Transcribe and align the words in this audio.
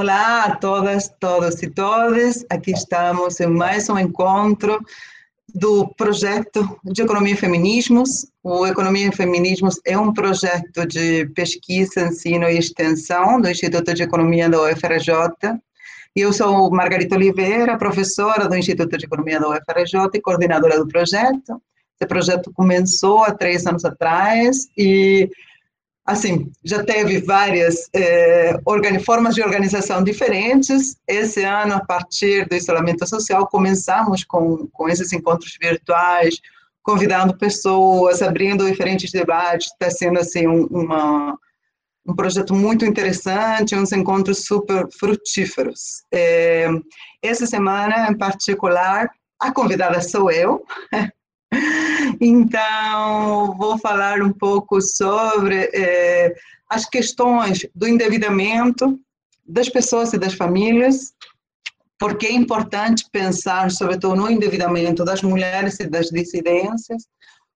Olá 0.00 0.44
a 0.44 0.56
todas, 0.56 1.12
todos 1.20 1.62
e 1.62 1.68
todas. 1.68 2.42
Aqui 2.48 2.70
estamos 2.70 3.38
em 3.38 3.46
mais 3.46 3.86
um 3.90 3.98
encontro 3.98 4.80
do 5.54 5.88
projeto 5.88 6.80
de 6.84 7.02
Economia 7.02 7.34
e 7.34 7.36
Feminismos. 7.36 8.24
O 8.42 8.66
Economia 8.66 9.08
e 9.08 9.14
Feminismos 9.14 9.78
é 9.84 9.98
um 9.98 10.10
projeto 10.10 10.86
de 10.86 11.26
pesquisa, 11.34 12.00
ensino 12.00 12.48
e 12.48 12.56
extensão 12.56 13.42
do 13.42 13.50
Instituto 13.50 13.92
de 13.92 14.02
Economia 14.02 14.48
da 14.48 14.62
UFRJ. 14.62 15.12
Eu 16.16 16.32
sou 16.32 16.70
Margarita 16.70 17.16
Oliveira, 17.16 17.76
professora 17.76 18.48
do 18.48 18.56
Instituto 18.56 18.96
de 18.96 19.04
Economia 19.04 19.38
da 19.38 19.50
UFRJ 19.50 20.00
e 20.14 20.20
coordenadora 20.22 20.78
do 20.78 20.88
projeto. 20.88 21.60
Esse 22.00 22.08
projeto 22.08 22.50
começou 22.54 23.22
há 23.22 23.34
três 23.34 23.66
anos 23.66 23.84
atrás 23.84 24.66
e 24.78 25.28
assim, 26.10 26.50
já 26.64 26.84
teve 26.84 27.20
várias 27.20 27.88
é, 27.94 28.58
formas 29.04 29.34
de 29.34 29.42
organização 29.42 30.02
diferentes. 30.02 30.96
Esse 31.06 31.42
ano, 31.44 31.74
a 31.74 31.80
partir 31.80 32.48
do 32.48 32.54
isolamento 32.54 33.06
social, 33.06 33.46
começamos 33.46 34.24
com, 34.24 34.68
com 34.72 34.88
esses 34.88 35.12
encontros 35.12 35.56
virtuais, 35.60 36.40
convidando 36.82 37.36
pessoas, 37.36 38.22
abrindo 38.22 38.68
diferentes 38.70 39.10
debates. 39.10 39.68
Está 39.68 39.90
sendo, 39.90 40.18
assim, 40.18 40.46
um, 40.46 40.66
uma, 40.66 41.38
um 42.06 42.14
projeto 42.14 42.54
muito 42.54 42.84
interessante, 42.84 43.76
uns 43.76 43.92
encontros 43.92 44.44
super 44.44 44.88
frutíferos. 44.98 46.02
É, 46.12 46.68
essa 47.22 47.46
semana, 47.46 48.10
em 48.10 48.16
particular, 48.16 49.08
a 49.38 49.52
convidada 49.52 50.00
sou 50.00 50.30
eu, 50.30 50.64
Então, 52.20 53.56
vou 53.56 53.78
falar 53.78 54.20
um 54.20 54.32
pouco 54.32 54.80
sobre 54.80 55.70
eh, 55.72 56.34
as 56.68 56.84
questões 56.86 57.66
do 57.74 57.88
endividamento 57.88 58.98
das 59.46 59.68
pessoas 59.68 60.12
e 60.12 60.18
das 60.18 60.34
famílias, 60.34 61.12
porque 61.98 62.26
é 62.26 62.32
importante 62.32 63.04
pensar, 63.10 63.70
sobretudo, 63.70 64.16
no 64.16 64.30
endividamento 64.30 65.04
das 65.04 65.22
mulheres 65.22 65.80
e 65.80 65.86
das 65.86 66.06
dissidências, 66.06 67.06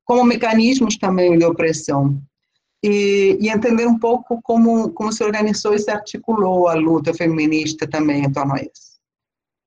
como 0.05 0.25
mecanismos 0.25 0.99
também 0.99 1.39
de 1.39 1.45
opressão. 1.45 2.21
E, 2.83 3.39
e, 3.41 3.49
entender 3.49 3.87
um 3.87 3.99
pouco 3.99 4.43
como, 4.43 4.91
como 4.91 5.11
se 5.11 5.25
organizou 5.25 5.75
e 5.75 5.79
se 5.79 5.91
articulou 5.91 6.69
a 6.69 6.75
luta 6.75 7.15
feminista 7.15 7.89
também 7.89 8.25
em 8.25 8.31
torno 8.31 8.55
a 8.55 8.61
isso. 8.61 8.99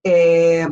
É, 0.06 0.68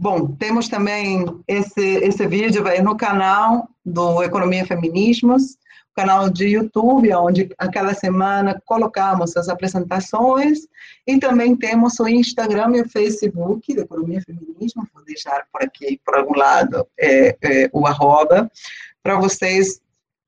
Bom, 0.00 0.28
temos 0.36 0.68
também 0.68 1.24
esse, 1.48 1.80
esse 1.80 2.24
vídeo 2.28 2.62
vai 2.62 2.80
no 2.80 2.96
canal 2.96 3.68
do 3.84 4.22
Economia 4.22 4.64
Feminismos, 4.64 5.58
canal 5.96 6.30
de 6.30 6.46
YouTube, 6.46 7.12
onde 7.14 7.50
a 7.58 7.68
cada 7.68 7.92
semana 7.92 8.62
colocamos 8.64 9.36
as 9.36 9.48
apresentações, 9.48 10.60
e 11.04 11.18
também 11.18 11.56
temos 11.56 11.98
o 11.98 12.06
Instagram 12.06 12.76
e 12.76 12.82
o 12.82 12.88
Facebook 12.88 13.74
do 13.74 13.80
Economia 13.80 14.18
e 14.18 14.22
Feminismo, 14.22 14.86
vou 14.94 15.04
deixar 15.04 15.48
por 15.52 15.64
aqui, 15.64 16.00
por 16.04 16.14
algum 16.14 16.38
lado, 16.38 16.86
é, 16.96 17.36
é, 17.42 17.70
o 17.72 17.84
arroba, 17.84 18.48
para 19.02 19.18
vocês 19.18 19.80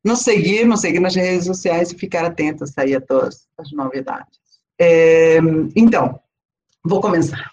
nos 0.04 0.22
seguir, 0.22 0.66
nos 0.66 0.80
seguir 0.80 0.98
nas 0.98 1.14
redes 1.14 1.44
sociais 1.44 1.92
e 1.92 1.96
ficar 1.96 2.24
atentos 2.24 2.76
aí 2.76 2.92
a 2.92 3.00
todas 3.00 3.46
as 3.56 3.70
novidades. 3.70 4.40
É, 4.80 5.38
então, 5.76 6.18
vou 6.84 7.00
começar. 7.00 7.52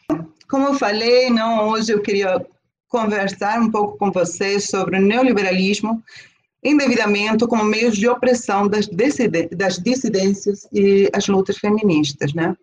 Como 0.50 0.68
eu 0.68 0.74
falei, 0.76 1.30
não, 1.30 1.68
hoje 1.70 1.92
eu 1.92 2.02
queria 2.02 2.46
conversar 2.88 3.60
um 3.60 3.70
pouco 3.70 3.98
com 3.98 4.12
vocês 4.12 4.66
sobre 4.70 4.98
o 4.98 5.02
neoliberalismo, 5.02 6.02
endividamento 6.64 7.48
como 7.48 7.66
meios 7.66 7.98
de 7.98 8.08
opressão 8.08 8.68
das, 8.68 8.88
das 8.88 9.78
dissidências 9.78 10.68
e 10.72 11.10
as 11.14 11.28
lutas 11.28 11.58
feministas, 11.58 12.34
né? 12.34 12.56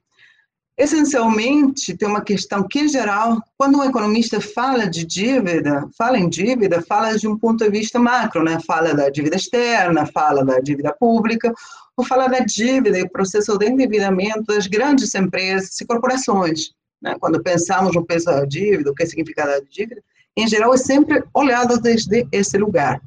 Essencialmente, 0.76 1.96
tem 1.96 2.08
uma 2.08 2.22
questão 2.22 2.66
que, 2.66 2.80
em 2.80 2.88
geral, 2.88 3.40
quando 3.56 3.78
um 3.78 3.84
economista 3.84 4.40
fala 4.40 4.88
de 4.88 5.04
dívida, 5.04 5.86
fala 5.96 6.18
em 6.18 6.28
dívida, 6.28 6.82
fala 6.82 7.16
de 7.16 7.28
um 7.28 7.38
ponto 7.38 7.62
de 7.62 7.70
vista 7.70 7.98
macro, 7.98 8.42
né? 8.42 8.58
Fala 8.66 8.92
da 8.92 9.08
dívida 9.08 9.36
externa, 9.36 10.06
fala 10.06 10.44
da 10.44 10.58
dívida 10.58 10.92
pública, 10.98 11.54
ou 11.96 12.04
fala 12.04 12.26
da 12.26 12.40
dívida 12.40 12.98
e 12.98 13.08
processo 13.08 13.56
de 13.56 13.66
endividamento 13.66 14.42
das 14.44 14.66
grandes 14.66 15.14
empresas 15.14 15.80
e 15.80 15.86
corporações. 15.86 16.72
Né? 17.04 17.14
Quando 17.20 17.42
pensamos 17.42 17.94
no 17.94 18.04
peso 18.04 18.24
da 18.24 18.46
dívida, 18.46 18.90
o 18.90 18.94
que 18.94 19.04
significa 19.04 19.44
a 19.44 19.60
dívida, 19.60 20.02
em 20.34 20.48
geral 20.48 20.72
é 20.72 20.78
sempre 20.78 21.22
olhado 21.34 21.78
desde 21.78 22.26
esse 22.32 22.56
lugar. 22.56 23.00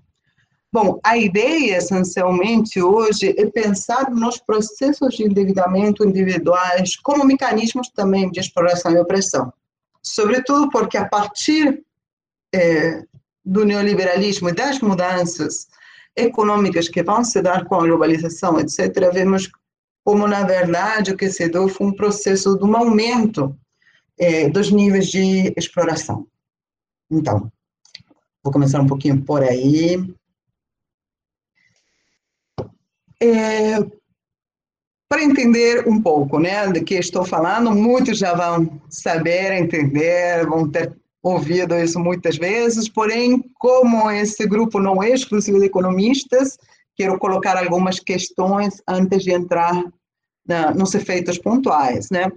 Bom, 0.72 1.00
a 1.04 1.18
ideia, 1.18 1.78
essencialmente, 1.78 2.80
hoje 2.80 3.34
é 3.38 3.46
pensar 3.48 4.12
nos 4.12 4.38
processos 4.38 5.16
de 5.16 5.24
endividamento 5.24 6.06
individuais 6.06 6.96
como 6.98 7.26
mecanismos 7.26 7.90
também 7.90 8.30
de 8.30 8.40
exploração 8.40 8.92
e 8.92 9.00
opressão. 9.00 9.52
Sobretudo 10.04 10.70
porque, 10.70 10.98
a 10.98 11.08
partir 11.08 11.84
é, 12.54 13.04
do 13.44 13.66
neoliberalismo 13.66 14.50
e 14.50 14.54
das 14.54 14.80
mudanças 14.80 15.68
econômicas 16.16 16.88
que 16.88 17.02
vão 17.02 17.24
se 17.24 17.42
dar 17.42 17.66
com 17.66 17.76
a 17.76 17.84
globalização, 17.84 18.60
etc., 18.60 19.12
vemos 19.12 19.50
como, 20.04 20.28
na 20.28 20.44
verdade, 20.44 21.12
o 21.12 21.18
que 21.18 21.30
se 21.30 21.50
deu 21.50 21.68
foi 21.68 21.88
um 21.88 21.96
processo 21.96 22.58
de 22.58 22.64
um 22.64 22.76
aumento 22.78 23.58
é, 24.20 24.50
dos 24.50 24.72
níveis 24.72 25.08
de 25.08 25.54
exploração. 25.58 26.28
Então, 27.10 27.52
vou 28.44 28.52
começar 28.52 28.82
um 28.82 28.88
pouquinho 28.88 29.24
por 29.24 29.44
aí. 29.44 29.98
É, 33.22 33.80
para 35.10 35.24
entender 35.24 35.88
um 35.88 36.02
pouco, 36.02 36.40
né, 36.40 36.68
do 36.68 36.84
que 36.84 36.96
estou 36.96 37.26
falando, 37.26 37.72
muitos 37.72 38.18
já 38.18 38.34
vão 38.36 38.82
saber, 38.90 39.54
entender, 39.54 40.46
vão 40.46 40.70
ter 40.70 40.96
ouvido 41.24 41.76
isso 41.76 42.00
muitas 42.00 42.38
vezes, 42.38 42.88
porém, 42.88 43.44
como 43.56 44.10
esse 44.12 44.46
grupo 44.46 44.80
não 44.80 45.02
é 45.02 45.10
exclusivo 45.10 45.60
de 45.60 45.66
economistas, 45.66 46.58
quero 46.96 47.18
colocar 47.18 47.58
algumas 47.58 48.00
questões 48.00 48.82
antes 48.88 49.24
de 49.24 49.32
entrar 49.32 49.84
na, 50.46 50.74
nos 50.74 50.94
efeitos 50.94 51.38
pontuais, 51.38 52.10
né? 52.10 52.32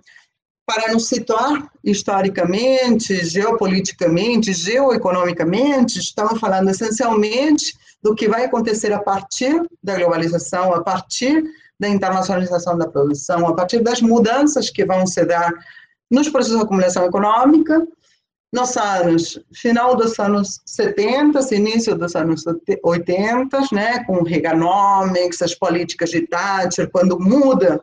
Para 0.73 0.93
nos 0.93 1.09
situar 1.09 1.69
historicamente, 1.83 3.25
geopoliticamente, 3.25 4.53
geoeconomicamente, 4.53 5.99
estamos 5.99 6.39
falando 6.39 6.71
essencialmente 6.71 7.77
do 8.01 8.15
que 8.15 8.29
vai 8.29 8.45
acontecer 8.45 8.93
a 8.93 9.01
partir 9.01 9.61
da 9.83 9.97
globalização, 9.97 10.73
a 10.73 10.81
partir 10.81 11.43
da 11.79 11.89
internacionalização 11.89 12.79
da 12.79 12.87
produção, 12.87 13.49
a 13.49 13.55
partir 13.55 13.81
das 13.81 14.01
mudanças 14.01 14.71
que 14.71 14.85
vão 14.85 15.09
se 15.09 15.25
dar 15.25 15.53
nos 16.09 16.29
processos 16.29 16.59
de 16.59 16.65
acumulação 16.65 17.05
econômica, 17.05 17.85
nos 18.53 18.77
anos, 18.77 19.41
final 19.53 19.97
dos 19.97 20.17
anos 20.21 20.61
70, 20.65 21.53
início 21.53 21.97
dos 21.97 22.15
anos 22.15 22.45
80, 22.85 23.59
né, 23.73 24.05
com 24.05 24.23
Reaganomics, 24.23 25.43
as 25.43 25.53
políticas 25.53 26.11
de 26.11 26.29
Thatcher, 26.29 26.89
quando 26.93 27.19
muda 27.19 27.83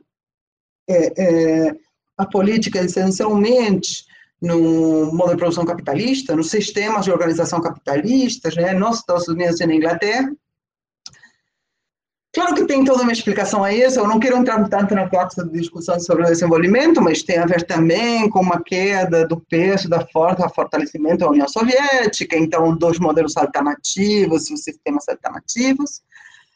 é, 0.89 1.67
é, 1.67 1.75
a 2.17 2.25
política 2.25 2.79
essencialmente 2.79 4.05
no 4.41 5.11
modo 5.13 5.31
de 5.31 5.37
produção 5.37 5.65
capitalista, 5.65 6.35
nos 6.35 6.49
sistemas 6.49 7.05
de 7.05 7.11
organização 7.11 7.59
capitalistas, 7.59 8.55
né, 8.55 8.73
nos 8.73 8.99
Estados 8.99 9.27
Unidos 9.27 9.59
e 9.59 9.65
na 9.65 9.73
Inglaterra. 9.73 10.31
Claro 12.33 12.53
que 12.53 12.67
tem 12.67 12.85
toda 12.85 13.01
uma 13.01 13.11
explicação 13.11 13.63
a 13.63 13.73
isso, 13.73 13.99
eu 13.99 14.07
não 14.07 14.19
quero 14.19 14.37
entrar 14.37 14.63
tanto 14.69 14.93
na 14.93 15.09
classe 15.09 15.43
de 15.43 15.59
discussão 15.59 15.99
sobre 15.99 16.23
o 16.23 16.27
desenvolvimento, 16.27 17.01
mas 17.01 17.23
tem 17.23 17.39
a 17.39 17.47
ver 17.47 17.65
também 17.65 18.29
com 18.29 18.41
uma 18.41 18.61
queda 18.61 19.27
do 19.27 19.39
peso 19.49 19.89
da 19.89 20.05
força, 20.07 20.47
fortalecimento 20.49 21.19
da 21.19 21.29
União 21.29 21.47
Soviética, 21.47 22.37
então 22.37 22.77
dos 22.77 22.99
modelos 22.99 23.35
alternativos 23.37 24.49
e 24.49 24.53
os 24.53 24.63
sistemas 24.63 25.09
alternativos. 25.09 26.01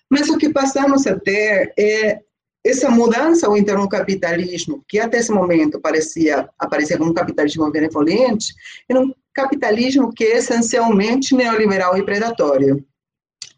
Mas 0.08 0.30
o 0.30 0.38
que 0.38 0.50
passamos 0.50 1.08
a 1.08 1.18
ter 1.20 1.74
é 1.80 2.20
essa 2.64 2.90
mudança 2.90 3.48
ao 3.48 3.58
interno 3.58 3.90
capitalismo, 3.90 4.84
que 4.88 5.00
até 5.00 5.18
esse 5.18 5.32
momento 5.32 5.80
parecia 5.80 6.48
aparecer 6.60 6.98
como 6.98 7.12
um 7.12 7.14
capitalismo 7.14 7.70
benevolente, 7.72 8.54
é 8.88 8.98
um 8.98 9.12
capitalismo 9.34 10.14
que 10.14 10.26
é 10.26 10.38
essencialmente 10.38 11.36
neoliberal 11.36 11.98
e 11.98 12.06
predatório. 12.06 12.86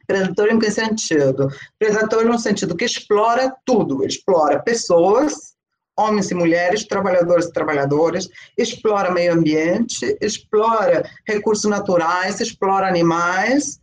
Predatório 0.08 0.54
em 0.54 0.60
que 0.60 0.72
sentido? 0.72 1.50
Predatório 1.78 2.30
no 2.30 2.40
sentido 2.40 2.76
que 2.76 2.86
explora 2.86 3.54
tudo, 3.66 4.06
explora 4.06 4.62
pessoas, 4.62 5.54
homens 5.98 6.32
e 6.32 6.36
mulheres, 6.36 6.86
trabalhadores 6.86 7.46
e 7.46 7.54
trabalhadoras, 7.54 8.30
explora 8.58 9.12
meio 9.12 9.34
ambiente, 9.34 10.18
explora 10.22 11.10
recursos 11.26 11.70
naturais, 11.70 12.40
explora 12.40 12.88
animais, 12.88 13.80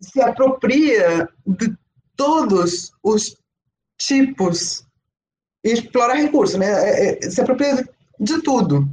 se 0.00 0.20
apropria 0.20 1.28
de 1.46 1.74
todos 2.16 2.92
os 3.02 3.36
tipos 3.98 4.84
e 5.64 5.72
explora 5.72 6.14
recursos, 6.14 6.58
né? 6.58 6.66
É, 6.66 7.24
é, 7.24 7.30
se 7.30 7.40
apropria 7.40 7.88
de 8.20 8.42
tudo, 8.42 8.88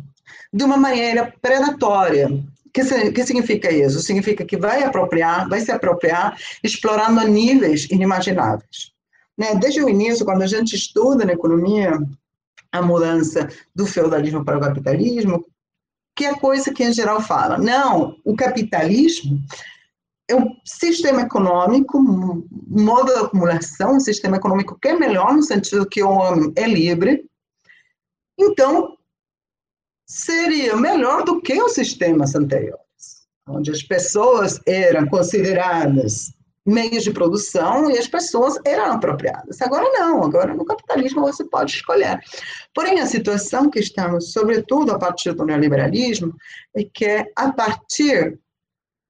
de 0.53 0.63
uma 0.63 0.77
maneira 0.77 1.33
predatória. 1.41 2.27
O 2.29 2.69
que, 2.71 3.11
que 3.11 3.25
significa 3.25 3.69
isso? 3.69 3.99
Significa 3.99 4.45
que 4.45 4.55
vai 4.55 4.83
apropriar, 4.83 5.49
vai 5.49 5.59
se 5.59 5.71
apropriar, 5.71 6.37
explorando 6.63 7.27
níveis 7.27 7.85
inimagináveis. 7.91 8.91
Né? 9.37 9.55
Desde 9.55 9.83
o 9.83 9.89
início, 9.89 10.23
quando 10.23 10.43
a 10.43 10.47
gente 10.47 10.73
estuda 10.73 11.25
na 11.25 11.33
economia, 11.33 11.99
a 12.71 12.81
mudança 12.81 13.49
do 13.75 13.85
feudalismo 13.85 14.45
para 14.45 14.57
o 14.57 14.61
capitalismo, 14.61 15.45
que 16.15 16.25
é 16.25 16.33
coisa 16.35 16.73
que 16.73 16.83
em 16.83 16.93
geral 16.93 17.21
fala. 17.21 17.57
Não, 17.57 18.15
o 18.23 18.35
capitalismo 18.35 19.41
é 20.31 20.35
um 20.35 20.55
sistema 20.65 21.21
econômico, 21.21 21.97
um 21.97 22.47
modo 22.67 23.13
de 23.13 23.19
acumulação, 23.19 23.95
um 23.95 23.99
sistema 23.99 24.37
econômico 24.37 24.77
que 24.81 24.87
é 24.87 24.97
melhor 24.97 25.33
no 25.33 25.43
sentido 25.43 25.85
que 25.85 26.01
o 26.01 26.09
homem 26.09 26.53
é 26.55 26.67
livre. 26.67 27.25
Então, 28.39 28.97
seria 30.07 30.75
melhor 30.75 31.23
do 31.23 31.41
que 31.41 31.61
os 31.61 31.73
sistemas 31.73 32.33
anteriores, 32.33 33.27
onde 33.47 33.71
as 33.71 33.83
pessoas 33.83 34.59
eram 34.65 35.07
consideradas 35.07 36.33
meios 36.65 37.03
de 37.03 37.11
produção 37.11 37.89
e 37.89 37.97
as 37.97 38.07
pessoas 38.07 38.57
eram 38.65 38.93
apropriadas. 38.93 39.61
Agora 39.61 39.89
não, 39.91 40.23
agora 40.23 40.53
no 40.53 40.63
capitalismo 40.63 41.21
você 41.21 41.43
pode 41.43 41.73
escolher. 41.73 42.19
Porém, 42.73 42.99
a 42.99 43.05
situação 43.05 43.69
que 43.69 43.79
estamos, 43.79 44.31
sobretudo 44.31 44.91
a 44.91 44.99
partir 44.99 45.33
do 45.33 45.45
neoliberalismo, 45.45 46.35
é 46.75 46.83
que 46.83 47.25
a 47.35 47.51
partir 47.51 48.39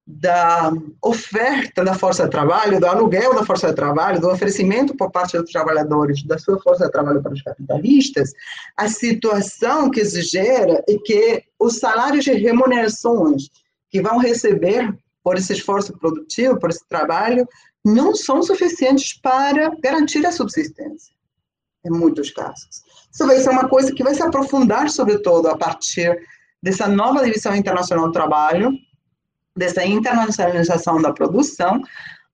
da 0.05 0.71
oferta 1.01 1.83
da 1.83 1.93
força 1.93 2.25
de 2.25 2.31
trabalho, 2.31 2.79
do 2.79 2.85
aluguel 2.85 3.35
da 3.35 3.45
força 3.45 3.69
de 3.69 3.75
trabalho, 3.75 4.19
do 4.19 4.29
oferecimento 4.29 4.95
por 4.95 5.11
parte 5.11 5.37
dos 5.37 5.51
trabalhadores 5.51 6.23
da 6.23 6.37
sua 6.37 6.59
força 6.59 6.85
de 6.85 6.91
trabalho 6.91 7.21
para 7.21 7.33
os 7.33 7.41
capitalistas, 7.41 8.33
a 8.75 8.87
situação 8.87 9.89
que 9.91 10.03
se 10.03 10.21
gera 10.21 10.83
é 10.87 10.97
que 10.97 11.43
os 11.59 11.77
salários 11.77 12.25
de 12.25 12.33
remunerações 12.33 13.49
que 13.89 14.01
vão 14.01 14.17
receber 14.17 14.93
por 15.23 15.37
esse 15.37 15.53
esforço 15.53 15.97
produtivo, 15.97 16.59
por 16.59 16.71
esse 16.71 16.87
trabalho, 16.87 17.47
não 17.85 18.15
são 18.15 18.41
suficientes 18.41 19.13
para 19.13 19.71
garantir 19.81 20.25
a 20.25 20.31
subsistência, 20.31 21.13
em 21.85 21.91
muitos 21.91 22.31
casos. 22.31 22.83
Isso 23.11 23.25
vai 23.25 23.39
ser 23.39 23.49
uma 23.49 23.67
coisa 23.67 23.93
que 23.93 24.03
vai 24.03 24.15
se 24.15 24.23
aprofundar, 24.23 24.89
sobretudo, 24.89 25.47
a 25.47 25.57
partir 25.57 26.17
dessa 26.61 26.87
nova 26.87 27.23
divisão 27.23 27.55
internacional 27.55 28.07
do 28.07 28.11
trabalho, 28.11 28.71
dessa 29.55 29.85
internacionalização 29.85 31.01
da 31.01 31.13
produção, 31.13 31.81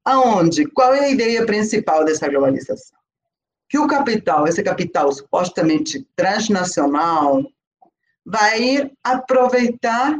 aonde, 0.06 0.66
qual 0.66 0.94
é 0.94 1.06
a 1.06 1.10
ideia 1.10 1.46
principal 1.46 2.06
dessa 2.06 2.28
globalização? 2.28 2.98
Que 3.69 3.78
o 3.78 3.88
capital, 3.88 4.48
esse 4.48 4.64
capital 4.64 5.12
supostamente 5.12 6.08
transnacional, 6.16 7.44
vai 8.25 8.92
aproveitar 9.04 10.19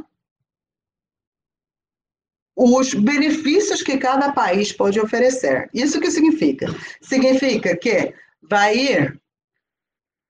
os 2.56 2.94
benefícios 2.94 3.84
que 3.84 3.98
cada 3.98 4.32
país 4.32 4.72
pode 4.72 5.00
oferecer. 5.00 5.70
Isso 5.74 6.00
que 6.00 6.10
significa? 6.10 6.68
Significa 7.02 7.78
que 7.78 8.14
vai 8.42 8.76
ir 8.76 9.22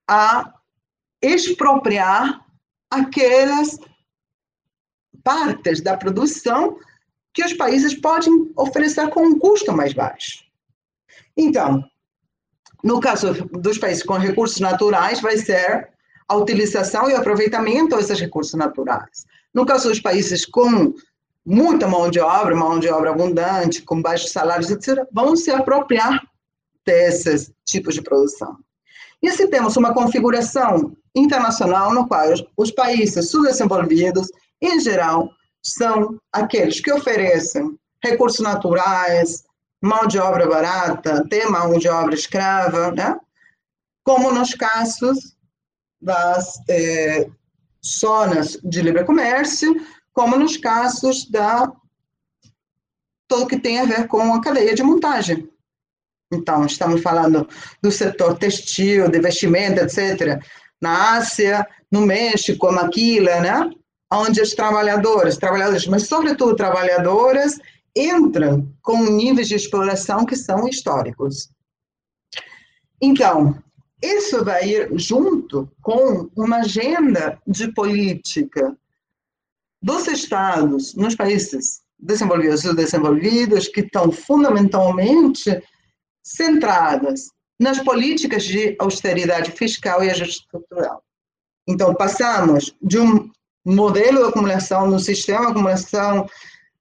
a 0.06 0.52
expropriar 1.22 2.44
aquelas 2.90 3.78
partes 5.22 5.80
da 5.80 5.96
produção 5.96 6.78
que 7.32 7.44
os 7.44 7.52
países 7.52 7.94
podem 7.94 8.50
oferecer 8.56 9.08
com 9.10 9.20
um 9.26 9.38
custo 9.38 9.72
mais 9.72 9.92
baixo. 9.92 10.44
Então, 11.36 11.84
no 12.82 13.00
caso 13.00 13.32
dos 13.52 13.78
países 13.78 14.02
com 14.02 14.14
recursos 14.14 14.60
naturais, 14.60 15.20
vai 15.20 15.36
ser 15.36 15.88
a 16.28 16.36
utilização 16.36 17.10
e 17.10 17.14
aproveitamento 17.14 17.96
desses 17.96 18.20
recursos 18.20 18.54
naturais. 18.54 19.24
No 19.52 19.64
caso 19.64 19.88
dos 19.88 20.00
países 20.00 20.44
com 20.44 20.94
muita 21.44 21.88
mão 21.88 22.10
de 22.10 22.20
obra, 22.20 22.54
mão 22.54 22.78
de 22.78 22.88
obra 22.88 23.10
abundante, 23.10 23.82
com 23.82 24.02
baixos 24.02 24.32
salários, 24.32 24.70
etc., 24.70 25.06
vão 25.12 25.34
se 25.34 25.50
apropriar 25.50 26.22
desses 26.84 27.50
tipos 27.64 27.94
de 27.94 28.02
produção. 28.02 28.58
E 29.22 29.30
se 29.32 29.48
temos 29.48 29.76
uma 29.76 29.94
configuração 29.94 30.96
internacional 31.14 31.92
no 31.92 32.06
qual 32.06 32.28
os 32.56 32.70
países 32.70 33.30
subdesenvolvidos, 33.30 34.28
em 34.60 34.80
geral, 34.80 35.30
são 35.62 36.18
aqueles 36.32 36.80
que 36.80 36.92
oferecem 36.92 37.78
recursos 38.02 38.40
naturais, 38.40 39.44
mão 39.82 40.06
de 40.06 40.18
obra 40.18 40.46
barata, 40.46 41.20
até 41.20 41.46
mão 41.46 41.78
de 41.78 41.88
obra 41.88 42.14
escrava, 42.14 42.90
né? 42.92 43.18
como 44.04 44.32
nos 44.32 44.54
casos 44.54 45.36
das 46.00 46.62
eh, 46.68 47.28
zonas 47.84 48.58
de 48.64 48.80
livre 48.80 49.04
comércio, 49.04 49.74
como 50.14 50.34
nos 50.36 50.56
casos 50.56 51.28
da 51.30 51.70
tudo 53.28 53.46
que 53.46 53.58
tem 53.58 53.78
a 53.78 53.84
ver 53.84 54.08
com 54.08 54.32
a 54.32 54.40
cadeia 54.40 54.74
de 54.74 54.82
montagem. 54.82 55.46
Então, 56.32 56.64
estamos 56.64 57.02
falando 57.02 57.46
do 57.82 57.92
setor 57.92 58.38
textil, 58.38 59.10
de 59.10 59.20
vestimenta, 59.20 59.82
etc. 59.82 60.42
Na 60.80 61.16
Ásia, 61.16 61.68
no 61.92 62.00
México, 62.00 62.72
Maquila, 62.72 63.40
né? 63.40 63.70
Onde 64.12 64.40
os 64.40 64.54
trabalhadores, 64.54 65.36
trabalhadores, 65.36 65.86
mas 65.86 66.06
sobretudo 66.06 66.56
trabalhadoras, 66.56 67.58
entram 67.94 68.72
com 68.82 69.04
níveis 69.04 69.48
de 69.48 69.54
exploração 69.54 70.24
que 70.24 70.36
são 70.36 70.66
históricos. 70.66 71.50
Então, 73.00 73.62
isso 74.02 74.44
vai 74.44 74.68
ir 74.68 74.98
junto 74.98 75.70
com 75.82 76.30
uma 76.36 76.58
agenda 76.58 77.40
de 77.46 77.72
política 77.72 78.76
dos 79.82 80.06
estados 80.06 80.94
nos 80.94 81.14
países 81.14 81.82
desenvolvidos 81.98 82.64
e 82.64 82.74
desenvolvidos 82.74 83.68
que 83.68 83.80
estão 83.80 84.10
fundamentalmente 84.12 85.62
centradas 86.22 87.30
nas 87.58 87.80
políticas 87.80 88.44
de 88.44 88.76
austeridade 88.78 89.50
fiscal 89.50 90.02
e 90.02 90.10
ajuste 90.10 90.42
estrutural. 90.42 91.02
Então, 91.66 91.94
passamos 91.94 92.74
de 92.80 92.98
um 92.98 93.30
modelo 93.74 94.22
de 94.22 94.28
acumulação, 94.28 94.86
no 94.86 94.98
sistema 94.98 95.46
de 95.46 95.50
acumulação 95.52 96.26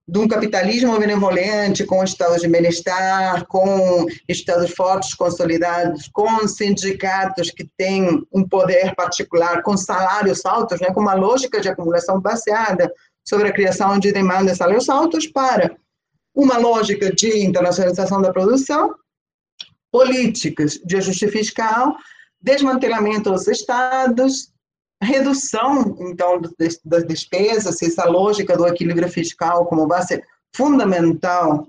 de 0.07 0.19
um 0.19 0.27
capitalismo 0.27 0.97
benevolente, 0.97 1.85
com 1.85 2.01
estados 2.01 2.41
de 2.41 2.47
bem-estar, 2.47 3.45
com 3.47 4.05
estados 4.27 4.71
fortes, 4.71 5.13
consolidados, 5.13 6.07
com 6.13 6.47
sindicatos 6.47 7.51
que 7.51 7.69
têm 7.77 8.25
um 8.31 8.47
poder 8.47 8.95
particular, 8.95 9.61
com 9.63 9.75
salários 9.75 10.45
altos, 10.45 10.79
né, 10.79 10.93
com 10.93 11.01
uma 11.01 11.13
lógica 11.13 11.59
de 11.59 11.67
acumulação 11.67 12.21
baseada 12.21 12.89
sobre 13.27 13.49
a 13.49 13.53
criação 13.53 13.99
de 13.99 14.13
demandas 14.13 14.53
de 14.53 14.57
salários 14.59 14.87
altos, 14.87 15.27
para 15.27 15.75
uma 16.33 16.57
lógica 16.57 17.13
de 17.13 17.43
internacionalização 17.43 18.21
da 18.21 18.31
produção, 18.31 18.95
políticas 19.91 20.79
de 20.85 20.95
ajuste 20.95 21.27
fiscal, 21.27 21.97
desmantelamento 22.39 23.29
dos 23.29 23.45
estados, 23.47 24.53
redução, 25.01 25.95
então, 25.99 26.41
das 26.83 27.03
despesas, 27.05 27.81
essa 27.81 28.05
lógica 28.05 28.57
do 28.57 28.67
equilíbrio 28.67 29.09
fiscal 29.09 29.65
como 29.65 29.87
base 29.87 30.21
fundamental 30.55 31.67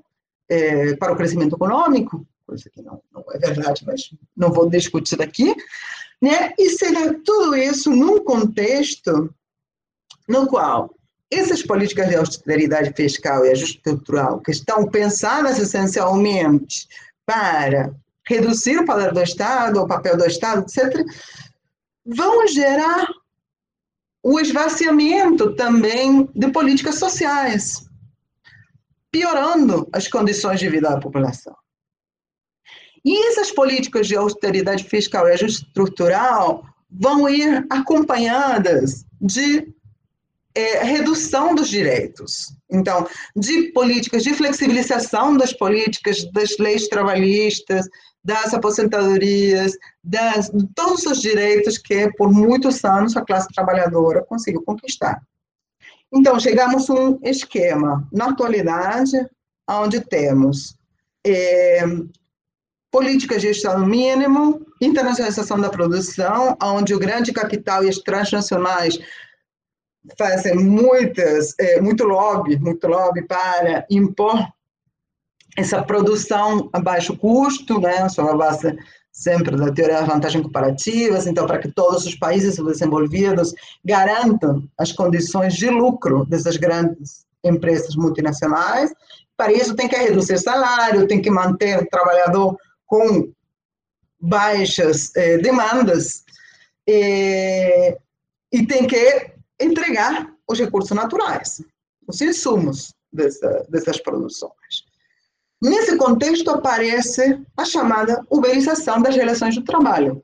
é, 0.48 0.94
para 0.96 1.12
o 1.12 1.16
crescimento 1.16 1.56
econômico, 1.56 2.26
coisa 2.46 2.70
que 2.70 2.80
não, 2.80 3.02
não, 3.12 3.24
é 3.32 3.38
verdade, 3.38 3.84
mas 3.86 4.10
não 4.34 4.50
vou 4.50 4.68
discutir 4.70 5.20
aqui, 5.20 5.54
né? 6.22 6.54
e 6.58 6.70
será 6.70 7.14
tudo 7.24 7.54
isso 7.54 7.90
num 7.90 8.24
contexto 8.24 9.32
no 10.26 10.46
qual 10.46 10.94
essas 11.30 11.62
políticas 11.62 12.08
de 12.08 12.16
austeridade 12.16 12.92
fiscal 12.96 13.44
e 13.44 13.50
ajuste 13.50 13.76
estrutural, 13.76 14.40
que 14.40 14.50
estão 14.50 14.86
pensadas 14.86 15.58
essencialmente 15.58 16.88
para 17.26 17.92
reduzir 18.26 18.78
o 18.78 18.84
poder 18.84 19.12
do 19.12 19.22
Estado, 19.22 19.80
o 19.80 19.86
papel 19.86 20.16
do 20.16 20.24
Estado, 20.24 20.62
etc., 20.62 21.04
vão 22.08 22.48
gerar 22.48 23.06
o 24.22 24.40
esvaziamento 24.40 25.54
também 25.54 26.28
de 26.34 26.50
políticas 26.50 26.98
sociais, 26.98 27.86
piorando 29.12 29.88
as 29.92 30.08
condições 30.08 30.58
de 30.58 30.68
vida 30.68 30.88
da 30.90 30.98
população. 30.98 31.54
E 33.04 33.28
essas 33.28 33.50
políticas 33.50 34.06
de 34.06 34.16
austeridade 34.16 34.84
fiscal 34.84 35.28
e 35.28 35.32
ajuste 35.32 35.66
estrutural 35.66 36.64
vão 36.90 37.28
ir 37.28 37.64
acompanhadas 37.70 39.04
de 39.20 39.72
é, 40.54 40.82
redução 40.82 41.54
dos 41.54 41.68
direitos. 41.68 42.52
Então, 42.70 43.06
de 43.36 43.70
políticas 43.72 44.24
de 44.24 44.34
flexibilização 44.34 45.36
das 45.36 45.52
políticas, 45.52 46.30
das 46.32 46.58
leis 46.58 46.88
trabalhistas, 46.88 47.86
das 48.28 48.52
aposentadorias, 48.52 49.72
das, 50.04 50.50
de 50.50 50.66
todos 50.74 51.06
os 51.06 51.22
direitos 51.22 51.78
que 51.78 52.12
por 52.12 52.30
muitos 52.30 52.84
anos 52.84 53.16
a 53.16 53.22
classe 53.22 53.48
trabalhadora 53.54 54.22
conseguiu 54.22 54.62
conquistar. 54.62 55.22
Então, 56.12 56.38
chegamos 56.38 56.90
a 56.90 56.92
um 56.92 57.18
esquema, 57.22 58.06
na 58.12 58.26
atualidade, 58.26 59.16
onde 59.66 60.02
temos 60.02 60.76
é, 61.26 61.82
políticas 62.90 63.40
de 63.40 63.48
Estado 63.48 63.86
mínimo, 63.86 64.60
internacionalização 64.78 65.58
da 65.58 65.70
produção, 65.70 66.54
onde 66.62 66.94
o 66.94 66.98
grande 66.98 67.32
capital 67.32 67.82
e 67.82 67.88
as 67.88 67.96
transnacionais 67.96 68.98
fazem 70.18 70.54
muitas, 70.54 71.54
é, 71.58 71.80
muito 71.80 72.04
lobby, 72.04 72.58
muito 72.58 72.86
lobby 72.86 73.22
para 73.26 73.86
impor 73.90 74.38
essa 75.58 75.82
produção 75.82 76.70
a 76.72 76.78
baixo 76.78 77.16
custo, 77.16 77.80
né, 77.80 78.08
sobre 78.08 78.32
a 78.32 78.36
base 78.36 78.78
sempre 79.10 79.56
da 79.56 79.72
teoria 79.72 79.98
das 79.98 80.06
vantagens 80.06 80.44
comparativas, 80.44 81.26
então, 81.26 81.46
para 81.46 81.58
que 81.58 81.68
todos 81.68 82.06
os 82.06 82.14
países 82.14 82.56
desenvolvidos 82.56 83.52
garantam 83.84 84.62
as 84.78 84.92
condições 84.92 85.54
de 85.54 85.68
lucro 85.68 86.24
dessas 86.26 86.56
grandes 86.56 87.26
empresas 87.42 87.96
multinacionais, 87.96 88.92
para 89.36 89.52
isso 89.52 89.74
tem 89.74 89.88
que 89.88 89.96
reduzir 89.96 90.38
salário, 90.38 91.08
tem 91.08 91.20
que 91.20 91.30
manter 91.30 91.82
o 91.82 91.88
trabalhador 91.88 92.56
com 92.86 93.32
baixas 94.20 95.10
eh, 95.16 95.38
demandas, 95.38 96.24
eh, 96.88 97.98
e 98.52 98.64
tem 98.64 98.86
que 98.86 99.32
entregar 99.60 100.32
os 100.48 100.58
recursos 100.60 100.96
naturais, 100.96 101.60
os 102.06 102.20
insumos 102.20 102.94
dessa, 103.12 103.66
dessas 103.68 104.00
produções. 104.00 104.87
Nesse 105.60 105.96
contexto 105.96 106.50
aparece 106.50 107.40
a 107.56 107.64
chamada 107.64 108.24
uberização 108.30 109.02
das 109.02 109.16
relações 109.16 109.54
de 109.54 109.62
trabalho, 109.62 110.22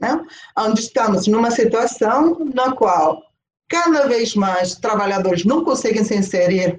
né? 0.00 0.20
onde 0.56 0.80
estamos 0.80 1.26
numa 1.26 1.50
situação 1.50 2.38
na 2.54 2.72
qual 2.72 3.20
cada 3.68 4.06
vez 4.06 4.34
mais 4.34 4.74
trabalhadores 4.76 5.44
não 5.44 5.64
conseguem 5.64 6.04
se 6.04 6.14
inserir 6.14 6.78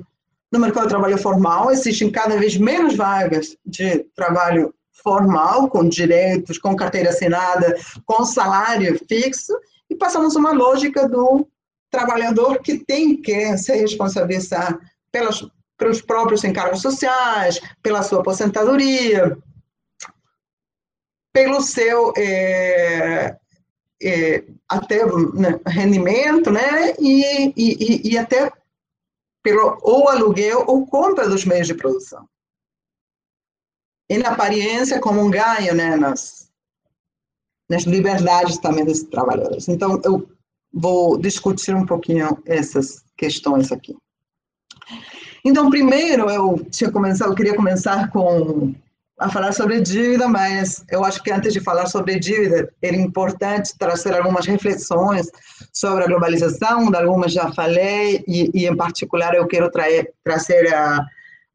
no 0.51 0.59
mercado 0.59 0.83
de 0.83 0.89
trabalho 0.89 1.17
formal, 1.17 1.71
existem 1.71 2.11
cada 2.11 2.37
vez 2.37 2.57
menos 2.57 2.95
vagas 2.95 3.55
de 3.65 3.99
trabalho 4.15 4.73
formal, 5.01 5.69
com 5.69 5.87
direitos, 5.87 6.57
com 6.57 6.75
carteira 6.75 7.09
assinada, 7.09 7.75
com 8.05 8.25
salário 8.25 8.99
fixo, 9.07 9.53
e 9.89 9.95
passamos 9.95 10.35
uma 10.35 10.51
lógica 10.51 11.07
do 11.07 11.47
trabalhador 11.89 12.59
que 12.59 12.77
tem 12.85 13.21
que 13.21 13.57
se 13.57 13.73
responsabilizar 13.73 14.77
pelas, 15.11 15.45
pelos 15.81 15.99
próprios 15.99 16.43
encargos 16.43 16.79
sociais, 16.79 17.59
pela 17.81 18.03
sua 18.03 18.19
aposentadoria, 18.19 19.35
pelo 21.33 21.59
seu 21.59 22.13
é, 22.15 23.35
é, 23.99 24.43
até 24.69 25.03
né, 25.33 25.59
rendimento, 25.65 26.51
né, 26.51 26.93
e, 26.99 27.51
e, 27.57 28.11
e 28.11 28.15
até 28.15 28.51
pelo 29.41 29.79
ou 29.81 30.07
aluguel 30.07 30.65
ou 30.67 30.85
compra 30.85 31.27
dos 31.27 31.45
meios 31.45 31.65
de 31.65 31.73
produção. 31.73 32.29
E 34.07 34.19
na 34.19 34.33
aparência 34.33 34.99
como 34.99 35.19
um 35.19 35.31
ganho, 35.31 35.73
né, 35.73 35.95
nas, 35.95 36.47
nas 37.67 37.85
liberdades 37.85 38.59
também 38.59 38.85
dos 38.85 39.01
trabalhadores. 39.01 39.67
Então, 39.67 39.99
eu 40.05 40.29
vou 40.71 41.17
discutir 41.17 41.73
um 41.73 41.87
pouquinho 41.87 42.37
essas 42.45 43.03
questões 43.17 43.71
aqui. 43.71 43.97
Então, 45.43 45.69
primeiro, 45.69 46.29
eu 46.29 46.65
tinha 46.69 46.91
começado, 46.91 47.31
eu 47.31 47.35
queria 47.35 47.55
começar 47.55 48.09
com 48.11 48.73
a 49.21 49.29
falar 49.29 49.51
sobre 49.51 49.79
dívida, 49.79 50.27
mas 50.27 50.83
eu 50.89 51.05
acho 51.05 51.21
que 51.21 51.31
antes 51.31 51.53
de 51.53 51.59
falar 51.59 51.85
sobre 51.85 52.19
dívida, 52.19 52.73
era 52.81 52.95
importante 52.95 53.77
trazer 53.77 54.15
algumas 54.15 54.47
reflexões 54.47 55.29
sobre 55.71 56.03
a 56.03 56.07
globalização, 56.07 56.89
de 56.89 56.97
algumas 56.97 57.31
já 57.31 57.51
falei, 57.53 58.23
e, 58.27 58.49
e 58.51 58.67
em 58.67 58.75
particular 58.75 59.35
eu 59.35 59.45
quero 59.45 59.69
trazer, 59.69 60.11
trazer 60.23 60.73
a, 60.73 61.05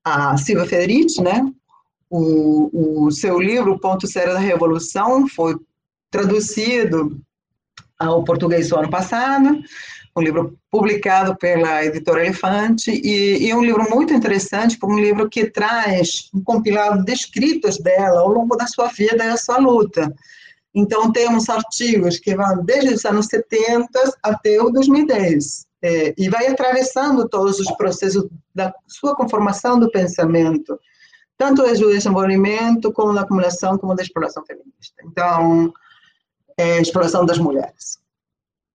a 0.04 0.36
Silvia 0.36 0.66
Federici, 0.66 1.20
né? 1.20 1.44
O, 2.08 3.06
o 3.06 3.10
seu 3.10 3.40
livro, 3.40 3.72
O 3.72 3.80
Ponto 3.80 4.06
Zero 4.06 4.32
da 4.32 4.38
Revolução, 4.38 5.26
foi 5.26 5.56
traduzido 6.08 7.20
ao 7.98 8.22
português 8.22 8.70
no 8.70 8.78
ano 8.78 8.90
passado, 8.90 9.60
um 10.16 10.22
livro 10.22 10.58
publicado 10.70 11.36
pela 11.36 11.84
editora 11.84 12.24
Elefante, 12.24 12.90
e, 12.90 13.46
e 13.46 13.54
um 13.54 13.62
livro 13.62 13.88
muito 13.90 14.14
interessante, 14.14 14.78
um 14.82 14.98
livro 14.98 15.28
que 15.28 15.50
traz 15.50 16.30
um 16.34 16.42
compilado 16.42 17.04
de 17.04 17.12
escritos 17.12 17.78
dela 17.78 18.20
ao 18.20 18.28
longo 18.28 18.56
da 18.56 18.66
sua 18.66 18.88
vida 18.88 19.24
e 19.24 19.28
da 19.28 19.36
sua 19.36 19.58
luta. 19.58 20.10
Então, 20.74 21.12
temos 21.12 21.48
artigos 21.50 22.18
que 22.18 22.34
vão 22.34 22.64
desde 22.64 22.94
os 22.94 23.04
anos 23.04 23.26
70 23.26 23.88
até 24.22 24.60
o 24.60 24.70
2010, 24.70 25.66
é, 25.82 26.14
e 26.16 26.28
vai 26.30 26.46
atravessando 26.46 27.28
todos 27.28 27.60
os 27.60 27.70
processos 27.76 28.26
da 28.54 28.74
sua 28.86 29.14
conformação 29.14 29.78
do 29.78 29.90
pensamento, 29.90 30.78
tanto 31.36 31.62
desde 31.62 31.84
o 31.84 31.90
desenvolvimento, 31.90 32.90
como 32.90 33.12
da 33.12 33.20
acumulação, 33.20 33.76
como 33.76 33.94
da 33.94 34.02
exploração 34.02 34.42
feminista. 34.46 35.02
Então, 35.04 35.72
é, 36.56 36.80
exploração 36.80 37.26
das 37.26 37.38
mulheres. 37.38 37.98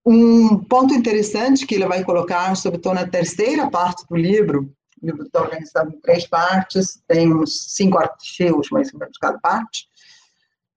Um 0.05 0.57
ponto 0.57 0.93
interessante 0.93 1.65
que 1.65 1.75
ele 1.75 1.85
vai 1.85 2.03
colocar, 2.03 2.55
sobretudo 2.55 2.95
na 2.95 3.07
terceira 3.07 3.69
parte 3.69 4.03
do 4.09 4.15
livro, 4.15 4.73
o 5.01 5.05
livro 5.05 5.23
está 5.23 5.41
organizado 5.41 5.91
em 5.91 5.99
três 5.99 6.27
partes, 6.27 7.01
tem 7.07 7.33
uns 7.33 7.73
cinco 7.75 7.97
artigos, 7.97 8.69
mais 8.69 8.91
ou 8.93 8.99
menos, 8.99 9.17
cada 9.17 9.37
parte, 9.39 9.87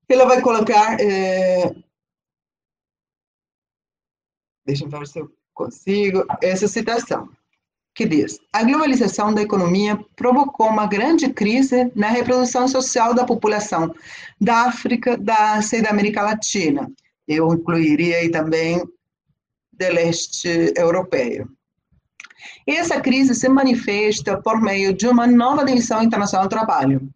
ele 0.09 0.25
vai 0.27 0.41
colocar, 0.41 1.01
é... 1.01 1.75
deixa 4.67 4.85
eu 4.85 4.89
ver 4.89 5.07
se 5.07 5.19
eu 5.19 5.31
consigo, 5.53 6.25
essa 6.43 6.69
citação, 6.69 7.29
que 7.95 8.07
diz, 8.07 8.39
a 8.53 8.63
globalização 8.65 9.33
da 9.33 9.43
economia 9.43 9.99
provocou 10.17 10.67
uma 10.69 10.87
grande 10.87 11.33
crise 11.33 11.93
na 11.95 12.09
reprodução 12.09 12.67
social 12.67 13.15
da 13.15 13.25
população 13.25 13.95
da 14.41 14.63
África, 14.67 15.17
da 15.17 15.53
Ásia 15.53 15.79
e 15.79 15.83
da 15.83 15.91
América 15.91 16.23
Latina. 16.23 16.91
Eu 17.27 17.55
incluiria 17.55 18.17
aí 18.19 18.31
também 18.31 18.83
do 19.79 19.93
leste 19.93 20.73
europeu. 20.77 21.47
Essa 22.67 23.01
crise 23.01 23.35
se 23.35 23.49
manifesta 23.49 24.41
por 24.41 24.61
meio 24.61 24.95
de 24.95 25.07
uma 25.07 25.27
nova 25.27 25.65
divisão 25.65 26.03
internacional 26.03 26.47
do 26.47 26.51
trabalho, 26.51 27.09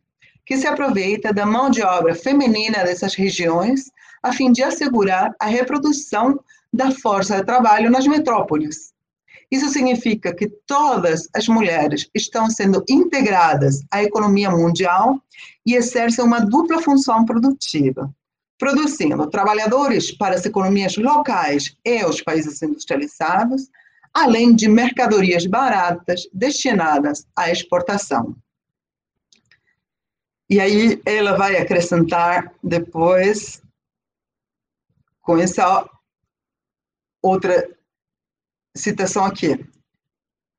que 0.45 0.57
se 0.57 0.67
aproveita 0.67 1.33
da 1.33 1.47
mão 1.47 1.71
de 1.71 1.83
obra 1.83 2.15
feminina 2.15 2.85
dessas 2.85 3.15
regiões 3.15 3.91
a 4.23 4.33
fim 4.33 4.51
de 4.51 4.63
assegurar 4.63 5.35
a 5.39 5.47
reprodução 5.47 6.39
da 6.73 6.91
força 6.91 7.37
de 7.37 7.45
trabalho 7.45 7.91
nas 7.91 8.07
metrópoles. 8.07 8.93
Isso 9.51 9.69
significa 9.71 10.35
que 10.35 10.49
todas 10.67 11.29
as 11.35 11.49
mulheres 11.49 12.09
estão 12.15 12.51
sendo 12.51 12.85
integradas 12.89 13.83
à 13.91 14.03
economia 14.03 14.51
mundial 14.51 15.23
e 15.65 15.75
exercem 15.75 16.25
uma 16.25 16.41
dupla 16.41 16.83
função 16.83 17.25
produtiva 17.25 18.13
produzindo 18.59 19.31
trabalhadores 19.31 20.11
para 20.11 20.35
as 20.35 20.45
economias 20.45 20.97
locais 20.97 21.77
e 21.85 22.05
os 22.05 22.21
países 22.21 22.61
industrializados, 22.61 23.71
além 24.13 24.55
de 24.55 24.69
mercadorias 24.69 25.47
baratas 25.47 26.29
destinadas 26.33 27.27
à 27.37 27.51
exportação. 27.51 28.37
E 30.51 30.59
aí 30.59 31.01
ela 31.05 31.37
vai 31.37 31.57
acrescentar 31.57 32.53
depois, 32.63 33.63
com 35.21 35.37
essa 35.39 35.89
outra 37.23 37.69
citação 38.75 39.25
aqui. 39.25 39.65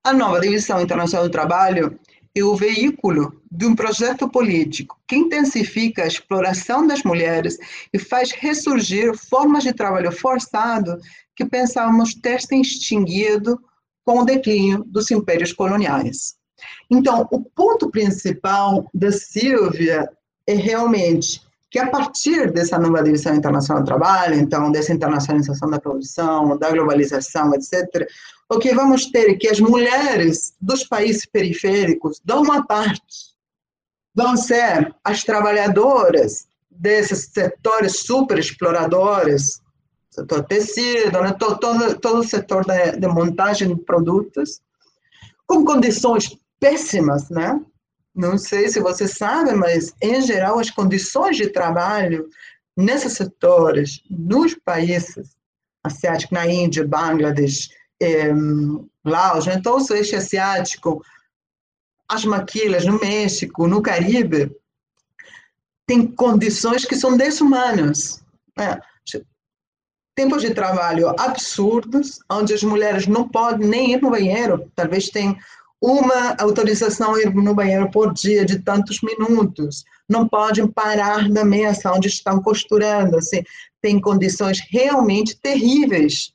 A 0.03 0.13
nova 0.13 0.39
divisão 0.39 0.79
internacional 0.79 1.27
do 1.27 1.31
trabalho 1.31 1.99
é 2.35 2.43
o 2.43 2.55
veículo 2.55 3.41
de 3.51 3.65
um 3.65 3.75
projeto 3.75 4.29
político 4.29 4.99
que 5.07 5.15
intensifica 5.15 6.03
a 6.03 6.07
exploração 6.07 6.85
das 6.85 7.03
mulheres 7.03 7.57
e 7.91 7.97
faz 7.97 8.31
ressurgir 8.31 9.15
formas 9.17 9.63
de 9.63 9.73
trabalho 9.73 10.11
forçado 10.11 10.97
que 11.35 11.45
pensávamos 11.45 12.13
ter 12.13 12.41
se 12.41 12.55
extinguido 12.59 13.59
com 14.05 14.19
o 14.19 14.25
declínio 14.25 14.83
dos 14.85 15.09
impérios 15.11 15.53
coloniais. 15.53 16.35
Então, 16.89 17.27
o 17.31 17.41
ponto 17.41 17.89
principal 17.89 18.89
da 18.93 19.11
Silvia 19.11 20.09
é 20.45 20.53
realmente 20.53 21.41
que 21.69 21.77
a 21.77 21.87
partir 21.87 22.51
dessa 22.51 22.79
nova 22.79 23.03
divisão 23.03 23.35
internacional 23.35 23.83
do 23.83 23.87
trabalho, 23.87 24.35
então 24.35 24.71
dessa 24.71 24.91
internacionalização 24.91 25.69
da 25.69 25.79
produção, 25.79 26.57
da 26.57 26.71
globalização, 26.71 27.53
etc., 27.53 28.07
o 28.49 28.57
que 28.57 28.73
vamos 28.73 29.05
ter 29.11 29.29
é 29.29 29.35
que 29.35 29.47
as 29.47 29.59
mulheres 29.59 30.55
dos 30.59 30.83
países 30.83 31.25
periféricos, 31.25 32.19
de 32.23 32.33
uma 32.33 32.65
parte, 32.65 33.29
vão 34.15 34.35
ser 34.35 34.93
as 35.03 35.23
trabalhadoras 35.23 36.47
desses 36.69 37.29
setores 37.31 37.99
super 37.99 38.39
exploradores, 38.39 39.61
setor 40.09 40.43
tecido, 40.45 41.21
né, 41.21 41.31
todo, 41.37 41.59
todo, 41.59 41.99
todo 41.99 42.19
o 42.19 42.27
setor 42.27 42.65
de, 42.65 42.99
de 42.99 43.07
montagem 43.07 43.67
de 43.67 43.75
produtos, 43.83 44.61
com 45.45 45.63
condições 45.63 46.35
péssimas, 46.59 47.29
né? 47.29 47.61
Não 48.15 48.37
sei 48.37 48.67
se 48.67 48.79
você 48.79 49.07
sabe, 49.07 49.53
mas 49.53 49.93
em 50.01 50.21
geral 50.21 50.59
as 50.59 50.71
condições 50.71 51.37
de 51.37 51.47
trabalho 51.49 52.27
nesses 52.75 53.13
setores, 53.13 54.01
nos 54.09 54.55
países 54.55 55.37
asiáticos, 55.83 56.31
na 56.31 56.47
Índia, 56.47 56.85
Bangladesh, 56.85 57.69
eh, 58.01 58.31
Laos, 59.03 59.45
todo 59.63 59.81
o 59.81 59.85
Sudeste 59.85 60.15
Asiático, 60.15 61.03
as 62.07 62.25
maquilas 62.25 62.85
no 62.85 62.99
México, 62.99 63.67
no 63.67 63.81
Caribe, 63.81 64.51
tem 65.85 66.05
condições 66.05 66.85
que 66.85 66.95
são 66.95 67.17
desumanas. 67.17 68.23
Né? 68.57 68.79
Tempos 70.15 70.41
de 70.41 70.53
trabalho 70.53 71.09
absurdos, 71.17 72.19
onde 72.29 72.53
as 72.53 72.61
mulheres 72.61 73.07
não 73.07 73.27
podem 73.27 73.67
nem 73.67 73.93
ir 73.93 74.01
no 74.01 74.09
banheiro, 74.09 74.69
talvez 74.75 75.09
tenham 75.09 75.37
uma 75.81 76.35
autorização 76.37 77.17
ir 77.17 77.33
no 77.33 77.55
banheiro 77.55 77.89
por 77.89 78.13
dia 78.13 78.45
de 78.45 78.59
tantos 78.59 78.99
minutos, 79.01 79.85
não 80.09 80.27
podem 80.27 80.67
parar 80.67 81.29
da 81.29 81.45
mesa 81.45 81.93
onde 81.93 82.09
estão 82.09 82.41
costurando, 82.41 83.17
assim, 83.17 83.41
tem 83.81 83.99
condições 84.01 84.59
realmente 84.69 85.39
terríveis 85.39 86.33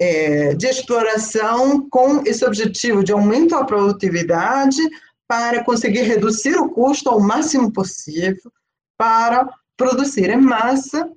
é, 0.00 0.54
de 0.54 0.66
exploração 0.66 1.88
com 1.88 2.22
esse 2.26 2.44
objetivo 2.44 3.04
de 3.04 3.12
aumento 3.12 3.50
da 3.50 3.64
produtividade 3.64 4.80
para 5.26 5.64
conseguir 5.64 6.02
reduzir 6.02 6.56
o 6.56 6.70
custo 6.70 7.08
ao 7.08 7.20
máximo 7.20 7.72
possível 7.72 8.52
para 8.96 9.48
produzir 9.76 10.30
em 10.30 10.40
massa 10.40 11.10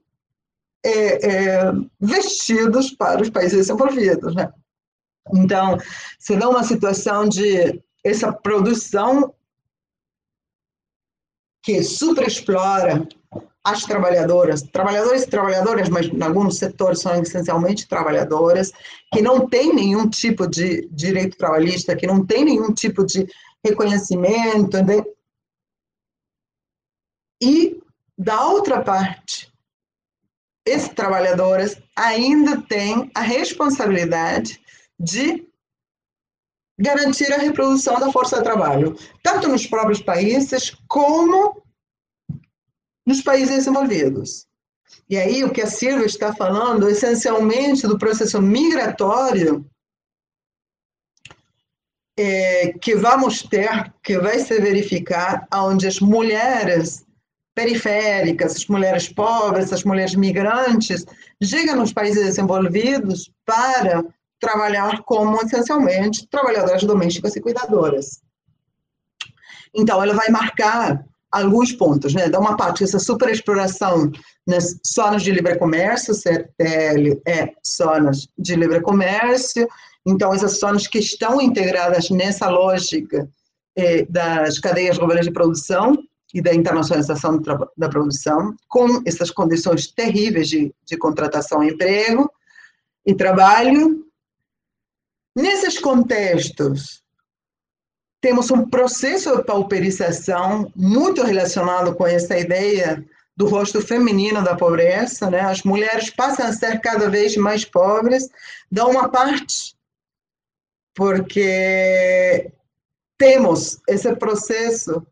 é, 0.84 1.27
é, 1.27 1.72
vestidos 2.00 2.91
para 2.91 3.22
os 3.22 3.29
países 3.29 3.57
desenvolvidos, 3.57 4.36
né? 4.36 4.51
Então, 5.34 5.77
se 6.17 6.36
dá 6.36 6.48
uma 6.48 6.63
situação 6.63 7.27
de 7.27 7.84
essa 8.03 8.31
produção 8.31 9.34
que 11.62 11.84
superexplora 11.84 13.05
as 13.67 13.83
trabalhadoras, 13.83 14.62
trabalhadores 14.62 15.24
e 15.24 15.29
trabalhadoras, 15.29 15.89
mas 15.89 16.05
em 16.05 16.24
alguns 16.24 16.57
setores 16.57 17.01
são 17.01 17.21
essencialmente 17.21 17.86
trabalhadoras, 17.86 18.71
que 19.12 19.21
não 19.21 19.45
têm 19.45 19.75
nenhum 19.75 20.09
tipo 20.09 20.47
de 20.47 20.88
direito 20.89 21.38
trabalhista, 21.38 21.93
que 21.93 22.07
não 22.07 22.25
têm 22.25 22.45
nenhum 22.45 22.74
tipo 22.74 23.05
de 23.05 23.27
reconhecimento. 23.62 24.77
Né? 24.81 25.03
E, 27.43 27.77
da 28.17 28.45
outra 28.45 28.81
parte, 28.81 29.51
esses 30.65 30.88
trabalhadoras 30.88 31.77
ainda 31.93 32.62
têm 32.62 33.12
a 33.13 33.19
responsabilidade 33.19 34.62
de 34.97 35.45
garantir 36.79 37.33
a 37.33 37.38
reprodução 37.38 38.00
da 38.00 38.13
força 38.13 38.38
de 38.38 38.43
trabalho, 38.43 38.97
tanto 39.21 39.50
nos 39.50 39.67
próprios 39.67 40.01
países 40.01 40.74
como 40.88 41.66
nos 43.07 43.21
países 43.21 43.55
desenvolvidos. 43.55 44.45
E 45.09 45.17
aí, 45.17 45.41
o 45.45 45.49
que 45.49 45.61
a 45.61 45.67
Silvia 45.67 46.05
está 46.05 46.35
falando, 46.35 46.89
essencialmente, 46.89 47.87
do 47.87 47.97
processo 47.97 48.41
migratório, 48.41 49.65
é, 52.19 52.73
que 52.73 52.95
vamos 52.95 53.43
ter, 53.43 53.93
que 54.03 54.19
vai 54.19 54.39
se 54.39 54.59
verificar, 54.59 55.47
onde 55.53 55.87
as 55.87 56.01
mulheres 56.01 57.05
periféricas, 57.55 58.57
as 58.57 58.67
mulheres 58.67 59.07
pobres, 59.07 59.71
as 59.71 59.85
mulheres 59.85 60.13
migrantes, 60.13 61.05
chegam 61.41 61.77
nos 61.77 61.93
países 61.93 62.25
desenvolvidos 62.25 63.31
para 63.45 64.03
trabalhar 64.39 65.01
como, 65.03 65.41
essencialmente, 65.41 66.27
trabalhadoras 66.27 66.83
domésticas 66.83 67.35
e 67.37 67.41
cuidadoras. 67.41 68.21
Então, 69.73 70.03
ela 70.03 70.13
vai 70.13 70.29
marcar 70.29 71.05
alguns 71.31 71.72
pontos, 71.72 72.13
né? 72.13 72.29
Da 72.29 72.39
uma 72.39 72.55
parte, 72.55 72.84
essa 72.84 73.00
superexploração 73.00 74.12
nas 74.46 74.77
zonas 74.96 75.24
de 75.24 75.31
livre 75.31 75.57
comércio, 75.57 76.13
CTL 76.13 77.22
é 77.27 77.50
zonas 77.65 78.27
de 78.38 78.55
livre 78.55 78.81
comércio, 78.81 79.67
então 80.05 80.34
essas 80.34 80.60
zonas 80.60 80.88
que 80.88 81.00
estão 81.00 81.41
integradas 81.41 82.10
nessa 82.10 82.50
lógica 82.50 83.27
eh, 83.75 84.05
das 84.10 84.60
cadeias 84.60 84.98
globais 84.98 85.25
de 85.25 85.31
produção 85.31 85.98
e 86.34 86.41
da 86.41 86.53
internacionalização 86.53 87.41
da 87.77 87.89
produção, 87.89 88.55
com 88.67 89.01
essas 89.05 89.31
condições 89.31 89.88
terríveis 89.88 90.48
de, 90.50 90.74
de 90.86 90.98
contratação 90.98 91.63
e 91.63 91.69
emprego 91.69 92.29
e 93.05 93.13
trabalho, 93.13 94.07
Nesses 95.38 95.77
contextos, 95.77 97.03
temos 98.27 98.51
um 98.51 98.67
processo 98.67 99.38
de 99.38 99.43
pauperização 99.46 100.69
muito 100.75 101.24
relacionado 101.24 101.96
com 101.96 102.05
essa 102.05 102.38
ideia 102.38 103.01
do 103.38 103.48
rosto 103.48 103.79
feminino 103.79 104.44
da 104.44 104.53
pobreza, 104.53 105.29
né? 105.29 105.40
As 105.40 105.63
mulheres 105.63 106.09
passam 106.09 106.46
a 106.46 106.51
ser 106.51 106.81
cada 106.81 107.09
vez 107.09 107.37
mais 107.37 107.63
pobres, 107.63 108.27
da 108.70 108.85
uma 108.85 109.07
parte, 109.07 109.77
porque 110.94 112.51
temos 113.18 113.79
esse 113.87 114.13
processo 114.18 115.07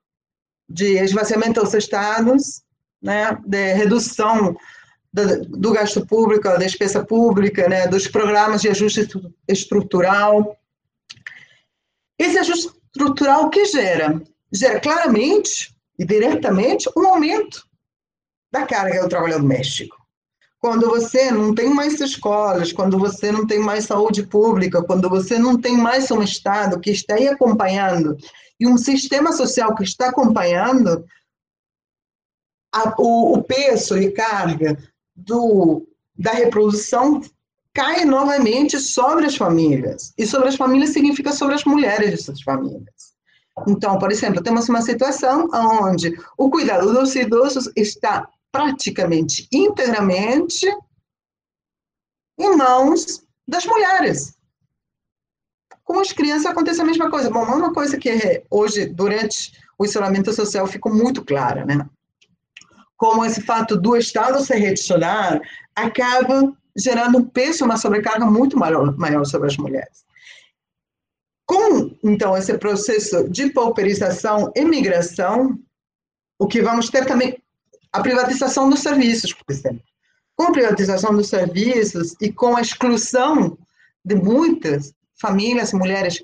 de 0.68 0.98
esvaziamento 0.98 1.64
dos 1.64 1.74
estados, 1.74 2.64
né? 3.02 3.40
De 3.46 3.76
redução 3.76 4.58
do 5.48 5.72
gasto 5.72 6.06
público, 6.06 6.50
da 6.50 6.58
despesa 6.58 7.02
pública, 7.06 7.70
né, 7.70 7.88
dos 7.88 8.10
programas 8.10 8.62
de 8.62 8.68
ajuste 8.68 9.08
estrutural. 9.48 10.60
Esse 12.20 12.38
ajuste 12.38 12.75
estrutural 12.96 13.50
que 13.50 13.66
gera? 13.66 14.22
Gera 14.52 14.80
claramente 14.80 15.76
e 16.00 16.06
diretamente 16.06 16.90
um 16.96 17.06
aumento 17.08 17.68
da 18.52 18.66
carga 18.66 19.04
do 19.04 19.10
trabalho 19.10 19.40
doméstico. 19.40 19.98
Quando 20.60 20.88
você 20.88 21.30
não 21.30 21.54
tem 21.54 21.70
mais 21.70 22.00
escolas, 22.00 22.72
quando 22.72 22.98
você 22.98 23.32
não 23.32 23.46
tem 23.46 23.60
mais 23.60 23.86
saúde 23.86 24.26
pública, 24.26 24.82
quando 24.82 25.10
você 25.10 25.38
não 25.38 25.60
tem 25.60 25.78
mais 25.78 26.10
um 26.10 26.24
Estado 26.24 26.80
que 26.80 26.90
está 26.90 27.16
aí 27.16 27.28
acompanhando 27.28 28.18
e 28.60 28.66
um 28.66 28.78
sistema 28.78 29.34
social 29.34 29.76
que 29.76 29.84
está 29.84 30.10
acompanhando, 30.10 31.06
a, 32.74 32.96
o, 32.98 33.34
o 33.34 33.44
peso 33.44 33.98
e 33.98 34.12
carga 34.12 34.78
do, 35.14 35.86
da 36.18 36.32
reprodução 36.32 37.22
cai 37.76 38.06
novamente 38.06 38.80
sobre 38.80 39.26
as 39.26 39.36
famílias. 39.36 40.14
E 40.18 40.26
sobre 40.26 40.48
as 40.48 40.56
famílias 40.56 40.92
significa 40.92 41.32
sobre 41.34 41.56
as 41.56 41.66
mulheres 41.66 42.12
dessas 42.12 42.42
famílias. 42.42 43.14
Então, 43.68 44.00
por 44.00 44.12
exemplo, 44.12 44.42
temos 44.42 44.68
uma 44.70 44.82
situação 44.82 45.50
onde 45.54 46.18
o 46.38 46.50
cuidado 46.50 46.92
dos 46.94 47.16
idosos 47.16 47.70
está 47.76 48.28
praticamente 48.52 49.48
integramente 49.52 50.66
em 52.40 52.56
mãos 52.56 53.22
das 53.48 53.66
mulheres. 53.66 54.36
Com 55.84 56.00
as 56.00 56.12
crianças 56.12 56.48
acontece 56.48 56.82
a 56.82 56.86
mesma 56.86 57.12
coisa. 57.12 57.30
Bom, 57.30 57.44
uma 57.44 57.74
coisa 57.74 57.98
que 57.98 58.44
hoje, 58.50 58.88
durante 58.88 59.52
o 59.78 59.86
isolamento 59.86 60.34
social, 60.34 60.66
ficou 60.66 60.94
muito 60.94 61.24
clara, 61.24 61.66
né? 61.66 61.88
como 62.98 63.26
esse 63.26 63.42
fato 63.42 63.78
do 63.78 63.96
Estado 63.96 64.42
se 64.44 64.56
redicionar 64.56 65.42
acaba 65.76 66.56
gerando 66.76 67.20
um 67.20 67.26
peso, 67.26 67.64
uma 67.64 67.78
sobrecarga 67.78 68.26
muito 68.26 68.58
maior, 68.58 68.96
maior 68.98 69.26
sobre 69.26 69.48
as 69.48 69.58
mulheres. 69.58 70.04
Com, 71.46 71.96
então, 72.04 72.36
esse 72.36 72.58
processo 72.58 73.30
de 73.30 73.52
pauperização 73.52 74.52
e 74.56 74.66
migração, 74.66 75.58
o 76.40 76.48
que 76.48 76.62
vamos 76.62 76.90
ter 76.90 77.06
também 77.06 77.42
a 77.94 78.02
privatização 78.02 78.70
dos 78.70 78.82
serviços, 78.82 79.32
por 79.32 79.46
exemplo. 79.50 79.82
Com 80.36 80.48
a 80.48 80.52
privatização 80.52 81.16
dos 81.16 81.30
serviços 81.30 82.16
e 82.20 82.32
com 82.32 82.58
a 82.58 82.62
exclusão 82.62 83.58
de 84.04 84.16
muitas 84.16 84.94
famílias, 85.20 85.72
mulheres 85.72 86.22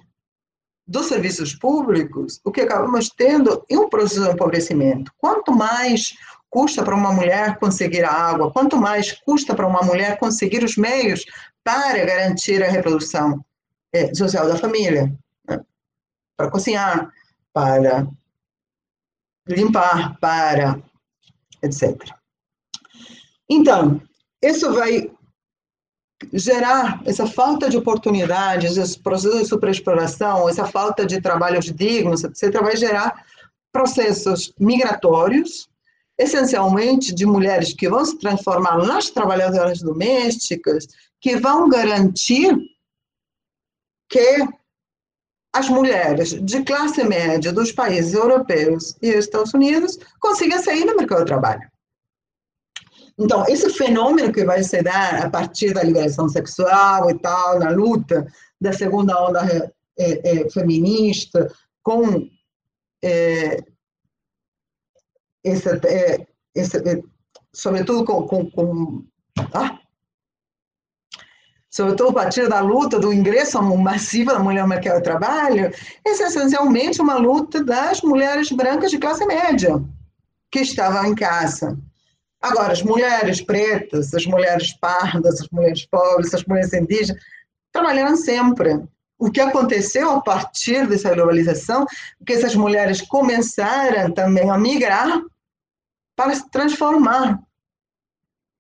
dos 0.86 1.06
serviços 1.06 1.56
públicos, 1.56 2.42
o 2.44 2.52
que 2.52 2.62
acabamos 2.62 3.10
tendo 3.10 3.64
é 3.70 3.78
um 3.78 3.88
processo 3.88 4.24
de 4.24 4.32
empobrecimento. 4.32 5.14
Quanto 5.18 5.54
mais 5.54 6.14
custa 6.52 6.84
para 6.84 6.96
uma 6.96 7.14
mulher 7.14 7.58
conseguir 7.58 8.04
a 8.04 8.12
água, 8.12 8.52
quanto 8.52 8.78
mais 8.78 9.14
custa 9.14 9.56
para 9.56 9.66
uma 9.66 9.82
mulher 9.82 10.20
conseguir 10.20 10.64
os 10.64 10.76
meios 10.76 11.26
para 11.64 12.06
garantir 12.06 12.62
a 12.62 12.70
reprodução 12.70 13.44
é, 13.94 14.14
social 14.14 14.48
da 14.48 14.58
família, 14.58 15.18
né? 15.48 15.62
para 16.38 16.52
cozinhar, 16.52 17.10
para 17.54 18.06
limpar, 19.48 20.18
para 20.20 20.78
etc. 21.64 21.98
Então, 23.50 24.02
isso 24.42 24.74
vai 24.74 25.10
gerar 26.34 27.02
essa 27.06 27.26
falta 27.26 27.70
de 27.70 27.78
oportunidades, 27.78 28.78
esse 28.78 29.00
processo 29.00 29.40
de 29.40 29.46
superexploração, 29.46 30.50
essa 30.50 30.66
falta 30.66 31.06
de 31.06 31.22
trabalhos 31.22 31.66
dignos, 31.66 32.24
etc., 32.24 32.62
vai 32.62 32.76
gerar 32.76 33.26
processos 33.72 34.54
migratórios 34.60 35.71
essencialmente 36.18 37.14
de 37.14 37.26
mulheres 37.26 37.74
que 37.74 37.90
vão 37.90 38.04
se 38.06 38.18
transformar 38.20 38.78
nas 38.78 39.10
trabalhadoras 39.10 39.82
domésticas, 39.82 40.88
que 41.20 41.38
vão 41.38 41.70
garantir 41.70 42.56
que 44.10 44.48
as 45.54 45.68
mulheres 45.70 46.30
de 46.30 46.64
classe 46.64 47.04
média 47.04 47.52
dos 47.52 47.72
países 47.72 48.14
europeus 48.14 48.96
e 49.02 49.10
Estados 49.10 49.54
Unidos 49.54 49.98
consigam 50.20 50.62
sair 50.62 50.86
no 50.86 50.96
mercado 50.96 51.20
de 51.20 51.26
trabalho. 51.26 51.70
Então, 53.20 53.46
esse 53.48 53.70
fenômeno 53.70 54.32
que 54.32 54.46
vai 54.46 54.64
se 54.64 54.82
dar 54.82 55.26
a 55.26 55.30
partir 55.30 55.74
da 55.74 55.84
liberação 55.84 56.30
sexual 56.30 57.10
e 57.10 57.20
tal, 57.20 57.60
na 57.60 57.70
luta 57.70 58.26
da 58.60 58.72
segunda 58.72 59.22
onda 59.24 59.74
é, 60.00 60.42
é, 60.44 60.50
feminista, 60.50 61.52
com 61.84 62.30
é, 63.04 63.58
esse, 65.44 65.70
é, 65.70 66.26
esse, 66.56 66.78
é, 66.78 67.02
sobretudo 67.54 68.06
com, 68.06 68.26
com, 68.28 68.50
com 68.52 69.06
ah, 69.54 69.80
sobretudo 71.70 72.10
a 72.10 72.14
partir 72.14 72.48
da 72.50 72.60
luta 72.60 73.00
do 73.00 73.14
ingresso 73.14 73.62
massivo 73.78 74.32
da 74.32 74.40
mulher 74.40 74.64
no 74.64 74.68
mercado 74.68 74.98
de 74.98 75.04
trabalho, 75.04 75.72
é 76.06 76.10
essencialmente 76.10 77.02
uma 77.02 77.16
luta 77.16 77.64
das 77.64 78.02
mulheres 78.02 78.52
brancas 78.52 78.92
de 78.92 78.98
classe 78.98 79.26
média, 79.26 79.82
que 80.52 80.60
estavam 80.60 81.06
em 81.06 81.16
casa. 81.16 81.78
Agora, 82.42 82.74
as 82.74 82.82
mulheres 82.82 83.40
pretas, 83.40 84.14
as 84.14 84.26
mulheres 84.26 84.74
pardas, 84.74 85.42
as 85.42 85.50
mulheres 85.50 85.86
pobres, 85.86 86.34
as 86.34 86.44
mulheres 86.44 86.74
indígenas, 86.74 87.22
trabalharam 87.72 88.18
sempre. 88.18 88.84
O 89.18 89.32
que 89.32 89.40
aconteceu 89.40 90.10
a 90.10 90.22
partir 90.22 90.88
dessa 90.88 91.14
globalização, 91.14 91.86
que 92.26 92.34
essas 92.34 92.56
mulheres 92.56 93.02
começaram 93.02 94.12
também 94.12 94.50
a 94.50 94.58
migrar 94.58 95.22
para 96.16 96.36
se 96.36 96.50
transformar 96.50 97.40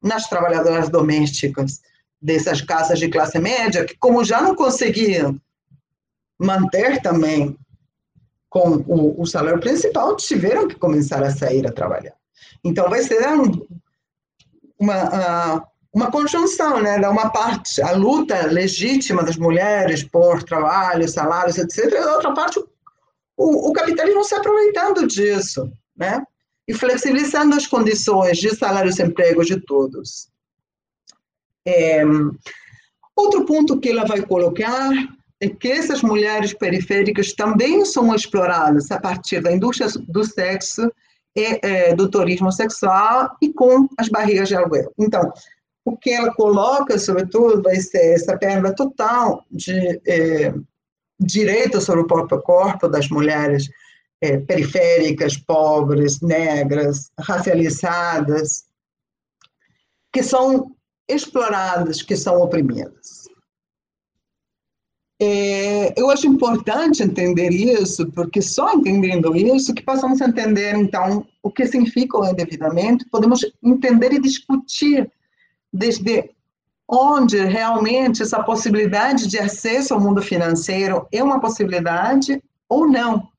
nas 0.01 0.27
trabalhadoras 0.27 0.89
domésticas 0.89 1.81
dessas 2.21 2.61
casas 2.61 2.99
de 2.99 3.09
classe 3.09 3.39
média, 3.39 3.85
que 3.85 3.97
como 3.97 4.23
já 4.23 4.41
não 4.41 4.55
conseguiam 4.55 5.39
manter 6.39 7.01
também 7.01 7.57
com 8.49 8.83
o, 8.87 9.21
o 9.21 9.25
salário 9.25 9.59
principal, 9.59 10.15
tiveram 10.15 10.67
que 10.67 10.75
começar 10.75 11.23
a 11.23 11.31
sair 11.31 11.65
a 11.65 11.71
trabalhar. 11.71 12.15
Então, 12.63 12.89
vai 12.89 13.01
ser 13.01 13.25
uma, 14.77 15.65
uma 15.93 16.11
conjunção, 16.11 16.81
né? 16.81 16.99
Da 16.99 17.09
uma 17.09 17.29
parte, 17.29 17.81
a 17.81 17.91
luta 17.91 18.47
legítima 18.47 19.23
das 19.23 19.37
mulheres 19.37 20.03
por 20.03 20.43
trabalho, 20.43 21.07
salários, 21.07 21.57
etc., 21.57 21.85
e 21.85 21.89
da 21.91 22.15
outra 22.15 22.33
parte, 22.33 22.59
o, 23.37 23.69
o 23.69 23.73
capitalismo 23.73 24.23
se 24.23 24.35
aproveitando 24.35 25.07
disso, 25.07 25.71
né? 25.95 26.21
E 26.67 26.73
flexibilizando 26.73 27.55
as 27.55 27.67
condições 27.67 28.37
de 28.37 28.55
salários 28.55 28.99
e 28.99 29.03
empregos 29.03 29.47
de 29.47 29.59
todos. 29.59 30.29
É, 31.65 32.03
outro 33.15 33.45
ponto 33.45 33.79
que 33.79 33.89
ela 33.89 34.05
vai 34.05 34.21
colocar 34.21 34.91
é 35.39 35.49
que 35.49 35.71
essas 35.71 36.01
mulheres 36.01 36.53
periféricas 36.53 37.33
também 37.33 37.83
são 37.83 38.13
exploradas 38.13 38.91
a 38.91 38.99
partir 38.99 39.41
da 39.41 39.51
indústria 39.51 39.89
do 40.07 40.23
sexo 40.23 40.91
e 41.35 41.59
é, 41.63 41.95
do 41.95 42.09
turismo 42.09 42.51
sexual 42.51 43.35
e 43.41 43.51
com 43.51 43.87
as 43.97 44.07
barrigas 44.07 44.49
de 44.49 44.55
aluguel. 44.55 44.91
Então, 44.99 45.31
o 45.83 45.97
que 45.97 46.11
ela 46.11 46.31
coloca, 46.33 46.99
sobretudo, 46.99 47.63
vai 47.63 47.77
ser 47.77 48.13
essa 48.13 48.37
perda 48.37 48.75
total 48.75 49.43
de 49.49 49.99
é, 50.05 50.53
direito 51.19 51.81
sobre 51.81 52.01
o 52.01 52.07
próprio 52.07 52.41
corpo 52.41 52.87
das 52.87 53.09
mulheres 53.09 53.67
é, 54.21 54.37
periféricas, 54.37 55.35
pobres, 55.35 56.21
negras, 56.21 57.11
racializadas, 57.19 58.65
que 60.13 60.21
são 60.21 60.75
exploradas, 61.09 62.01
que 62.01 62.15
são 62.15 62.41
oprimidas. 62.41 63.21
É, 65.23 65.99
eu 65.99 66.09
acho 66.09 66.25
importante 66.25 67.03
entender 67.03 67.49
isso, 67.49 68.09
porque 68.11 68.41
só 68.41 68.73
entendendo 68.73 69.35
isso 69.35 69.73
que 69.73 69.83
passamos 69.83 70.19
a 70.19 70.27
entender, 70.27 70.75
então, 70.75 71.27
o 71.43 71.51
que 71.51 71.65
significa 71.67 72.17
o 72.17 72.25
endividamento, 72.25 73.05
podemos 73.11 73.45
entender 73.63 74.13
e 74.13 74.21
discutir 74.21 75.11
desde 75.71 76.31
onde 76.87 77.37
realmente 77.45 78.21
essa 78.21 78.43
possibilidade 78.43 79.27
de 79.27 79.37
acesso 79.37 79.93
ao 79.93 80.01
mundo 80.01 80.21
financeiro 80.21 81.07
é 81.11 81.23
uma 81.23 81.39
possibilidade 81.39 82.43
ou 82.67 82.87
não. 82.87 83.30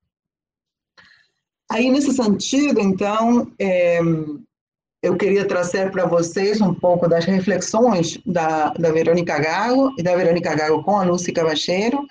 Aí, 1.72 1.90
nesse 1.90 2.12
sentido, 2.12 2.80
então, 2.80 3.50
é, 3.58 3.98
eu 5.02 5.16
queria 5.16 5.48
trazer 5.48 5.90
para 5.90 6.04
vocês 6.04 6.61
um 6.61 6.74
pouco 6.74 7.08
das 7.08 7.24
reflexões 7.24 8.20
da, 8.26 8.68
da 8.74 8.92
Verônica 8.92 9.38
Gago 9.38 9.90
e 9.96 10.02
da 10.02 10.14
Verônica 10.14 10.54
Gago 10.54 10.82
com 10.82 10.98
a 10.98 11.02
Lúcia 11.02 11.32
Cavacheiro, 11.32 12.06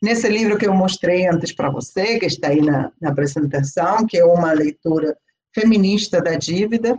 nesse 0.00 0.28
livro 0.28 0.56
que 0.56 0.64
eu 0.64 0.72
mostrei 0.72 1.26
antes 1.26 1.52
para 1.52 1.68
você, 1.68 2.20
que 2.20 2.26
está 2.26 2.50
aí 2.50 2.60
na, 2.60 2.92
na 3.00 3.10
apresentação, 3.10 4.06
que 4.06 4.16
é 4.16 4.24
uma 4.24 4.52
leitura 4.52 5.16
feminista 5.52 6.22
da 6.22 6.36
dívida, 6.36 6.96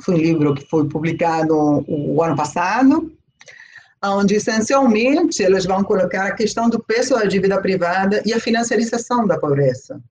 foi 0.00 0.16
um 0.16 0.18
livro 0.18 0.52
que 0.56 0.68
foi 0.68 0.88
publicado 0.88 1.54
o, 1.86 2.20
ano 2.24 2.34
passado, 2.34 3.12
onde 4.04 4.34
essencialmente 4.34 5.44
elas 5.44 5.64
vão 5.64 5.84
colocar 5.84 6.26
a 6.26 6.34
questão 6.34 6.68
do 6.68 6.82
peso 6.82 7.14
da 7.14 7.24
dívida 7.24 7.62
privada 7.62 8.20
e 8.26 8.32
a 8.32 8.40
financiarização 8.40 9.28
da 9.28 9.38
pobreza. 9.38 10.02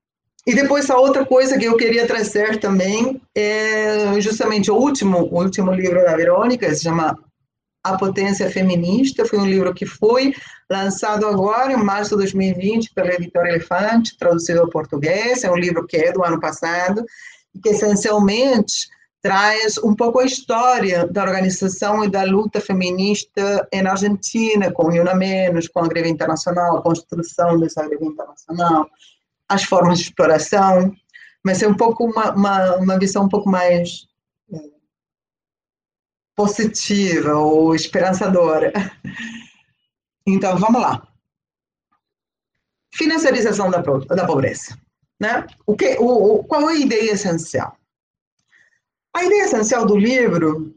E 0.46 0.54
depois 0.54 0.88
a 0.88 0.96
outra 0.96 1.24
coisa 1.24 1.58
que 1.58 1.66
eu 1.66 1.76
queria 1.76 2.06
trazer 2.06 2.58
também 2.58 3.20
é 3.34 4.20
justamente 4.20 4.70
o 4.70 4.76
último, 4.76 5.28
o 5.30 5.42
último 5.42 5.72
livro 5.72 6.02
da 6.02 6.16
Verônica, 6.16 6.74
se 6.74 6.84
chama 6.84 7.18
A 7.84 7.96
Potência 7.96 8.50
Feminista, 8.50 9.26
foi 9.26 9.38
um 9.38 9.46
livro 9.46 9.74
que 9.74 9.84
foi 9.84 10.34
lançado 10.70 11.26
agora, 11.26 11.72
em 11.72 11.76
março 11.76 12.10
de 12.10 12.16
2020, 12.16 12.94
pela 12.94 13.12
editora 13.12 13.50
Elefante, 13.50 14.16
traduzido 14.16 14.60
ao 14.60 14.70
português, 14.70 15.44
é 15.44 15.50
um 15.50 15.56
livro 15.56 15.86
que 15.86 15.98
é 15.98 16.12
do 16.12 16.24
ano 16.24 16.40
passado, 16.40 17.04
que 17.62 17.68
essencialmente 17.68 18.88
traz 19.22 19.76
um 19.78 19.94
pouco 19.94 20.20
a 20.20 20.24
história 20.24 21.06
da 21.06 21.22
organização 21.22 22.02
e 22.02 22.10
da 22.10 22.22
luta 22.22 22.60
feminista 22.60 23.68
na 23.82 23.90
Argentina, 23.90 24.72
com 24.72 24.84
o 24.84 24.88
União 24.88 25.14
Menos, 25.14 25.68
com 25.68 25.80
a 25.80 25.88
greve 25.88 26.08
internacional, 26.08 26.78
a 26.78 26.82
construção 26.82 27.60
dessa 27.60 27.86
greve 27.86 28.06
internacional, 28.06 28.88
as 29.50 29.64
formas 29.64 29.98
de 29.98 30.04
exploração, 30.04 30.94
mas 31.44 31.60
é 31.60 31.66
um 31.66 31.76
pouco 31.76 32.04
uma, 32.04 32.32
uma, 32.32 32.76
uma 32.76 32.98
visão 32.98 33.24
um 33.24 33.28
pouco 33.28 33.50
mais 33.50 34.06
é, 34.52 34.58
positiva 36.36 37.34
ou 37.34 37.74
esperançadora. 37.74 38.72
Então, 40.26 40.56
vamos 40.58 40.80
lá. 40.80 41.08
Financiarização 42.94 43.70
da, 43.70 43.80
da 43.80 44.26
pobreza. 44.26 44.78
Né? 45.18 45.44
O 45.66 45.74
que, 45.74 45.96
o, 45.98 46.34
o, 46.34 46.44
qual 46.44 46.68
é 46.68 46.74
a 46.74 46.78
ideia 46.78 47.12
essencial? 47.12 47.74
A 49.16 49.24
ideia 49.24 49.44
essencial 49.46 49.86
do 49.86 49.96
livro 49.96 50.72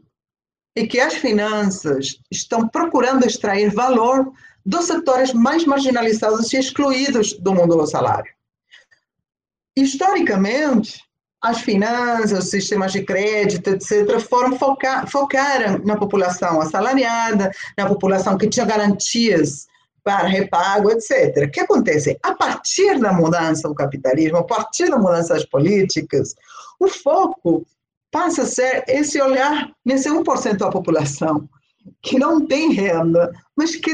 é 0.74 0.86
que 0.86 0.98
as 0.98 1.14
finanças 1.14 2.18
estão 2.32 2.66
procurando 2.66 3.26
extrair 3.26 3.72
valor 3.72 4.32
dos 4.66 4.86
setores 4.86 5.32
mais 5.32 5.64
marginalizados 5.66 6.52
e 6.52 6.56
excluídos 6.56 7.34
do 7.34 7.54
mundo 7.54 7.76
do 7.76 7.86
salário. 7.86 8.34
Historicamente, 9.76 11.00
as 11.42 11.60
finanças, 11.60 12.44
os 12.44 12.50
sistemas 12.50 12.92
de 12.92 13.04
crédito, 13.04 13.70
etc., 13.70 14.18
foram 14.20 14.56
focar, 14.56 15.06
focaram 15.10 15.78
na 15.84 15.96
população 15.96 16.60
assalariada, 16.60 17.50
na 17.76 17.86
população 17.86 18.38
que 18.38 18.48
tinha 18.48 18.64
garantias 18.64 19.66
para 20.02 20.28
repago, 20.28 20.90
etc. 20.90 21.46
O 21.46 21.50
que 21.50 21.60
acontece? 21.60 22.18
A 22.22 22.34
partir 22.34 22.98
da 22.98 23.12
mudança 23.12 23.68
do 23.68 23.74
capitalismo, 23.74 24.38
a 24.38 24.44
partir 24.44 24.90
da 24.90 24.98
mudança 24.98 25.34
das 25.34 25.44
políticas, 25.44 26.34
o 26.78 26.88
foco 26.88 27.66
passa 28.10 28.42
a 28.42 28.46
ser 28.46 28.84
esse 28.86 29.20
olhar 29.20 29.70
nesse 29.84 30.08
1% 30.08 30.56
da 30.56 30.70
população 30.70 31.48
que 32.00 32.18
não 32.18 32.46
tem 32.46 32.72
renda, 32.72 33.32
mas 33.56 33.76
que, 33.76 33.92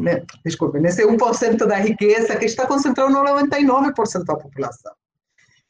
né, 0.00 0.22
desculpe, 0.44 0.78
nesse 0.78 1.04
1% 1.04 1.66
da 1.66 1.76
riqueza 1.76 2.36
que 2.36 2.44
está 2.44 2.66
concentrado 2.66 3.12
no 3.12 3.24
99% 3.24 4.24
da 4.24 4.36
população. 4.36 4.92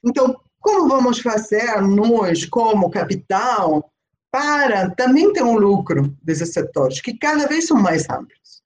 Então, 0.05 0.39
como 0.61 0.89
vamos 0.89 1.21
fazer 1.21 1.81
nós, 1.81 2.45
como 2.45 2.91
capital, 2.91 3.91
para 4.31 4.91
também 4.91 5.33
ter 5.33 5.43
um 5.43 5.57
lucro 5.57 6.17
desses 6.23 6.53
setores, 6.53 7.01
que 7.01 7.17
cada 7.17 7.47
vez 7.47 7.67
são 7.67 7.81
mais 7.81 8.09
amplos? 8.11 8.63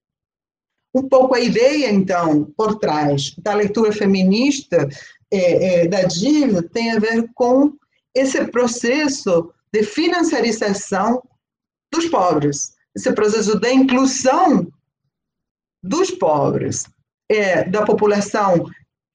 Um 0.94 1.08
pouco 1.08 1.34
a 1.34 1.40
ideia, 1.40 1.90
então, 1.90 2.44
por 2.56 2.78
trás 2.78 3.34
da 3.38 3.54
leitura 3.54 3.92
feminista 3.92 4.88
é, 5.30 5.82
é, 5.82 5.88
da 5.88 6.02
dívida 6.04 6.62
tem 6.62 6.92
a 6.92 6.98
ver 6.98 7.28
com 7.34 7.74
esse 8.14 8.44
processo 8.46 9.52
de 9.72 9.82
financiarização 9.82 11.22
dos 11.92 12.06
pobres, 12.06 12.74
esse 12.96 13.12
processo 13.12 13.58
de 13.60 13.70
inclusão 13.70 14.72
dos 15.82 16.10
pobres, 16.10 16.84
é, 17.30 17.68
da 17.68 17.84
população 17.84 18.64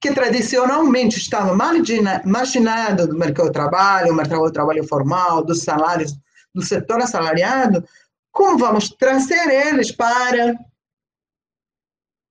que 0.04 0.12
tradicionalmente 0.12 1.16
estava 1.16 1.56
marginado 1.56 3.06
do 3.06 3.16
mercado 3.16 3.46
de 3.46 3.54
trabalho, 3.54 4.08
do 4.08 4.14
mercado 4.14 4.44
de 4.44 4.52
trabalho 4.52 4.86
formal, 4.86 5.42
dos 5.42 5.62
salários, 5.62 6.14
do 6.54 6.60
setor 6.60 7.00
assalariado, 7.00 7.82
como 8.30 8.58
vamos 8.58 8.90
trazer 8.90 9.48
eles 9.48 9.90
para 9.90 10.54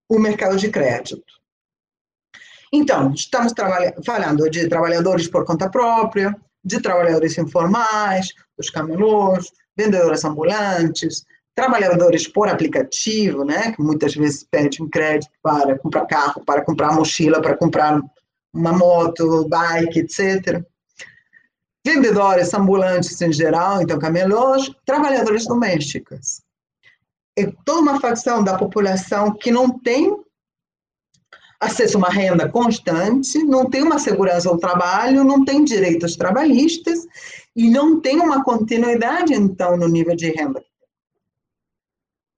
o 0.07 0.19
mercado 0.19 0.55
de 0.55 0.69
crédito? 0.69 1.23
Então, 2.71 3.11
estamos 3.15 3.53
falando 4.05 4.47
de 4.51 4.69
trabalhadores 4.69 5.27
por 5.27 5.43
conta 5.43 5.67
própria, 5.67 6.39
de 6.63 6.79
trabalhadores 6.79 7.39
informais, 7.39 8.35
dos 8.55 8.69
camelôs, 8.69 9.51
vendedores 9.75 10.23
ambulantes, 10.23 11.25
trabalhadores 11.55 12.27
por 12.27 12.49
aplicativo, 12.49 13.43
né, 13.43 13.71
que 13.71 13.81
muitas 13.81 14.15
vezes 14.15 14.43
pedem 14.43 14.89
crédito 14.89 15.31
para 15.41 15.77
comprar 15.77 16.05
carro, 16.05 16.43
para 16.45 16.63
comprar 16.63 16.93
mochila, 16.93 17.41
para 17.41 17.55
comprar 17.55 18.01
uma 18.53 18.73
moto, 18.73 19.47
bike, 19.47 19.99
etc. 19.99 20.63
Vendedores 21.85 22.53
ambulantes 22.53 23.21
em 23.21 23.31
geral, 23.31 23.81
então 23.81 23.99
camelôs, 23.99 24.71
trabalhadores 24.85 25.45
domésticos. 25.45 26.41
é 27.37 27.51
toda 27.65 27.81
uma 27.81 27.99
facção 27.99 28.43
da 28.43 28.57
população 28.57 29.33
que 29.33 29.51
não 29.51 29.79
tem 29.79 30.15
acesso 31.59 31.97
a 31.97 31.99
uma 31.99 32.09
renda 32.09 32.47
constante, 32.49 33.39
não 33.43 33.69
tem 33.69 33.83
uma 33.83 33.97
segurança 33.97 34.49
ao 34.49 34.57
trabalho, 34.57 35.23
não 35.23 35.43
tem 35.43 35.63
direitos 35.63 36.15
trabalhistas 36.15 37.07
e 37.55 37.69
não 37.69 37.99
tem 37.99 38.19
uma 38.19 38.43
continuidade, 38.43 39.33
então, 39.33 39.77
no 39.77 39.87
nível 39.87 40.15
de 40.15 40.29
renda. 40.29 40.63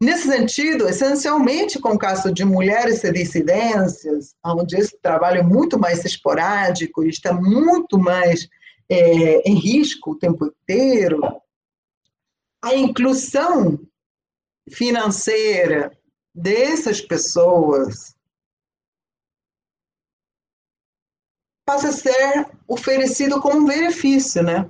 Nesse 0.02 0.28
sentido, 0.28 0.88
essencialmente 0.90 1.80
com 1.80 1.94
o 1.94 1.98
caso 1.98 2.34
de 2.34 2.44
mulheres 2.44 3.04
e 3.04 3.12
dissidências, 3.12 4.36
onde 4.44 4.76
esse 4.76 4.98
trabalho 5.00 5.40
é 5.40 5.44
muito 5.44 5.80
mais 5.80 6.04
esporádico 6.04 7.04
e 7.04 7.10
está 7.10 7.34
muito 7.34 7.98
mais 7.98 8.50
é, 8.90 9.50
em 9.50 9.56
risco 9.56 10.12
o 10.12 10.20
tempo 10.20 10.46
inteiro, 10.46 11.22
a 12.62 12.76
inclusão 12.76 13.80
financeira 14.70 15.98
dessas 16.34 17.00
pessoas 17.00 18.16
passa 21.66 21.90
a 21.90 21.94
ser 21.94 22.48
oferecido 22.68 23.42
como 23.42 23.62
um 23.62 23.66
benefício, 23.66 24.44
né? 24.44 24.70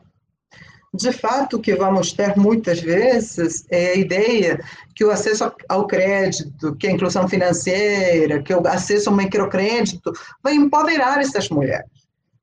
De 0.96 1.12
fato, 1.12 1.58
o 1.58 1.60
que 1.60 1.76
vamos 1.76 2.14
ter 2.14 2.38
muitas 2.38 2.80
vezes 2.80 3.66
é 3.70 3.92
a 3.92 3.96
ideia 3.96 4.64
que 4.96 5.04
o 5.04 5.12
acesso 5.12 5.52
ao 5.68 5.86
crédito, 5.86 6.76
que 6.76 6.88
a 6.88 6.92
inclusão 6.92 7.28
financeira, 7.28 8.42
que 8.42 8.54
o 8.54 8.66
acesso 8.66 9.10
ao 9.10 9.16
microcrédito 9.16 10.14
vai 10.42 10.54
empoderar 10.54 11.20
essas 11.20 11.50
mulheres, 11.50 11.90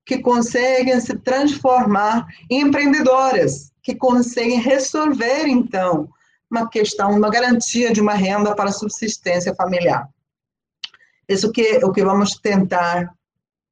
que 0.05 0.19
conseguem 0.19 1.01
se 1.01 1.17
transformar 1.19 2.27
em 2.51 2.63
empreendedoras, 2.63 3.73
que 3.83 3.95
conseguem 3.95 4.61
resolver, 4.61 5.47
então, 5.47 6.11
uma 6.51 6.69
questão, 6.69 7.11
uma 7.11 7.31
garantia 7.31 7.91
de 7.91 8.01
uma 8.01 8.15
renda 8.15 8.55
para 8.55 8.69
a 8.69 8.73
subsistência 8.73 9.55
familiar. 9.55 10.07
Isso 11.27 11.51
que 11.51 11.63
é 11.63 11.87
o 11.87 11.91
que 11.91 12.05
vamos 12.05 12.35
tentar 12.35 13.15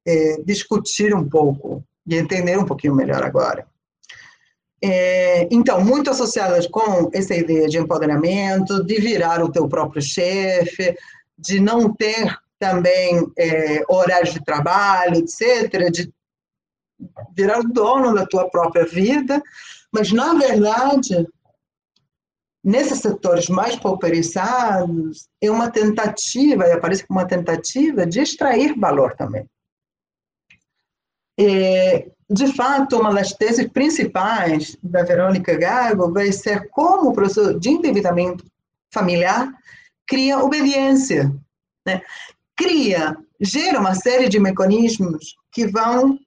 é, 0.07 0.41
discutir 0.43 1.13
um 1.13 1.29
pouco 1.29 1.83
e 2.07 2.15
entender 2.15 2.57
um 2.57 2.65
pouquinho 2.65 2.95
melhor 2.95 3.23
agora. 3.23 3.70
É, 4.83 5.47
então, 5.51 5.83
muito 5.83 6.09
associadas 6.09 6.65
com 6.65 7.09
essa 7.13 7.35
ideia 7.35 7.67
de 7.67 7.77
empoderamento, 7.77 8.83
de 8.83 8.99
virar 8.99 9.43
o 9.43 9.51
teu 9.51 9.67
próprio 9.67 10.01
chefe, 10.01 10.97
de 11.37 11.59
não 11.59 11.93
ter 11.93 12.35
também 12.57 13.31
é, 13.37 13.83
horários 13.87 14.33
de 14.33 14.43
trabalho, 14.43 15.17
etc., 15.17 15.91
de 15.91 16.11
virar 17.35 17.59
o 17.59 17.67
dono 17.67 18.13
da 18.13 18.25
tua 18.25 18.49
própria 18.49 18.85
vida, 18.85 19.41
mas, 19.91 20.11
na 20.11 20.33
verdade, 20.33 21.27
nesses 22.63 22.99
setores 22.99 23.49
mais 23.49 23.75
pauperizados, 23.75 25.27
é 25.41 25.49
uma 25.49 25.69
tentativa, 25.69 26.67
e 26.67 26.71
aparece 26.71 27.05
como 27.05 27.19
uma 27.19 27.27
tentativa 27.27 28.05
de 28.05 28.19
extrair 28.19 28.77
valor 28.77 29.15
também. 29.15 29.45
É, 31.39 32.11
de 32.31 32.53
fato, 32.53 32.97
uma 32.97 33.13
das 33.13 33.33
teses 33.33 33.67
principais 33.67 34.77
da 34.81 35.03
Verônica 35.03 35.57
Gago 35.57 36.13
vai 36.13 36.31
ser 36.31 36.69
como 36.69 37.09
o 37.09 37.13
processo 37.13 37.59
de 37.59 37.69
endividamento 37.69 38.45
familiar 38.93 39.51
cria 40.07 40.39
obediência, 40.39 41.33
né? 41.85 42.01
cria, 42.55 43.17
gera 43.39 43.81
uma 43.81 43.95
série 43.95 44.29
de 44.29 44.39
mecanismos 44.39 45.35
que 45.51 45.67
vão 45.67 46.17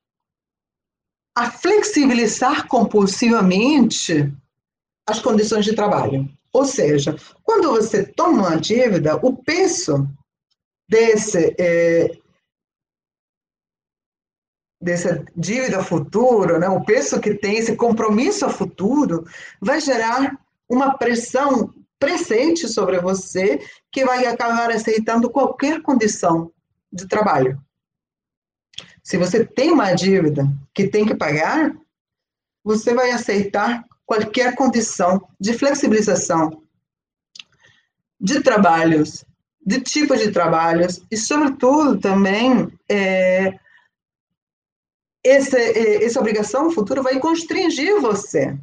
a 1.35 1.51
flexibilizar 1.51 2.69
compulsivamente 2.69 4.31
as 5.09 5.21
condições 5.21 5.65
de 5.65 5.75
trabalho. 5.75 6.29
Ou 6.53 6.67
seja, 6.67 7.17
quando 7.43 7.71
você 7.71 8.05
toma 8.05 8.49
uma 8.49 8.57
dívida, 8.57 9.17
o 9.17 9.37
peso 9.43 10.07
desse, 10.87 11.55
é, 11.59 12.19
dessa 14.85 15.25
dívida 15.35 15.83
futura, 15.83 16.59
né, 16.59 16.69
o 16.69 16.85
peso 16.85 17.19
que 17.19 17.35
tem 17.35 17.57
esse 17.57 17.75
compromisso 17.75 18.49
futuro, 18.51 19.27
vai 19.59 19.81
gerar 19.81 20.39
uma 20.69 20.99
pressão 20.99 21.73
presente 21.99 22.69
sobre 22.69 23.01
você 23.01 23.61
que 23.91 24.05
vai 24.05 24.27
acabar 24.27 24.71
aceitando 24.71 25.31
qualquer 25.31 25.81
condição 25.81 26.53
de 26.93 27.09
trabalho. 27.09 27.59
Se 29.03 29.17
você 29.17 29.45
tem 29.45 29.73
uma 29.73 29.95
dívida 29.95 30.47
que 30.75 30.87
tem 30.87 31.07
que 31.07 31.15
pagar, 31.15 31.75
você 32.63 32.93
vai 32.95 33.11
aceitar 33.11 33.85
qualquer 34.05 34.55
condição 34.55 35.27
de 35.41 35.55
flexibilização 35.55 36.63
de 38.21 38.43
trabalhos, 38.43 39.25
de 39.65 39.81
tipos 39.81 40.21
de 40.21 40.31
trabalhos 40.31 41.01
e, 41.11 41.17
sobretudo, 41.17 41.99
também 41.99 42.71
é, 42.89 43.59
essa, 45.25 45.59
é, 45.59 46.05
essa 46.05 46.21
obrigação 46.21 46.71
futura 46.71 47.03
vai 47.03 47.19
constringir 47.19 48.01
você. 48.01 48.57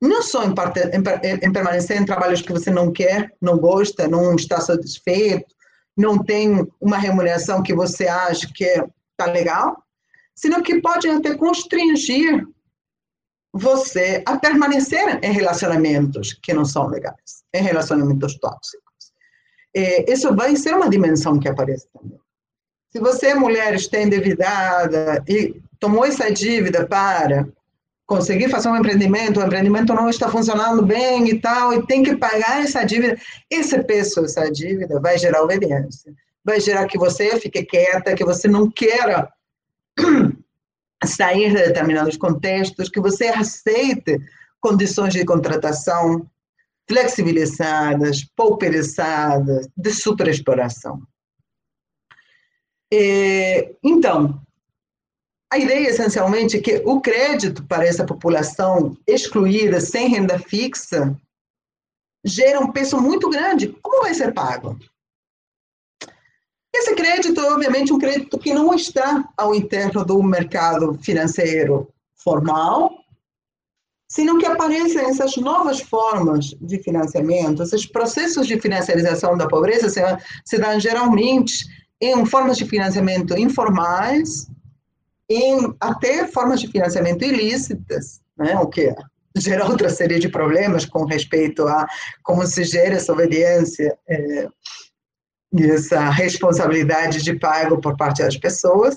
Não 0.00 0.22
só 0.22 0.44
em, 0.44 0.54
parte, 0.54 0.80
em, 0.80 1.46
em 1.46 1.52
permanecer 1.52 2.00
em 2.00 2.06
trabalhos 2.06 2.42
que 2.42 2.52
você 2.52 2.70
não 2.70 2.90
quer, 2.90 3.32
não 3.40 3.58
gosta, 3.58 4.08
não 4.08 4.34
está 4.34 4.60
satisfeito, 4.60 5.54
não 5.96 6.22
tem 6.22 6.66
uma 6.80 6.96
remuneração 6.96 7.62
que 7.62 7.74
você 7.74 8.08
acha 8.08 8.50
que 8.52 8.64
está 8.64 9.30
legal, 9.30 9.82
sino 10.34 10.62
que 10.62 10.80
pode 10.80 11.08
até 11.08 11.34
constringir 11.34 12.46
você 13.52 14.22
a 14.26 14.38
permanecer 14.38 15.22
em 15.22 15.32
relacionamentos 15.32 16.32
que 16.32 16.54
não 16.54 16.64
são 16.64 16.86
legais, 16.86 17.44
em 17.52 17.62
relacionamentos 17.62 18.38
tóxicos. 18.38 19.12
É, 19.74 20.10
isso 20.10 20.34
vai 20.34 20.56
ser 20.56 20.74
uma 20.74 20.88
dimensão 20.88 21.38
que 21.38 21.48
aparece 21.48 21.86
também. 21.92 22.18
Se 22.90 22.98
você, 22.98 23.34
mulher, 23.34 23.74
está 23.74 24.00
endividada 24.00 25.22
e 25.28 25.60
tomou 25.80 26.04
essa 26.04 26.30
dívida 26.30 26.86
para 26.86 27.48
conseguir 28.06 28.48
fazer 28.50 28.68
um 28.68 28.76
empreendimento, 28.76 29.40
o 29.40 29.44
empreendimento 29.44 29.94
não 29.94 30.10
está 30.10 30.28
funcionando 30.28 30.84
bem 30.84 31.28
e 31.28 31.40
tal, 31.40 31.72
e 31.72 31.86
tem 31.86 32.02
que 32.02 32.16
pagar 32.16 32.62
essa 32.62 32.84
dívida, 32.84 33.16
esse 33.48 33.82
peso, 33.84 34.24
essa 34.24 34.50
dívida, 34.50 35.00
vai 35.00 35.16
gerar 35.16 35.42
obediência. 35.42 36.12
Vai 36.44 36.60
gerar 36.60 36.86
que 36.86 36.98
você 36.98 37.38
fique 37.38 37.64
quieta, 37.64 38.14
que 38.14 38.24
você 38.24 38.48
não 38.48 38.70
queira 38.70 39.32
sair 41.04 41.50
de 41.50 41.62
determinados 41.62 42.16
contextos, 42.16 42.88
que 42.88 43.00
você 43.00 43.28
aceite 43.28 44.18
condições 44.60 45.12
de 45.12 45.24
contratação 45.24 46.28
flexibilizadas, 46.88 48.24
pauperizadas, 48.34 49.68
de 49.76 49.92
superexploração. 49.92 51.00
Então, 53.84 54.42
a 55.50 55.58
ideia 55.58 55.88
essencialmente 55.88 56.56
é 56.56 56.60
que 56.60 56.80
o 56.84 57.00
crédito 57.00 57.64
para 57.64 57.84
essa 57.84 58.04
população 58.04 58.96
excluída, 59.06 59.80
sem 59.80 60.08
renda 60.08 60.38
fixa, 60.38 61.16
gera 62.24 62.60
um 62.60 62.70
peso 62.70 63.00
muito 63.00 63.28
grande. 63.28 63.68
Como 63.82 64.02
vai 64.02 64.14
ser 64.14 64.32
pago? 64.32 64.78
Esse 66.72 66.94
crédito, 66.94 67.40
obviamente, 67.40 67.90
é 67.90 67.94
um 67.94 67.98
crédito 67.98 68.38
que 68.38 68.54
não 68.54 68.72
está 68.72 69.28
ao 69.36 69.52
interno 69.52 70.04
do 70.04 70.22
mercado 70.22 70.96
financeiro 71.02 71.92
formal, 72.14 72.92
sino 74.08 74.38
que 74.38 74.46
aparecem 74.46 75.00
essas 75.00 75.36
novas 75.36 75.80
formas 75.80 76.54
de 76.60 76.78
financiamento, 76.80 77.62
esses 77.62 77.86
processos 77.86 78.46
de 78.46 78.60
financiarização 78.60 79.36
da 79.36 79.48
pobreza 79.48 79.88
se, 79.88 80.00
se 80.44 80.58
dão 80.58 80.78
geralmente 80.78 81.66
em 82.00 82.24
formas 82.24 82.56
de 82.56 82.64
financiamento 82.64 83.36
informais, 83.36 84.48
em 85.30 85.72
até 85.78 86.26
formas 86.26 86.60
de 86.60 86.66
financiamento 86.66 87.24
ilícitas, 87.24 88.20
né, 88.36 88.58
o 88.58 88.66
que 88.66 88.92
gera 89.36 89.64
outra 89.64 89.88
série 89.88 90.18
de 90.18 90.28
problemas 90.28 90.84
com 90.84 91.04
respeito 91.04 91.68
a 91.68 91.86
como 92.24 92.44
se 92.44 92.64
gera 92.64 92.96
essa 92.96 93.12
obediência 93.12 93.96
é, 94.08 94.48
e 95.52 95.70
essa 95.70 96.10
responsabilidade 96.10 97.22
de 97.22 97.38
pago 97.38 97.80
por 97.80 97.96
parte 97.96 98.22
das 98.22 98.36
pessoas. 98.36 98.96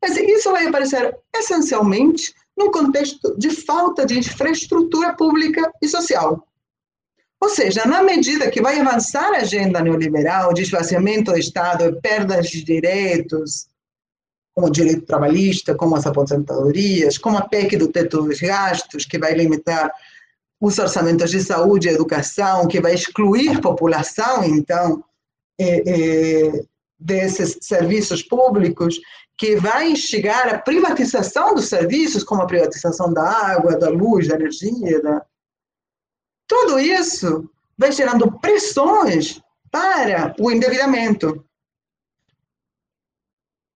Mas 0.00 0.16
isso 0.16 0.52
vai 0.52 0.68
aparecer 0.68 1.16
essencialmente 1.34 2.32
num 2.56 2.70
contexto 2.70 3.36
de 3.36 3.50
falta 3.50 4.06
de 4.06 4.18
infraestrutura 4.18 5.14
pública 5.14 5.70
e 5.82 5.88
social. 5.88 6.46
Ou 7.40 7.48
seja, 7.50 7.84
na 7.86 8.02
medida 8.02 8.50
que 8.50 8.62
vai 8.62 8.78
avançar 8.78 9.34
a 9.34 9.38
agenda 9.38 9.80
neoliberal 9.82 10.54
de 10.54 10.62
esvaziamento 10.62 11.32
do 11.32 11.38
Estado, 11.38 12.00
perdas 12.00 12.48
de 12.48 12.64
direitos, 12.64 13.68
como 14.56 14.68
o 14.68 14.70
direito 14.70 15.04
trabalhista, 15.04 15.74
como 15.74 15.94
as 15.96 16.06
aposentadorias, 16.06 17.18
como 17.18 17.36
a 17.36 17.46
PEC 17.46 17.76
do 17.76 17.88
teto 17.88 18.22
dos 18.22 18.40
gastos, 18.40 19.04
que 19.04 19.18
vai 19.18 19.34
limitar 19.34 19.92
os 20.58 20.78
orçamentos 20.78 21.30
de 21.30 21.40
saúde 21.40 21.88
e 21.88 21.92
educação, 21.92 22.66
que 22.66 22.80
vai 22.80 22.94
excluir 22.94 23.60
população, 23.60 24.42
então, 24.42 25.04
é, 25.60 26.46
é, 26.46 26.64
desses 26.98 27.58
serviços 27.60 28.22
públicos, 28.22 28.98
que 29.36 29.56
vai 29.56 29.90
instigar 29.90 30.48
a 30.48 30.58
privatização 30.58 31.54
dos 31.54 31.68
serviços, 31.68 32.24
como 32.24 32.40
a 32.40 32.46
privatização 32.46 33.12
da 33.12 33.28
água, 33.28 33.76
da 33.76 33.90
luz, 33.90 34.26
da 34.26 34.36
energia. 34.36 35.02
Da... 35.02 35.22
Tudo 36.48 36.78
isso 36.78 37.46
vai 37.76 37.92
gerando 37.92 38.32
pressões 38.40 39.38
para 39.70 40.34
o 40.40 40.50
endividamento. 40.50 41.45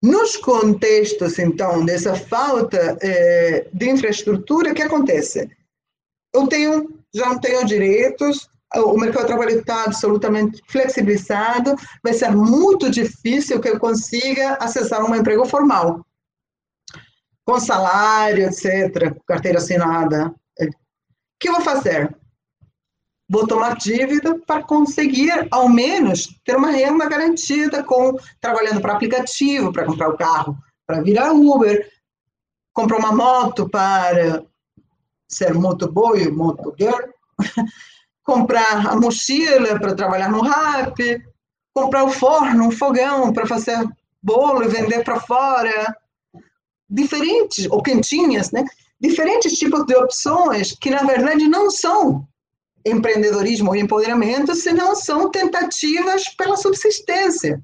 Nos 0.02 0.36
contextos, 0.36 1.38
então, 1.38 1.84
dessa 1.84 2.14
falta 2.14 2.98
é, 3.00 3.66
de 3.72 3.90
infraestrutura, 3.90 4.72
o 4.72 4.74
que 4.74 4.82
acontece? 4.82 5.50
Eu 6.34 6.46
tenho, 6.46 7.00
já 7.14 7.26
não 7.26 7.40
tenho 7.40 7.64
direitos, 7.64 8.48
o 8.74 8.98
mercado 8.98 9.22
de 9.22 9.28
trabalho 9.28 9.58
está 9.58 9.84
absolutamente 9.84 10.60
flexibilizado, 10.68 11.74
vai 12.02 12.12
ser 12.12 12.30
muito 12.30 12.90
difícil 12.90 13.60
que 13.60 13.68
eu 13.68 13.78
consiga 13.78 14.54
acessar 14.54 15.02
um 15.04 15.14
emprego 15.14 15.46
formal, 15.46 16.04
com 17.44 17.58
salário, 17.58 18.44
etc., 18.44 19.16
carteira 19.26 19.58
assinada. 19.58 20.34
O 20.60 21.38
que 21.40 21.48
eu 21.48 21.54
vou 21.54 21.62
fazer? 21.62 22.14
Vou 23.28 23.46
tomar 23.46 23.76
dívida 23.76 24.38
para 24.46 24.62
conseguir, 24.62 25.48
ao 25.50 25.68
menos, 25.68 26.28
ter 26.44 26.56
uma 26.56 26.70
renda 26.70 27.08
garantida 27.08 27.82
com 27.82 28.16
trabalhando 28.40 28.80
para 28.80 28.92
aplicativo, 28.92 29.72
para 29.72 29.84
comprar 29.84 30.08
o 30.08 30.16
carro, 30.16 30.56
para 30.86 31.02
virar 31.02 31.32
Uber, 31.32 31.90
comprar 32.72 32.98
uma 32.98 33.12
moto 33.12 33.68
para 33.68 34.44
ser 35.28 35.54
motoboy, 35.54 36.30
motogirl, 36.30 37.08
comprar 38.22 38.86
a 38.86 38.96
mochila 38.96 39.78
para 39.80 39.96
trabalhar 39.96 40.30
no 40.30 40.42
rap, 40.42 41.22
comprar 41.74 42.04
o 42.04 42.10
forno, 42.10 42.68
um 42.68 42.70
fogão 42.70 43.32
para 43.32 43.46
fazer 43.46 43.76
bolo 44.22 44.62
e 44.62 44.68
vender 44.68 45.02
para 45.02 45.20
fora. 45.20 45.96
Diferentes, 46.88 47.66
ou 47.70 47.82
quentinhas, 47.82 48.52
né? 48.52 48.64
Diferentes 49.00 49.58
tipos 49.58 49.84
de 49.86 49.96
opções 49.96 50.72
que, 50.80 50.90
na 50.90 51.02
verdade, 51.02 51.48
não 51.48 51.70
são 51.70 52.26
empreendedorismo 52.86 53.70
ou 53.70 53.76
empoderamento, 53.76 54.54
senão 54.54 54.94
são 54.94 55.30
tentativas 55.30 56.24
pela 56.36 56.56
subsistência. 56.56 57.62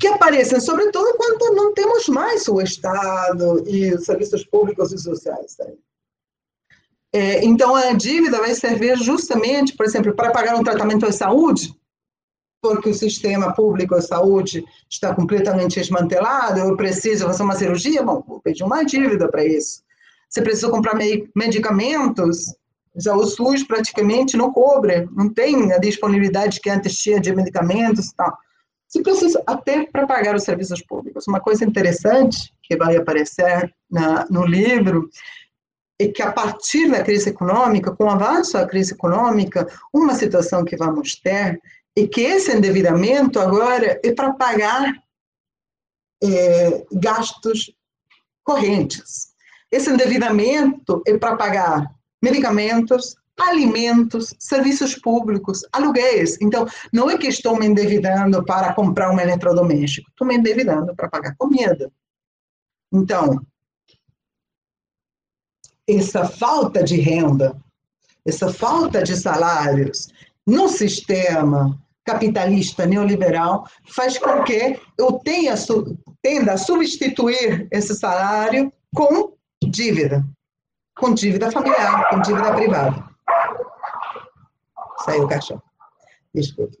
Que 0.00 0.08
aparecem, 0.08 0.60
sobretudo, 0.60 1.16
quando 1.16 1.54
não 1.54 1.72
temos 1.72 2.08
mais 2.08 2.48
o 2.48 2.60
Estado 2.60 3.62
e 3.66 3.94
os 3.94 4.04
serviços 4.04 4.44
públicos 4.44 4.92
e 4.92 4.98
sociais. 4.98 5.56
Né? 5.58 5.72
É, 7.12 7.44
então, 7.44 7.74
a 7.74 7.92
dívida 7.92 8.38
vai 8.38 8.54
servir 8.54 8.96
justamente, 8.98 9.74
por 9.74 9.86
exemplo, 9.86 10.14
para 10.14 10.30
pagar 10.30 10.56
um 10.56 10.64
tratamento 10.64 11.06
de 11.06 11.12
saúde, 11.12 11.74
porque 12.60 12.90
o 12.90 12.94
sistema 12.94 13.54
público 13.54 13.94
de 13.94 14.06
saúde 14.06 14.64
está 14.90 15.14
completamente 15.14 15.78
desmantelado, 15.78 16.58
eu 16.58 16.76
preciso 16.76 17.26
fazer 17.26 17.42
uma 17.42 17.54
cirurgia, 17.54 18.02
bom, 18.02 18.22
vou 18.26 18.40
pedir 18.40 18.64
uma 18.64 18.84
dívida 18.84 19.28
para 19.28 19.44
isso. 19.44 19.82
Você 20.28 20.42
precisa 20.42 20.68
comprar 20.68 20.94
medicamentos, 21.34 22.54
o 22.96 23.24
SUS 23.24 23.62
praticamente 23.62 24.36
não 24.36 24.52
cobre, 24.52 25.06
não 25.12 25.28
tem 25.28 25.72
a 25.72 25.78
disponibilidade 25.78 26.60
que 26.60 26.70
antes 26.70 26.96
tinha 26.96 27.20
de 27.20 27.34
medicamentos 27.34 28.08
e 28.08 28.16
tal. 28.16 28.36
Você 28.88 29.02
precisa 29.02 29.42
até 29.46 29.84
para 29.84 30.06
pagar 30.06 30.34
os 30.34 30.44
serviços 30.44 30.80
públicos. 30.82 31.26
Uma 31.26 31.40
coisa 31.40 31.64
interessante 31.64 32.54
que 32.62 32.76
vai 32.76 32.96
aparecer 32.96 33.74
na, 33.90 34.26
no 34.30 34.46
livro 34.46 35.10
e 35.98 36.08
que 36.08 36.22
a 36.22 36.32
partir 36.32 36.90
da 36.90 37.02
crise 37.02 37.30
econômica, 37.30 37.94
com 37.94 38.04
o 38.04 38.10
avanço 38.10 38.52
da 38.52 38.66
crise 38.66 38.94
econômica, 38.94 39.66
uma 39.92 40.14
situação 40.14 40.64
que 40.64 40.76
vamos 40.76 41.16
ter 41.16 41.60
é 41.98 42.06
que 42.06 42.20
esse 42.20 42.52
endividamento 42.52 43.40
agora 43.40 44.00
é 44.04 44.12
para 44.12 44.32
pagar 44.34 44.92
é, 46.22 46.84
gastos 46.92 47.72
correntes. 48.44 49.34
Esse 49.70 49.90
endividamento 49.90 51.02
é 51.06 51.18
para 51.18 51.36
pagar 51.36 51.95
medicamentos, 52.26 53.16
alimentos, 53.38 54.34
serviços 54.38 54.94
públicos, 54.96 55.62
aluguéis. 55.72 56.38
Então, 56.40 56.66
não 56.92 57.08
é 57.10 57.16
que 57.16 57.28
estou 57.28 57.58
me 57.58 57.66
endividando 57.66 58.44
para 58.44 58.72
comprar 58.74 59.10
um 59.10 59.20
eletrodoméstico, 59.20 60.10
estou 60.10 60.26
me 60.26 60.36
endividando 60.36 60.94
para 60.96 61.08
pagar 61.08 61.36
comida. 61.36 61.90
Então, 62.92 63.40
essa 65.88 66.26
falta 66.26 66.82
de 66.82 66.96
renda, 66.96 67.56
essa 68.24 68.52
falta 68.52 69.02
de 69.02 69.16
salários 69.16 70.08
no 70.46 70.68
sistema 70.68 71.78
capitalista 72.04 72.86
neoliberal 72.86 73.68
faz 73.88 74.18
com 74.18 74.42
que 74.42 74.80
eu 74.98 75.20
tenha, 75.24 75.54
tenda 76.22 76.52
a 76.54 76.58
substituir 76.58 77.68
esse 77.70 77.94
salário 77.94 78.72
com 78.94 79.34
dívida, 79.62 80.24
com 80.96 81.14
dívida 81.14 81.50
familiar, 81.50 82.10
com 82.10 82.20
dívida 82.20 82.54
privada. 82.54 83.08
Saiu 85.04 85.24
o 85.24 85.28
cachorro. 85.28 85.62
Desculpa. 86.34 86.76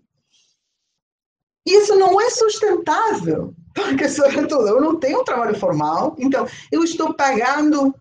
Isso 1.66 1.96
não 1.96 2.20
é 2.20 2.30
sustentável, 2.30 3.54
porque, 3.74 4.08
sobretudo, 4.10 4.68
eu 4.68 4.80
não 4.80 4.96
tenho 4.98 5.20
um 5.20 5.24
trabalho 5.24 5.58
formal, 5.58 6.14
então 6.18 6.46
eu 6.70 6.84
estou 6.84 7.14
pagando 7.14 7.94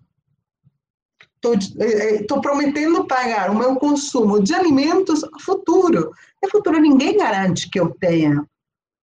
estou 1.54 1.58
é, 1.80 2.16
é, 2.16 2.42
prometendo 2.42 3.06
pagar 3.06 3.52
o 3.52 3.56
meu 3.56 3.76
consumo 3.76 4.42
de 4.42 4.54
alimentos 4.54 5.22
futuro. 5.42 6.12
No 6.42 6.50
futuro, 6.50 6.80
ninguém 6.80 7.18
garante 7.18 7.70
que 7.70 7.80
eu 7.80 7.90
tenha 8.00 8.44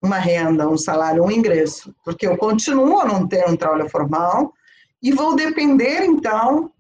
uma 0.03 0.19
renda, 0.19 0.69
um 0.69 0.77
salário, 0.77 1.23
um 1.23 1.31
ingresso, 1.31 1.95
porque 2.05 2.27
eu 2.27 2.37
continuo 2.37 2.99
a 2.99 3.07
não 3.07 3.29
ter 3.29 3.49
um 3.49 3.57
trabalho 3.57 3.89
formal 3.89 4.53
e 5.01 5.13
vou 5.13 5.37
depender, 5.37 6.05
então, 6.05 6.72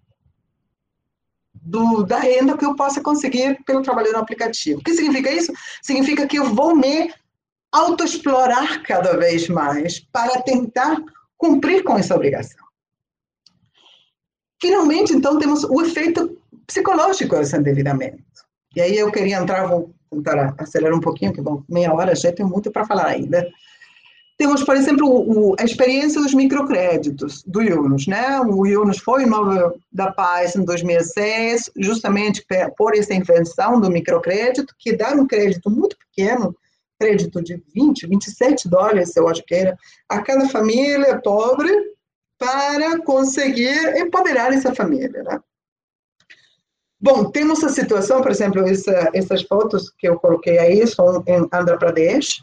do, 1.62 2.02
da 2.02 2.18
renda 2.18 2.56
que 2.58 2.64
eu 2.64 2.74
possa 2.74 3.00
conseguir 3.00 3.62
pelo 3.64 3.82
trabalho 3.82 4.12
no 4.12 4.18
aplicativo. 4.18 4.80
O 4.80 4.84
que 4.84 4.94
significa 4.94 5.30
isso? 5.30 5.52
Significa 5.80 6.26
que 6.26 6.38
eu 6.38 6.52
vou 6.52 6.74
me 6.74 7.12
autoexplorar 7.70 8.82
cada 8.82 9.16
vez 9.16 9.48
mais 9.48 10.00
para 10.00 10.42
tentar 10.42 11.00
cumprir 11.38 11.82
com 11.84 11.96
essa 11.96 12.14
obrigação. 12.14 12.62
Finalmente, 14.60 15.12
então, 15.12 15.38
temos 15.38 15.64
o 15.64 15.80
efeito 15.82 16.38
psicológico 16.66 17.36
desse 17.36 17.56
endividamento. 17.56 18.22
E 18.76 18.80
aí 18.80 18.96
eu 18.96 19.10
queria 19.10 19.38
entrar, 19.38 19.66
vou 19.66 19.92
tentar 20.10 20.54
acelerar 20.58 20.96
um 20.96 21.00
pouquinho, 21.00 21.32
que 21.32 21.40
bom, 21.40 21.64
meia 21.68 21.92
hora 21.92 22.14
já 22.14 22.32
tem 22.32 22.46
muito 22.46 22.70
para 22.70 22.86
falar 22.86 23.06
ainda. 23.06 23.48
Temos, 24.42 24.64
por 24.64 24.76
exemplo, 24.76 25.08
o, 25.08 25.54
a 25.56 25.62
experiência 25.62 26.20
dos 26.20 26.34
microcréditos 26.34 27.44
do 27.44 27.62
Yunus, 27.62 28.08
né? 28.08 28.40
O 28.40 28.66
Yunus 28.66 28.98
foi 28.98 29.24
Nobel 29.24 29.78
da 29.92 30.10
Paz 30.10 30.56
em 30.56 30.64
2006, 30.64 31.70
justamente 31.76 32.44
por 32.76 32.92
essa 32.92 33.14
invenção 33.14 33.80
do 33.80 33.88
microcrédito, 33.88 34.74
que 34.76 34.96
dá 34.96 35.12
um 35.12 35.28
crédito 35.28 35.70
muito 35.70 35.96
pequeno, 35.96 36.56
crédito 36.98 37.40
de 37.40 37.62
20, 37.72 38.08
27 38.08 38.68
dólares, 38.68 39.14
eu 39.14 39.28
acho 39.28 39.44
que 39.44 39.54
era, 39.54 39.78
a 40.08 40.20
cada 40.20 40.48
família 40.48 41.20
pobre, 41.22 41.72
para 42.36 43.00
conseguir 43.04 43.96
empoderar 43.96 44.52
essa 44.52 44.74
família. 44.74 45.22
Né? 45.22 45.38
Bom, 47.00 47.30
temos 47.30 47.62
a 47.62 47.68
situação, 47.68 48.20
por 48.20 48.32
exemplo, 48.32 48.66
essa, 48.66 49.08
essas 49.14 49.42
fotos 49.42 49.88
que 49.96 50.08
eu 50.08 50.18
coloquei 50.18 50.58
aí 50.58 50.84
são 50.84 51.22
em 51.28 51.48
Andhra 51.52 51.78
Pradesh, 51.78 52.42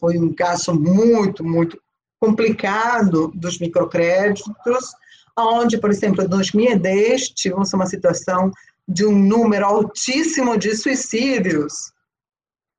foi 0.00 0.18
um 0.18 0.32
caso 0.32 0.74
muito, 0.74 1.44
muito 1.44 1.78
complicado 2.18 3.30
dos 3.34 3.58
microcréditos, 3.58 4.92
onde, 5.38 5.78
por 5.78 5.90
exemplo, 5.90 6.24
em 6.24 6.28
2010 6.28 7.28
tivemos 7.28 7.72
uma 7.72 7.86
situação 7.86 8.50
de 8.88 9.06
um 9.06 9.16
número 9.16 9.64
altíssimo 9.64 10.56
de 10.56 10.74
suicídios 10.74 11.92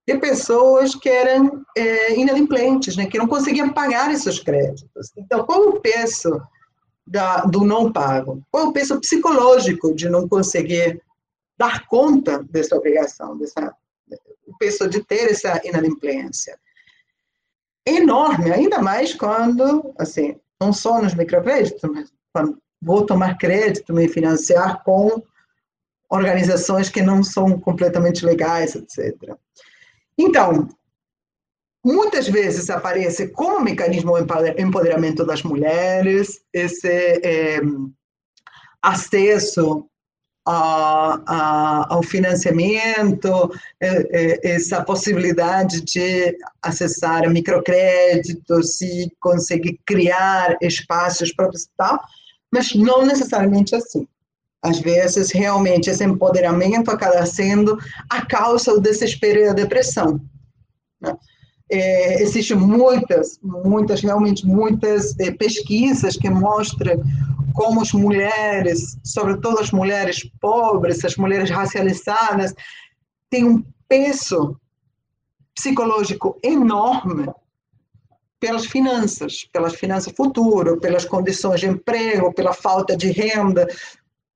de 0.07 0.17
pessoas 0.17 0.95
que 0.95 1.07
eram 1.07 1.63
é, 1.77 2.19
inadimplentes, 2.19 2.97
né, 2.97 3.05
que 3.05 3.17
não 3.17 3.27
conseguiam 3.27 3.71
pagar 3.71 4.11
esses 4.11 4.39
créditos. 4.39 5.11
Então, 5.15 5.45
qual 5.45 5.69
o 5.69 5.79
peso 5.79 6.41
da, 7.05 7.41
do 7.41 7.63
não 7.63 7.91
pago? 7.91 8.41
Qual 8.51 8.67
o 8.67 8.73
peso 8.73 8.99
psicológico 8.99 9.93
de 9.93 10.09
não 10.09 10.27
conseguir 10.27 11.01
dar 11.57 11.85
conta 11.87 12.43
dessa 12.49 12.75
obrigação, 12.75 13.37
dessa, 13.37 13.73
o 14.47 14.57
peso 14.57 14.89
de 14.89 15.03
ter 15.03 15.31
essa 15.31 15.61
inadimplência? 15.63 16.59
Enorme, 17.85 18.51
ainda 18.51 18.79
mais 18.79 19.13
quando, 19.13 19.93
assim, 19.97 20.39
não 20.59 20.71
só 20.71 21.01
nos 21.01 21.15
microcréditos, 21.15 21.81
mas 21.89 22.13
quando 22.33 22.61
vou 22.81 23.05
tomar 23.05 23.37
crédito, 23.37 23.93
me 23.93 24.07
financiar 24.07 24.83
com 24.83 25.21
organizações 26.09 26.89
que 26.89 27.01
não 27.01 27.23
são 27.23 27.59
completamente 27.59 28.25
legais, 28.25 28.75
etc. 28.75 29.35
Então, 30.17 30.67
muitas 31.83 32.27
vezes 32.27 32.69
aparece 32.69 33.29
como 33.29 33.61
mecanismo 33.61 34.13
de 34.17 34.61
empoderamento 34.61 35.25
das 35.25 35.41
mulheres, 35.41 36.41
esse 36.53 36.87
é, 36.87 37.61
acesso 38.81 39.87
a, 40.45 41.21
a, 41.25 41.93
ao 41.93 42.01
financiamento, 42.01 43.51
é, 43.79 43.87
é, 43.87 44.53
essa 44.55 44.83
possibilidade 44.83 45.81
de 45.81 46.35
acessar 46.61 47.29
microcréditos 47.29 48.81
e 48.81 49.11
conseguir 49.19 49.79
criar 49.85 50.57
espaços 50.61 51.33
próprios 51.33 51.63
e 51.63 51.69
tal, 51.77 51.99
mas 52.51 52.73
não 52.73 53.05
necessariamente 53.05 53.75
assim. 53.75 54.07
Às 54.63 54.79
vezes, 54.79 55.31
realmente, 55.31 55.89
esse 55.89 56.03
empoderamento 56.03 56.91
acaba 56.91 57.25
sendo 57.25 57.79
a 58.09 58.25
causa 58.25 58.73
do 58.73 58.81
desespero 58.81 59.39
e 59.39 59.45
da 59.47 59.53
depressão. 59.53 60.21
Né? 61.01 61.15
É, 61.71 62.21
existem 62.21 62.57
muitas, 62.57 63.39
muitas, 63.41 64.01
realmente 64.01 64.45
muitas 64.45 65.17
é, 65.19 65.31
pesquisas 65.31 66.17
que 66.17 66.29
mostram 66.29 67.01
como 67.53 67.81
as 67.81 67.91
mulheres, 67.93 68.97
sobretudo 69.03 69.59
as 69.59 69.71
mulheres 69.71 70.23
pobres, 70.39 71.03
as 71.03 71.15
mulheres 71.15 71.49
racializadas, 71.49 72.53
têm 73.29 73.45
um 73.45 73.63
peso 73.87 74.59
psicológico 75.53 76.39
enorme 76.43 77.27
pelas 78.39 78.65
finanças, 78.65 79.45
pelas 79.53 79.75
finanças 79.75 80.13
futuro, 80.13 80.79
pelas 80.79 81.05
condições 81.05 81.59
de 81.59 81.67
emprego, 81.67 82.33
pela 82.33 82.53
falta 82.53 82.97
de 82.97 83.11
renda, 83.11 83.67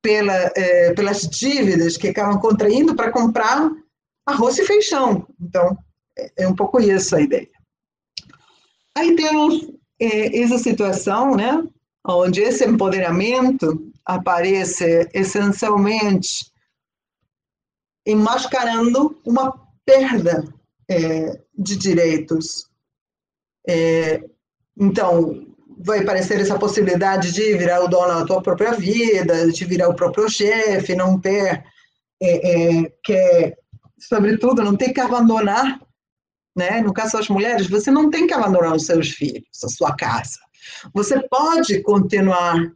pela, 0.01 0.51
eh, 0.55 0.93
pelas 0.93 1.21
dívidas 1.21 1.97
que 1.97 2.09
acabam 2.09 2.39
contraindo 2.39 2.95
para 2.95 3.11
comprar 3.11 3.71
arroz 4.25 4.59
e 4.59 4.65
feijão. 4.65 5.25
Então, 5.41 5.75
é, 6.17 6.43
é 6.43 6.47
um 6.47 6.55
pouco 6.55 6.79
isso 6.79 7.15
a 7.15 7.21
ideia. 7.21 7.49
Aí 8.95 9.15
temos 9.15 9.67
eh, 9.99 10.39
essa 10.39 10.59
situação, 10.59 11.35
né, 11.35 11.63
onde 12.07 12.41
esse 12.41 12.65
empoderamento 12.65 13.91
aparece 14.05 15.09
essencialmente 15.13 16.51
enmascarando 18.05 19.19
uma 19.25 19.51
perda 19.83 20.43
é, 20.89 21.41
de 21.57 21.75
direitos. 21.75 22.69
É, 23.67 24.21
então, 24.79 25.47
vai 25.79 25.99
aparecer 25.99 26.39
essa 26.39 26.59
possibilidade 26.59 27.31
de 27.31 27.57
virar 27.57 27.83
o 27.83 27.87
dono 27.87 28.19
da 28.19 28.25
tua 28.25 28.41
própria 28.41 28.73
vida, 28.73 29.51
de 29.51 29.65
virar 29.65 29.89
o 29.89 29.95
próprio 29.95 30.29
chefe, 30.29 30.95
não 30.95 31.19
ter 31.19 31.63
é, 32.21 32.81
é, 32.81 32.93
que, 33.03 33.57
sobretudo, 33.99 34.63
não 34.63 34.75
ter 34.75 34.93
que 34.93 35.01
abandonar, 35.01 35.79
né? 36.55 36.81
No 36.81 36.93
caso 36.93 37.17
das 37.17 37.27
mulheres, 37.27 37.67
você 37.67 37.89
não 37.89 38.09
tem 38.09 38.27
que 38.27 38.33
abandonar 38.33 38.73
os 38.73 38.85
seus 38.85 39.09
filhos, 39.09 39.63
a 39.63 39.69
sua 39.69 39.95
casa. 39.95 40.44
Você 40.93 41.19
pode 41.27 41.81
continuar 41.81 42.71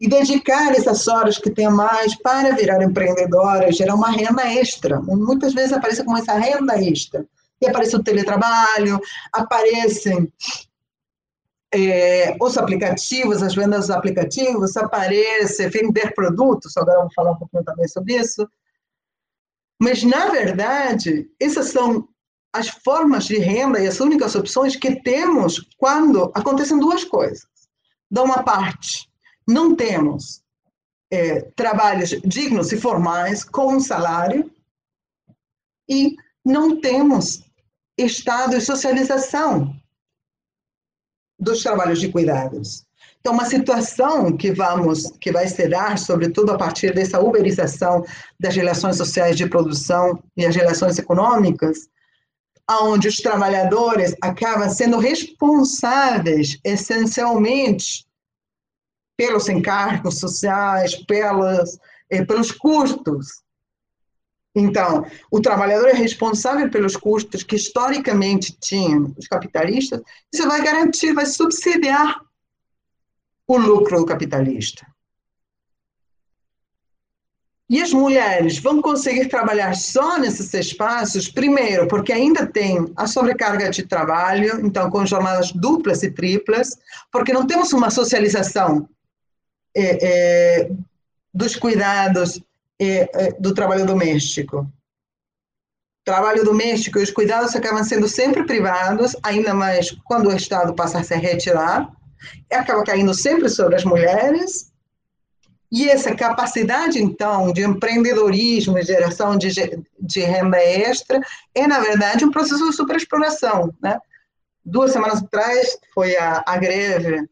e 0.00 0.08
dedicar 0.08 0.72
essas 0.72 1.06
horas 1.06 1.36
que 1.36 1.50
tem 1.50 1.68
mais 1.68 2.16
para 2.16 2.54
virar 2.54 2.82
empreendedora, 2.82 3.70
gerar 3.70 3.94
uma 3.94 4.10
renda 4.10 4.42
extra. 4.46 5.00
Muitas 5.00 5.52
vezes 5.52 5.72
aparece 5.72 6.04
como 6.04 6.16
essa 6.16 6.32
renda 6.34 6.80
extra. 6.82 7.26
E 7.60 7.66
aparece 7.66 7.94
o 7.94 8.02
teletrabalho, 8.02 8.98
aparecem 9.30 10.32
é, 11.72 12.36
os 12.40 12.56
aplicativos, 12.56 13.42
as 13.42 13.54
vendas 13.54 13.80
dos 13.80 13.90
aplicativos, 13.90 14.76
aparece 14.76 15.68
vender 15.68 16.14
produtos, 16.14 16.76
agora 16.76 16.98
vamos 16.98 17.14
falar 17.14 17.32
um 17.32 17.38
pouquinho 17.38 17.64
também 17.64 17.86
sobre 17.86 18.14
isso. 18.16 18.48
Mas, 19.78 20.02
na 20.02 20.30
verdade, 20.30 21.30
essas 21.38 21.68
são 21.68 22.08
as 22.52 22.68
formas 22.68 23.26
de 23.26 23.38
renda 23.38 23.80
e 23.80 23.86
as 23.86 24.00
únicas 24.00 24.34
opções 24.34 24.76
que 24.76 25.00
temos 25.02 25.66
quando 25.78 26.30
acontecem 26.34 26.78
duas 26.78 27.04
coisas. 27.04 27.48
Da 28.10 28.22
uma 28.22 28.42
parte, 28.42 29.08
não 29.46 29.76
temos 29.76 30.42
é, 31.10 31.42
trabalhos 31.54 32.10
dignos 32.24 32.72
e 32.72 32.76
formais 32.76 33.44
com 33.44 33.74
um 33.74 33.80
salário 33.80 34.50
e 35.88 36.16
não 36.44 36.80
temos 36.80 37.42
estado 37.96 38.56
e 38.56 38.60
socialização 38.60 39.74
dos 41.38 41.62
trabalhos 41.62 42.00
de 42.00 42.10
cuidados. 42.10 42.84
Então, 43.20 43.34
uma 43.34 43.44
situação 43.44 44.34
que 44.36 44.50
vamos, 44.50 45.10
que 45.20 45.30
vai 45.30 45.46
se 45.46 45.68
dar, 45.68 45.98
sobretudo 45.98 46.52
a 46.52 46.58
partir 46.58 46.94
dessa 46.94 47.20
uberização 47.20 48.04
das 48.38 48.56
relações 48.56 48.96
sociais 48.96 49.36
de 49.36 49.46
produção 49.46 50.22
e 50.36 50.46
as 50.46 50.56
relações 50.56 50.98
econômicas, 50.98 51.88
onde 52.78 53.08
os 53.08 53.16
trabalhadores 53.16 54.14
acabam 54.20 54.68
sendo 54.70 54.98
responsáveis 54.98 56.58
essencialmente 56.64 58.06
pelos 59.16 59.48
encargos 59.48 60.18
sociais, 60.18 60.94
pelos, 60.94 61.78
eh, 62.08 62.24
pelos 62.24 62.52
custos. 62.52 63.42
Então, 64.54 65.04
o 65.30 65.40
trabalhador 65.40 65.88
é 65.88 65.92
responsável 65.92 66.70
pelos 66.70 66.96
custos 66.96 67.42
que 67.42 67.56
historicamente 67.56 68.56
tinham 68.58 69.14
os 69.18 69.26
capitalistas, 69.28 70.00
isso 70.32 70.48
vai 70.48 70.62
garantir, 70.62 71.12
vai 71.12 71.26
subsidiar 71.26 72.20
o 73.46 73.58
lucro 73.58 73.98
do 73.98 74.06
capitalista. 74.06 74.86
E 77.70 77.80
as 77.80 77.92
mulheres 77.92 78.58
vão 78.58 78.82
conseguir 78.82 79.28
trabalhar 79.28 79.76
só 79.76 80.18
nesses 80.18 80.52
espaços, 80.52 81.28
primeiro, 81.28 81.86
porque 81.86 82.12
ainda 82.12 82.44
tem 82.44 82.92
a 82.96 83.06
sobrecarga 83.06 83.70
de 83.70 83.86
trabalho, 83.86 84.66
então 84.66 84.90
com 84.90 85.06
jornadas 85.06 85.52
duplas 85.52 86.02
e 86.02 86.10
triplas, 86.10 86.76
porque 87.12 87.32
não 87.32 87.46
temos 87.46 87.72
uma 87.72 87.88
socialização 87.88 88.88
é, 89.72 89.98
é, 90.02 90.70
dos 91.32 91.54
cuidados 91.54 92.42
é, 92.80 93.32
do 93.38 93.54
trabalho 93.54 93.86
doméstico. 93.86 94.68
Trabalho 96.04 96.44
doméstico 96.44 96.98
e 96.98 97.04
os 97.04 97.12
cuidados 97.12 97.54
acabam 97.54 97.84
sendo 97.84 98.08
sempre 98.08 98.44
privados, 98.44 99.14
ainda 99.22 99.54
mais 99.54 99.92
quando 100.06 100.28
o 100.28 100.34
Estado 100.34 100.74
passa 100.74 100.98
a 100.98 101.04
se 101.04 101.14
retirar, 101.14 101.88
acaba 102.50 102.82
caindo 102.82 103.14
sempre 103.14 103.48
sobre 103.48 103.76
as 103.76 103.84
mulheres. 103.84 104.69
E 105.70 105.88
essa 105.88 106.14
capacidade, 106.14 107.00
então, 107.00 107.52
de 107.52 107.62
empreendedorismo 107.62 108.76
e 108.78 108.82
geração 108.82 109.36
de, 109.36 109.48
de 110.00 110.20
renda 110.20 110.58
extra 110.58 111.20
é, 111.54 111.66
na 111.66 111.78
verdade, 111.78 112.24
um 112.24 112.30
processo 112.30 112.68
de 112.68 112.74
superexploração. 112.74 113.72
Né? 113.80 113.96
Duas 114.64 114.92
semanas 114.92 115.22
atrás 115.22 115.78
foi 115.94 116.16
a, 116.16 116.42
a 116.44 116.56
greve 116.56 117.28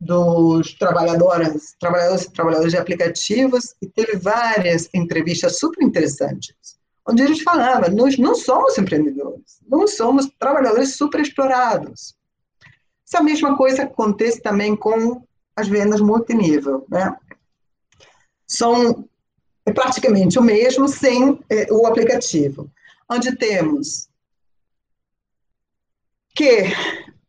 dos 0.00 0.74
trabalhadores, 0.74 1.76
trabalhadores 1.78 2.24
e 2.24 2.32
trabalhadoras 2.32 2.72
de 2.72 2.78
aplicativos 2.78 3.74
e 3.80 3.86
teve 3.86 4.16
várias 4.16 4.88
entrevistas 4.92 5.58
super 5.58 5.84
interessantes, 5.84 6.56
onde 7.06 7.22
a 7.22 7.26
gente 7.26 7.44
falava, 7.44 7.88
nós 7.88 8.18
não 8.18 8.34
somos 8.34 8.76
empreendedores, 8.78 9.60
nós 9.68 9.96
somos 9.96 10.28
trabalhadores 10.40 10.96
super 10.96 11.20
explorados. 11.20 12.16
Essa 13.06 13.22
mesma 13.22 13.56
coisa 13.56 13.84
acontece 13.84 14.40
também 14.42 14.74
com 14.74 15.22
as 15.54 15.68
vendas 15.68 16.00
multinível, 16.00 16.84
né? 16.90 17.14
São 18.52 19.08
é 19.64 19.72
praticamente 19.72 20.38
o 20.38 20.42
mesmo 20.42 20.86
sem 20.88 21.38
é, 21.48 21.66
o 21.72 21.86
aplicativo, 21.86 22.70
onde 23.08 23.34
temos 23.36 24.08
que 26.34 26.64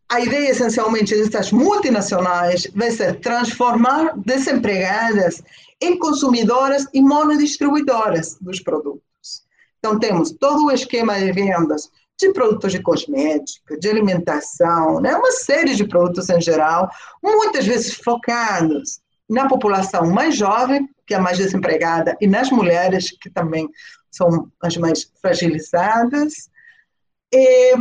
a 0.10 0.20
ideia 0.20 0.50
essencialmente 0.50 1.16
dessas 1.16 1.52
multinacionais 1.52 2.68
vai 2.76 2.92
ser 2.92 3.20
transformar 3.20 4.18
desempregadas 4.18 5.42
em 5.80 5.98
consumidoras 5.98 6.88
e 6.94 7.02
monodistribuidoras 7.02 8.38
dos 8.42 8.60
produtos. 8.60 9.44
Então, 9.80 10.00
temos 10.00 10.32
todo 10.32 10.66
o 10.66 10.72
esquema 10.72 11.20
de 11.20 11.32
vendas 11.32 11.90
de 12.18 12.32
produtos 12.32 12.72
de 12.72 12.82
cosmética, 12.82 13.78
de 13.78 13.90
alimentação, 13.90 15.00
né? 15.00 15.16
uma 15.16 15.32
série 15.32 15.76
de 15.76 15.86
produtos 15.86 16.30
em 16.30 16.40
geral, 16.40 16.90
muitas 17.22 17.66
vezes 17.66 17.96
focados 17.96 19.03
na 19.30 19.48
população 19.48 20.10
mais 20.12 20.36
jovem, 20.36 20.90
que 21.06 21.14
é 21.14 21.20
mais 21.20 21.38
desempregada, 21.38 22.16
e 22.22 22.28
nas 22.28 22.50
mulheres, 22.50 23.12
que 23.12 23.30
também 23.30 23.68
são 24.12 24.52
as 24.62 24.78
mais 24.78 25.12
fragilizadas. 25.22 26.50
E, 27.34 27.76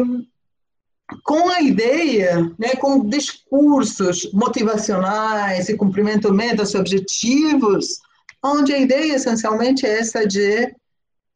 com 1.24 1.49
a 1.51 1.61
ideia, 1.61 2.51
né, 2.59 2.74
com 2.76 3.07
discursos 3.07 4.32
motivacionais 4.32 5.68
e 5.68 5.76
cumprimento 5.76 6.32
metas 6.32 6.72
e 6.72 6.78
objetivos, 6.78 8.01
onde 8.43 8.72
a 8.72 8.78
ideia 8.78 9.14
essencialmente 9.14 9.86
é 9.86 9.99
essa 9.99 10.26
de 10.26 10.74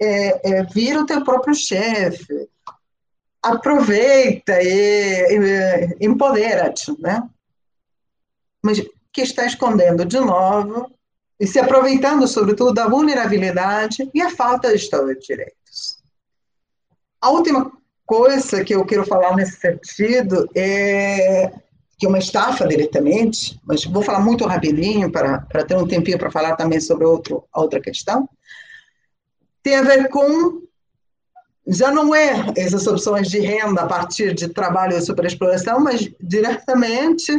é, 0.01 0.51
é, 0.59 0.63
vir 0.65 0.97
o 0.97 1.07
teu 1.07 1.23
próprio 1.25 1.55
chefe, 1.55 2.49
aproveita 3.43 4.61
e, 4.63 5.39
e 6.01 6.07
empodera-te, 6.07 6.93
né? 7.01 7.23
Mas 8.63 8.83
que 9.17 9.23
está 9.23 9.47
escondendo 9.47 10.05
de 10.05 10.21
novo 10.21 10.91
e 11.41 11.47
se 11.47 11.59
aproveitando, 11.59 12.29
sobretudo, 12.29 12.75
da 12.75 12.87
vulnerabilidade 12.87 14.11
e 14.13 14.21
a 14.21 14.29
falta 14.29 14.69
de 14.69 14.75
Estado 14.75 15.07
de 15.15 15.27
Direitos. 15.27 16.03
A 17.19 17.31
última 17.31 17.73
coisa 18.05 18.63
que 18.63 18.75
eu 18.75 18.85
quero 18.85 19.07
falar 19.07 19.35
nesse 19.35 19.59
sentido 19.59 20.47
é 20.55 21.51
que 21.99 22.05
é 22.05 22.09
uma 22.11 22.19
estafa 22.19 22.69
diretamente, 22.69 23.59
mas 23.65 23.87
vou 23.87 24.03
falar 24.03 24.21
muito 24.21 24.45
rapidinho 24.45 25.11
para, 25.11 25.39
para 25.41 25.65
ter 25.65 25.77
um 25.77 25.89
tempinho 25.89 26.19
para 26.19 26.31
falar 26.31 26.55
também 26.55 26.79
sobre 26.79 27.07
outro, 27.07 27.43
outra 27.55 27.81
questão, 27.81 28.29
tem 29.63 29.77
a 29.77 29.83
ver 29.83 30.11
com, 30.11 30.61
já 31.67 31.91
não 31.91 32.15
é 32.15 32.53
essas 32.55 32.87
opções 32.87 33.31
de 33.31 33.41
renda 33.41 33.81
a 33.81 33.87
partir 33.87 34.35
de 34.35 34.51
trabalho 34.51 34.95
e 34.95 35.01
superexploração, 35.01 35.81
mas 35.81 36.07
diretamente 36.21 37.33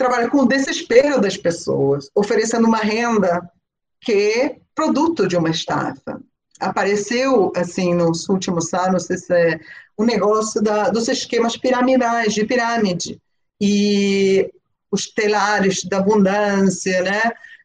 trabalha 0.00 0.30
com 0.30 0.38
o 0.38 0.48
desespero 0.48 1.20
das 1.20 1.36
pessoas, 1.36 2.08
oferecendo 2.14 2.66
uma 2.66 2.78
renda 2.78 3.46
que 4.00 4.12
é 4.12 4.56
produto 4.74 5.28
de 5.28 5.36
uma 5.36 5.50
estafa. 5.50 6.18
Apareceu, 6.58 7.52
assim, 7.54 7.94
nos 7.94 8.26
últimos 8.30 8.72
anos, 8.72 9.10
esse, 9.10 9.60
o 9.98 10.04
negócio 10.04 10.62
da, 10.62 10.88
dos 10.88 11.06
esquemas 11.06 11.54
piramidais, 11.54 12.32
de 12.32 12.46
pirâmide, 12.46 13.20
e 13.60 14.50
os 14.90 15.04
telares 15.12 15.84
da 15.84 15.98
abundância, 15.98 17.02
né? 17.02 17.20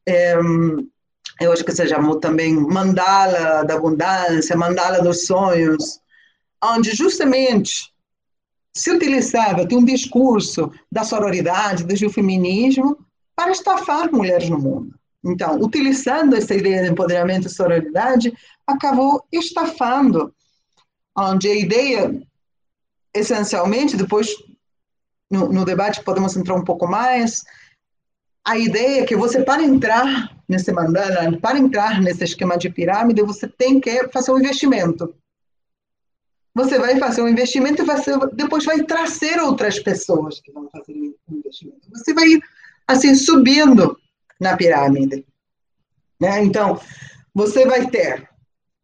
É, 0.05 0.35
eu 1.39 1.53
acho 1.53 1.63
que 1.63 1.71
se 1.71 1.87
chamou 1.87 2.19
também 2.19 2.53
mandala 2.53 3.63
da 3.63 3.75
abundância, 3.75 4.57
mandala 4.57 5.01
dos 5.01 5.25
sonhos, 5.25 6.01
onde 6.61 6.93
justamente 6.93 7.94
se 8.75 8.91
utilizava 8.91 9.65
de 9.65 9.75
um 9.75 9.83
discurso 9.83 10.69
da 10.91 11.03
sororidade, 11.03 11.85
do 11.85 12.09
feminismo, 12.09 12.97
para 13.35 13.51
estafar 13.51 14.11
mulheres 14.11 14.49
no 14.49 14.59
mundo. 14.59 14.93
Então, 15.23 15.57
utilizando 15.59 16.35
essa 16.35 16.53
ideia 16.53 16.83
de 16.83 16.91
empoderamento 16.91 17.47
e 17.47 17.49
sororidade, 17.49 18.33
acabou 18.67 19.25
estafando, 19.31 20.33
onde 21.17 21.47
a 21.47 21.55
ideia, 21.55 22.21
essencialmente, 23.13 23.97
depois 23.97 24.29
no, 25.31 25.51
no 25.51 25.65
debate 25.65 26.03
podemos 26.03 26.35
entrar 26.35 26.55
um 26.55 26.63
pouco 26.63 26.87
mais, 26.87 27.43
a 28.45 28.57
ideia 28.57 29.01
é 29.01 29.05
que 29.05 29.15
você, 29.15 29.43
para 29.43 29.63
entrar 29.63 30.35
nesse 30.47 30.71
mandala, 30.71 31.35
para 31.39 31.57
entrar 31.57 31.99
nesse 32.01 32.23
esquema 32.23 32.57
de 32.57 32.69
pirâmide, 32.69 33.23
você 33.23 33.47
tem 33.47 33.79
que 33.79 34.07
fazer 34.09 34.31
um 34.31 34.39
investimento. 34.39 35.15
Você 36.55 36.79
vai 36.79 36.97
fazer 36.97 37.21
um 37.21 37.27
investimento 37.27 37.81
e 37.81 37.85
você, 37.85 38.13
depois 38.33 38.63
vai 38.63 38.81
trazer 38.83 39.39
outras 39.41 39.77
pessoas 39.77 40.39
que 40.39 40.53
vão 40.53 40.69
fazer 40.69 40.93
um 40.93 41.35
investimento. 41.37 41.81
Você 41.93 42.13
vai, 42.13 42.27
assim, 42.87 43.13
subindo 43.13 43.99
na 44.39 44.55
pirâmide. 44.55 45.25
Né? 46.19 46.43
Então, 46.43 46.79
você 47.33 47.65
vai 47.65 47.89
ter 47.89 48.29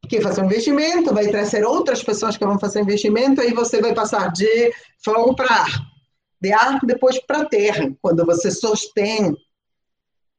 que 0.10 0.20
fazer 0.20 0.42
um 0.42 0.46
investimento, 0.46 1.14
vai 1.14 1.30
trazer 1.30 1.64
outras 1.64 2.04
pessoas 2.04 2.36
que 2.36 2.46
vão 2.46 2.60
fazer 2.60 2.82
investimento, 2.82 3.40
aí 3.40 3.54
você 3.54 3.80
vai 3.80 3.94
passar 3.94 4.30
de 4.34 4.74
fogo 5.02 5.34
para 5.34 5.48
ar, 5.50 5.82
de 6.42 6.52
ar 6.52 6.80
depois 6.84 7.18
para 7.26 7.46
terra, 7.46 7.90
quando 8.02 8.26
você 8.26 8.52
sostém 8.52 9.34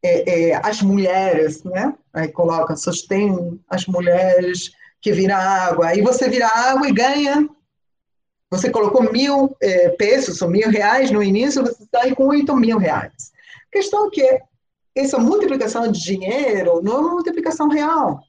é, 0.03 0.51
é, 0.51 0.61
as 0.63 0.83
mulheres, 0.83 1.65
né? 1.65 1.95
Aí 2.13 2.29
coloca, 2.29 2.77
sostém 2.77 3.59
as 3.71 3.87
mulheres 3.87 4.73
que 5.03 5.13
viram 5.13 5.37
água. 5.37 5.89
Aí 5.89 6.01
você 6.01 6.29
vira 6.31 6.47
água 6.47 6.89
e 6.89 6.93
ganha. 6.93 7.49
Você 8.51 8.71
colocou 8.71 9.13
mil 9.13 9.55
é, 9.61 9.89
pesos 9.91 10.41
ou 10.41 10.49
mil 10.49 10.69
reais 10.71 11.11
no 11.11 11.23
início, 11.23 11.63
você 11.63 11.85
sai 11.91 12.15
com 12.15 12.29
oito 12.29 12.55
mil 12.55 12.79
reais. 12.79 13.33
A 13.69 13.73
questão 13.73 14.07
é 14.07 14.11
que 14.11 14.41
essa 14.95 15.19
multiplicação 15.19 15.91
de 15.91 16.01
dinheiro 16.01 16.81
não 16.83 16.93
é 16.93 17.01
uma 17.01 17.11
multiplicação 17.15 17.69
real. 17.69 18.21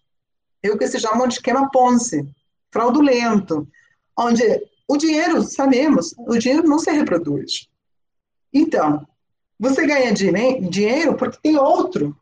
É 0.64 0.72
o 0.72 0.78
que 0.78 0.88
se 0.88 1.00
chama 1.00 1.28
de 1.28 1.36
esquema 1.36 1.70
Ponzi, 1.70 2.28
fraudulento, 2.72 3.68
onde 4.18 4.44
o 4.88 4.98
dinheiro, 4.98 5.44
sabemos, 5.44 6.14
o 6.18 6.38
dinheiro 6.38 6.68
não 6.68 6.80
se 6.80 6.90
reproduz. 6.90 7.68
Então, 8.52 9.06
você 9.60 9.86
ganha 9.86 10.14
dinheiro 10.14 11.16
porque 11.16 11.38
tem 11.42 11.58
outro 11.58 12.16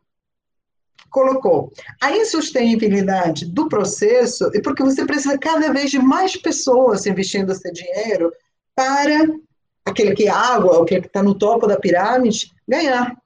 colocou. 1.12 1.70
A 2.00 2.10
insustentabilidade 2.16 3.46
do 3.46 3.68
processo 3.68 4.50
é 4.54 4.60
porque 4.60 4.82
você 4.82 5.04
precisa 5.04 5.38
cada 5.38 5.72
vez 5.72 5.90
de 5.90 5.98
mais 5.98 6.34
pessoas 6.36 7.06
investindo 7.06 7.54
seu 7.54 7.72
dinheiro 7.72 8.32
para 8.74 9.28
aquele 9.84 10.14
que 10.14 10.26
é 10.26 10.30
água, 10.30 10.82
aquele 10.82 11.02
que 11.02 11.06
está 11.06 11.22
no 11.22 11.34
topo 11.34 11.66
da 11.66 11.78
pirâmide, 11.78 12.50
ganhar. 12.66 13.16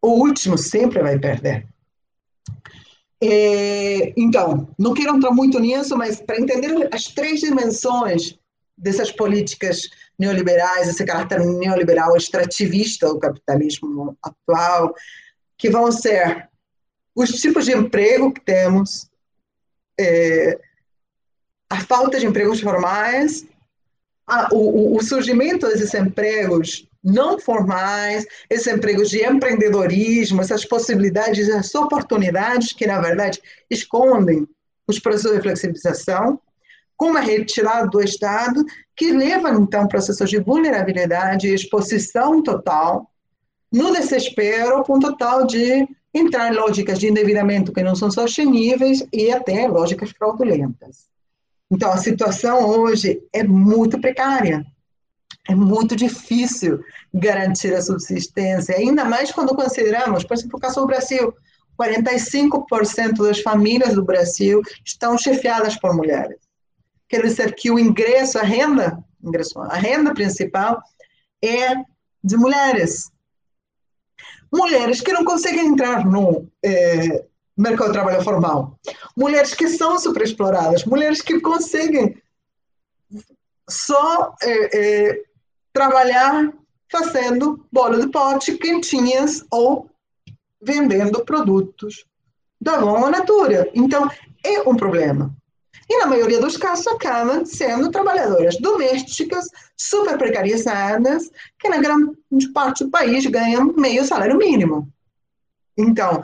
O 0.00 0.10
último 0.10 0.56
sempre 0.56 1.02
vai 1.02 1.18
perder. 1.18 1.66
É, 3.20 4.12
então, 4.16 4.68
não 4.78 4.94
quero 4.94 5.16
entrar 5.16 5.32
muito 5.32 5.58
nisso, 5.58 5.96
mas 5.96 6.20
para 6.20 6.38
entender 6.38 6.88
as 6.92 7.06
três 7.06 7.40
dimensões 7.40 8.38
dessas 8.76 9.10
políticas 9.10 9.88
neoliberais, 10.16 10.88
esse 10.88 11.04
caráter 11.04 11.40
neoliberal 11.40 12.16
extrativista 12.16 13.08
do 13.08 13.18
capitalismo 13.18 14.16
atual, 14.22 14.94
que 15.58 15.68
vão 15.68 15.90
ser 15.92 16.48
os 17.14 17.30
tipos 17.30 17.64
de 17.64 17.72
emprego 17.72 18.32
que 18.32 18.40
temos, 18.40 19.10
é, 19.98 20.58
a 21.68 21.80
falta 21.80 22.18
de 22.18 22.26
empregos 22.26 22.60
formais, 22.60 23.44
a, 24.24 24.54
o, 24.54 24.96
o 24.96 25.02
surgimento 25.02 25.66
desses 25.66 25.92
empregos 25.94 26.88
não 27.02 27.38
formais, 27.38 28.24
esses 28.48 28.66
empregos 28.66 29.10
de 29.10 29.24
empreendedorismo, 29.24 30.40
essas 30.40 30.64
possibilidades, 30.64 31.48
essas 31.48 31.74
oportunidades 31.74 32.72
que, 32.72 32.86
na 32.86 33.00
verdade, 33.00 33.40
escondem 33.68 34.46
os 34.86 34.98
processos 34.98 35.36
de 35.36 35.42
flexibilização, 35.42 36.40
com 36.96 37.10
uma 37.10 37.20
retirada 37.20 37.88
do 37.88 38.02
Estado, 38.02 38.64
que 38.96 39.12
leva, 39.12 39.50
então, 39.50 39.86
processos 39.86 40.28
de 40.30 40.38
vulnerabilidade 40.40 41.48
e 41.48 41.54
exposição 41.54 42.42
total, 42.42 43.10
no 43.72 43.92
desespero, 43.92 44.82
com 44.82 44.98
total 44.98 45.46
de 45.46 45.86
entrar 46.12 46.52
em 46.52 46.56
lógicas 46.56 46.98
de 46.98 47.08
endividamento 47.08 47.72
que 47.72 47.82
não 47.82 47.94
são 47.94 48.10
sosteníveis 48.10 49.06
e 49.12 49.30
até 49.30 49.68
lógicas 49.68 50.10
fraudulentas. 50.10 51.06
Então, 51.70 51.92
a 51.92 51.98
situação 51.98 52.66
hoje 52.66 53.22
é 53.32 53.44
muito 53.44 54.00
precária. 54.00 54.64
É 55.48 55.54
muito 55.54 55.94
difícil 55.94 56.80
garantir 57.12 57.74
a 57.74 57.82
subsistência, 57.82 58.74
ainda 58.76 59.04
mais 59.04 59.32
quando 59.32 59.54
consideramos, 59.54 60.24
por 60.24 60.34
exemplo, 60.34 60.58
o 60.58 60.60
caso 60.60 60.80
do 60.80 60.86
Brasil, 60.86 61.34
45% 61.80 63.22
das 63.22 63.40
famílias 63.40 63.94
do 63.94 64.04
Brasil 64.04 64.60
estão 64.84 65.16
chefiadas 65.16 65.76
por 65.76 65.94
mulheres 65.94 66.48
quer 67.08 67.22
dizer 67.22 67.54
que 67.54 67.70
o 67.70 67.78
ingresso, 67.78 68.38
a 68.38 68.42
renda, 68.42 69.02
ingresso, 69.22 69.58
a 69.60 69.74
renda 69.74 70.12
principal 70.12 70.80
é 71.42 71.74
de 72.22 72.36
mulheres. 72.36 73.10
Mulheres 74.52 75.00
que 75.00 75.12
não 75.12 75.24
conseguem 75.24 75.66
entrar 75.66 76.04
no 76.04 76.48
é, 76.62 77.24
mercado 77.56 77.88
de 77.88 77.92
trabalho 77.92 78.22
formal. 78.22 78.78
Mulheres 79.16 79.54
que 79.54 79.68
são 79.68 79.98
superexploradas. 79.98 80.84
Mulheres 80.84 81.20
que 81.20 81.40
conseguem 81.40 82.20
só 83.68 84.34
é, 84.42 85.08
é, 85.10 85.22
trabalhar 85.72 86.52
fazendo 86.90 87.64
bolo 87.70 88.00
de 88.00 88.08
pote, 88.08 88.56
quentinhas 88.56 89.44
ou 89.50 89.90
vendendo 90.60 91.24
produtos 91.24 92.04
da 92.60 92.78
boa 92.78 93.10
natura. 93.10 93.70
Então, 93.74 94.10
é 94.44 94.62
um 94.62 94.74
problema 94.74 95.37
e, 95.88 95.98
na 95.98 96.06
maioria 96.06 96.40
dos 96.40 96.56
casos, 96.56 96.86
acabam 96.86 97.46
sendo 97.46 97.90
trabalhadoras 97.90 98.58
domésticas, 98.58 99.46
super 99.74 100.18
precarizadas, 100.18 101.30
que 101.58 101.68
na 101.68 101.78
grande 101.78 102.52
parte 102.52 102.84
do 102.84 102.90
país 102.90 103.24
ganham 103.26 103.72
meio 103.72 104.04
salário 104.04 104.36
mínimo. 104.36 104.92
Então, 105.78 106.22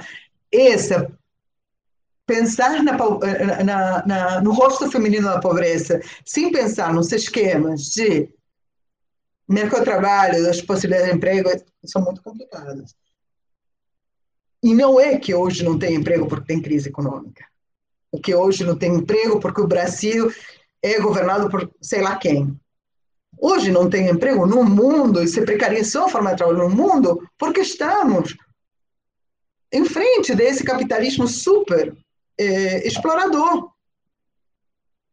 pensar 2.27 2.83
na, 2.83 2.93
na, 3.65 4.07
na, 4.07 4.41
no 4.43 4.53
rosto 4.53 4.91
feminino 4.91 5.29
da 5.29 5.41
pobreza, 5.41 6.01
sem 6.27 6.53
pensar 6.53 6.93
nos 6.93 7.11
esquemas 7.11 7.85
de 7.91 8.29
mercado 9.49 9.81
de 9.81 9.85
trabalho, 9.87 10.43
das 10.43 10.61
possibilidades 10.61 11.11
de 11.11 11.17
emprego, 11.17 11.51
são 11.85 12.03
muito 12.03 12.23
complicadas. 12.23 12.95
E 14.63 14.75
não 14.75 15.01
é 15.01 15.19
que 15.19 15.35
hoje 15.35 15.65
não 15.65 15.79
tem 15.79 15.95
emprego 15.95 16.27
porque 16.27 16.47
tem 16.47 16.61
crise 16.61 16.89
econômica 16.89 17.45
que 18.21 18.35
hoje 18.35 18.65
não 18.65 18.77
tem 18.77 18.95
emprego 18.95 19.41
porque 19.41 19.61
o 19.61 19.67
Brasil 19.67 20.33
é 20.83 21.01
governado 21.01 21.49
por 21.49 21.71
sei 21.81 22.03
lá 22.03 22.17
quem. 22.17 22.59
Hoje 23.39 23.71
não 23.71 23.91
tem 23.91 24.09
emprego 24.09 24.47
no 24.47 24.63
mundo 24.65 25.23
e 25.23 25.29
se 25.29 25.43
precarizou 25.43 26.05
a 26.05 26.09
forma 26.09 26.31
de 26.31 26.37
trabalho 26.37 26.69
no 26.69 26.71
mundo 26.71 27.23
porque 27.39 27.61
estamos 27.61 28.37
em 29.73 29.85
frente 29.85 30.35
desse 30.35 30.63
capitalismo 30.63 31.27
super 31.27 31.97
é, 32.39 32.87
explorador. 32.87 33.71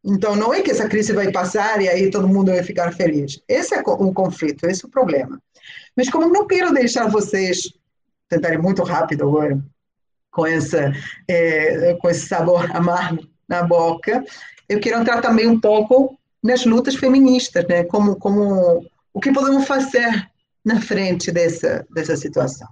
Então, 0.03 0.35
não 0.35 0.53
é 0.53 0.61
que 0.61 0.71
essa 0.71 0.87
crise 0.87 1.13
vai 1.13 1.31
passar 1.31 1.81
e 1.81 1.87
aí 1.87 2.09
todo 2.09 2.27
mundo 2.27 2.51
vai 2.51 2.63
ficar 2.63 2.91
feliz. 2.91 3.41
Esse 3.47 3.75
é 3.75 3.81
o 3.81 4.13
conflito, 4.13 4.65
esse 4.65 4.83
é 4.83 4.87
o 4.87 4.91
problema. 4.91 5.41
Mas 5.95 6.09
como 6.09 6.27
não 6.27 6.47
quero 6.47 6.73
deixar 6.73 7.07
vocês 7.07 7.73
tentarem 8.27 8.57
muito 8.57 8.83
rápido 8.83 9.23
agora, 9.23 9.61
com, 10.32 10.45
essa, 10.45 10.93
é, 11.27 11.93
com 11.95 12.09
esse 12.09 12.27
sabor 12.27 12.69
amargo 12.75 13.27
na 13.47 13.63
boca, 13.63 14.23
eu 14.67 14.79
quero 14.79 15.01
entrar 15.01 15.21
também 15.21 15.47
um 15.47 15.59
pouco 15.59 16.17
nas 16.41 16.65
lutas 16.65 16.95
feministas, 16.95 17.67
né? 17.67 17.84
Como, 17.84 18.15
como 18.15 18.84
o 19.13 19.19
que 19.19 19.32
podemos 19.32 19.67
fazer 19.67 20.29
na 20.63 20.79
frente 20.79 21.32
dessa, 21.32 21.86
dessa 21.93 22.15
situação. 22.15 22.67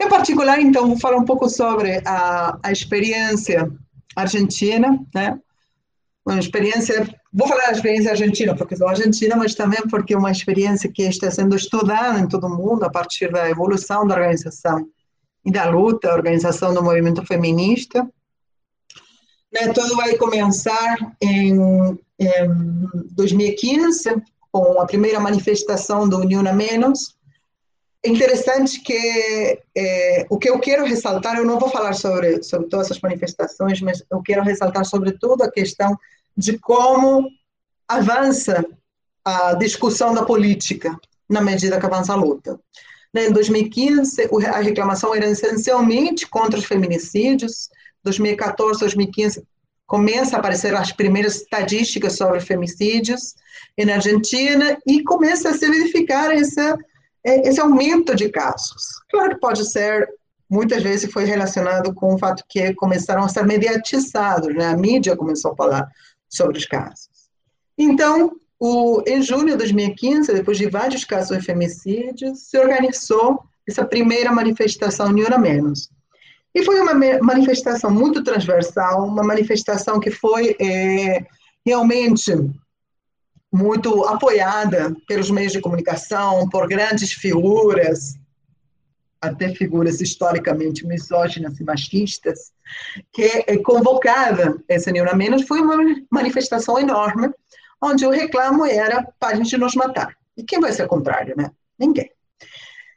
Em 0.00 0.08
particular, 0.08 0.60
então, 0.60 0.86
vou 0.86 0.98
falar 0.98 1.16
um 1.16 1.24
pouco 1.24 1.48
sobre 1.48 2.00
a, 2.04 2.58
a 2.62 2.70
experiência 2.70 3.68
argentina, 4.14 4.98
né? 5.14 5.38
Uma 6.24 6.38
experiência, 6.38 7.08
vou 7.32 7.48
falar 7.48 7.66
da 7.66 7.72
experiência 7.72 8.10
argentina, 8.10 8.54
porque 8.54 8.76
sou 8.76 8.86
argentina, 8.86 9.34
mas 9.34 9.54
também 9.54 9.80
porque 9.88 10.12
é 10.12 10.18
uma 10.18 10.30
experiência 10.30 10.92
que 10.92 11.02
está 11.02 11.30
sendo 11.30 11.56
estudada 11.56 12.20
em 12.20 12.28
todo 12.28 12.46
o 12.46 12.54
mundo 12.54 12.84
a 12.84 12.90
partir 12.90 13.32
da 13.32 13.48
evolução 13.48 14.06
da 14.06 14.14
organização 14.14 14.86
e 15.48 15.50
da 15.50 15.64
luta, 15.64 16.10
a 16.10 16.14
organização 16.14 16.74
do 16.74 16.82
movimento 16.82 17.24
feminista. 17.24 18.06
Né, 19.50 19.72
tudo 19.72 19.96
vai 19.96 20.14
começar 20.18 21.16
em, 21.22 21.54
em 22.18 22.86
2015, 23.12 24.22
com 24.52 24.78
a 24.78 24.84
primeira 24.84 25.18
manifestação 25.18 26.06
do 26.06 26.18
União 26.18 26.46
a 26.46 26.52
Menos. 26.52 27.16
É 28.04 28.10
interessante 28.10 28.80
que 28.82 29.58
é, 29.74 30.26
o 30.28 30.38
que 30.38 30.50
eu 30.50 30.60
quero 30.60 30.84
ressaltar, 30.84 31.38
eu 31.38 31.46
não 31.46 31.58
vou 31.58 31.70
falar 31.70 31.94
sobre, 31.94 32.42
sobre 32.42 32.68
todas 32.68 32.90
as 32.90 33.00
manifestações, 33.00 33.80
mas 33.80 34.04
eu 34.10 34.22
quero 34.22 34.42
ressaltar 34.42 34.84
sobretudo 34.84 35.42
a 35.42 35.50
questão 35.50 35.96
de 36.36 36.58
como 36.58 37.26
avança 37.88 38.62
a 39.24 39.54
discussão 39.54 40.12
da 40.12 40.26
política 40.26 40.94
na 41.26 41.40
medida 41.40 41.80
que 41.80 41.86
avança 41.86 42.12
a 42.12 42.16
luta. 42.16 42.60
Né, 43.12 43.26
em 43.28 43.32
2015, 43.32 44.28
a 44.46 44.60
reclamação 44.60 45.14
era 45.14 45.26
essencialmente 45.26 46.26
contra 46.26 46.58
os 46.58 46.64
feminicídios. 46.64 47.70
2014, 48.04 48.80
2015, 48.80 49.42
começa 49.86 50.36
a 50.36 50.38
aparecer 50.38 50.74
as 50.74 50.92
primeiras 50.92 51.36
estatísticas 51.36 52.16
sobre 52.16 52.40
femicídios 52.40 53.34
na 53.78 53.94
Argentina 53.94 54.78
e 54.86 55.02
começa 55.02 55.48
a 55.48 55.54
se 55.54 55.68
verificar 55.68 56.34
esse, 56.34 56.60
esse 57.24 57.60
aumento 57.60 58.14
de 58.14 58.28
casos. 58.28 58.82
Claro 59.10 59.34
que 59.34 59.40
pode 59.40 59.64
ser, 59.70 60.08
muitas 60.48 60.82
vezes 60.82 61.10
foi 61.10 61.24
relacionado 61.24 61.94
com 61.94 62.14
o 62.14 62.18
fato 62.18 62.44
que 62.48 62.74
começaram 62.74 63.24
a 63.24 63.28
ser 63.28 63.46
mediatizados, 63.46 64.54
né? 64.54 64.66
a 64.66 64.76
mídia 64.76 65.16
começou 65.16 65.52
a 65.52 65.56
falar 65.56 65.88
sobre 66.28 66.58
os 66.58 66.66
casos. 66.66 67.08
Então, 67.76 68.32
o, 68.58 69.02
em 69.06 69.22
junho 69.22 69.46
de 69.46 69.56
2015, 69.56 70.32
depois 70.32 70.58
de 70.58 70.68
vários 70.68 71.04
casos 71.04 71.38
de 71.38 71.44
femicídios, 71.44 72.40
se 72.40 72.58
organizou 72.58 73.42
essa 73.68 73.84
primeira 73.84 74.32
manifestação 74.32 75.12
Ni 75.12 75.24
Una 75.24 75.38
Menos. 75.38 75.90
E 76.54 76.64
foi 76.64 76.80
uma 76.80 76.94
manifestação 77.22 77.90
muito 77.90 78.24
transversal, 78.24 79.06
uma 79.06 79.22
manifestação 79.22 80.00
que 80.00 80.10
foi 80.10 80.56
é, 80.60 81.24
realmente 81.64 82.32
muito 83.52 84.04
apoiada 84.04 84.94
pelos 85.06 85.30
meios 85.30 85.52
de 85.52 85.60
comunicação, 85.60 86.48
por 86.48 86.66
grandes 86.66 87.12
figuras, 87.12 88.18
até 89.20 89.50
figuras 89.50 90.00
historicamente 90.00 90.86
misóginas 90.86 91.58
e 91.58 91.64
machistas, 91.64 92.52
que 93.12 93.22
é 93.46 93.56
convocada 93.58 94.56
essa 94.68 94.90
Ni 94.90 95.00
Una 95.00 95.14
Menos, 95.14 95.46
foi 95.46 95.60
uma 95.60 95.76
manifestação 96.10 96.78
enorme, 96.78 97.30
onde 97.80 98.06
o 98.06 98.10
reclamo 98.10 98.64
era 98.64 99.06
para 99.18 99.34
a 99.34 99.34
gente 99.36 99.56
nos 99.56 99.74
matar. 99.74 100.16
E 100.36 100.42
quem 100.42 100.60
vai 100.60 100.72
ser 100.72 100.86
contrário, 100.86 101.34
né? 101.36 101.50
Ninguém. 101.78 102.10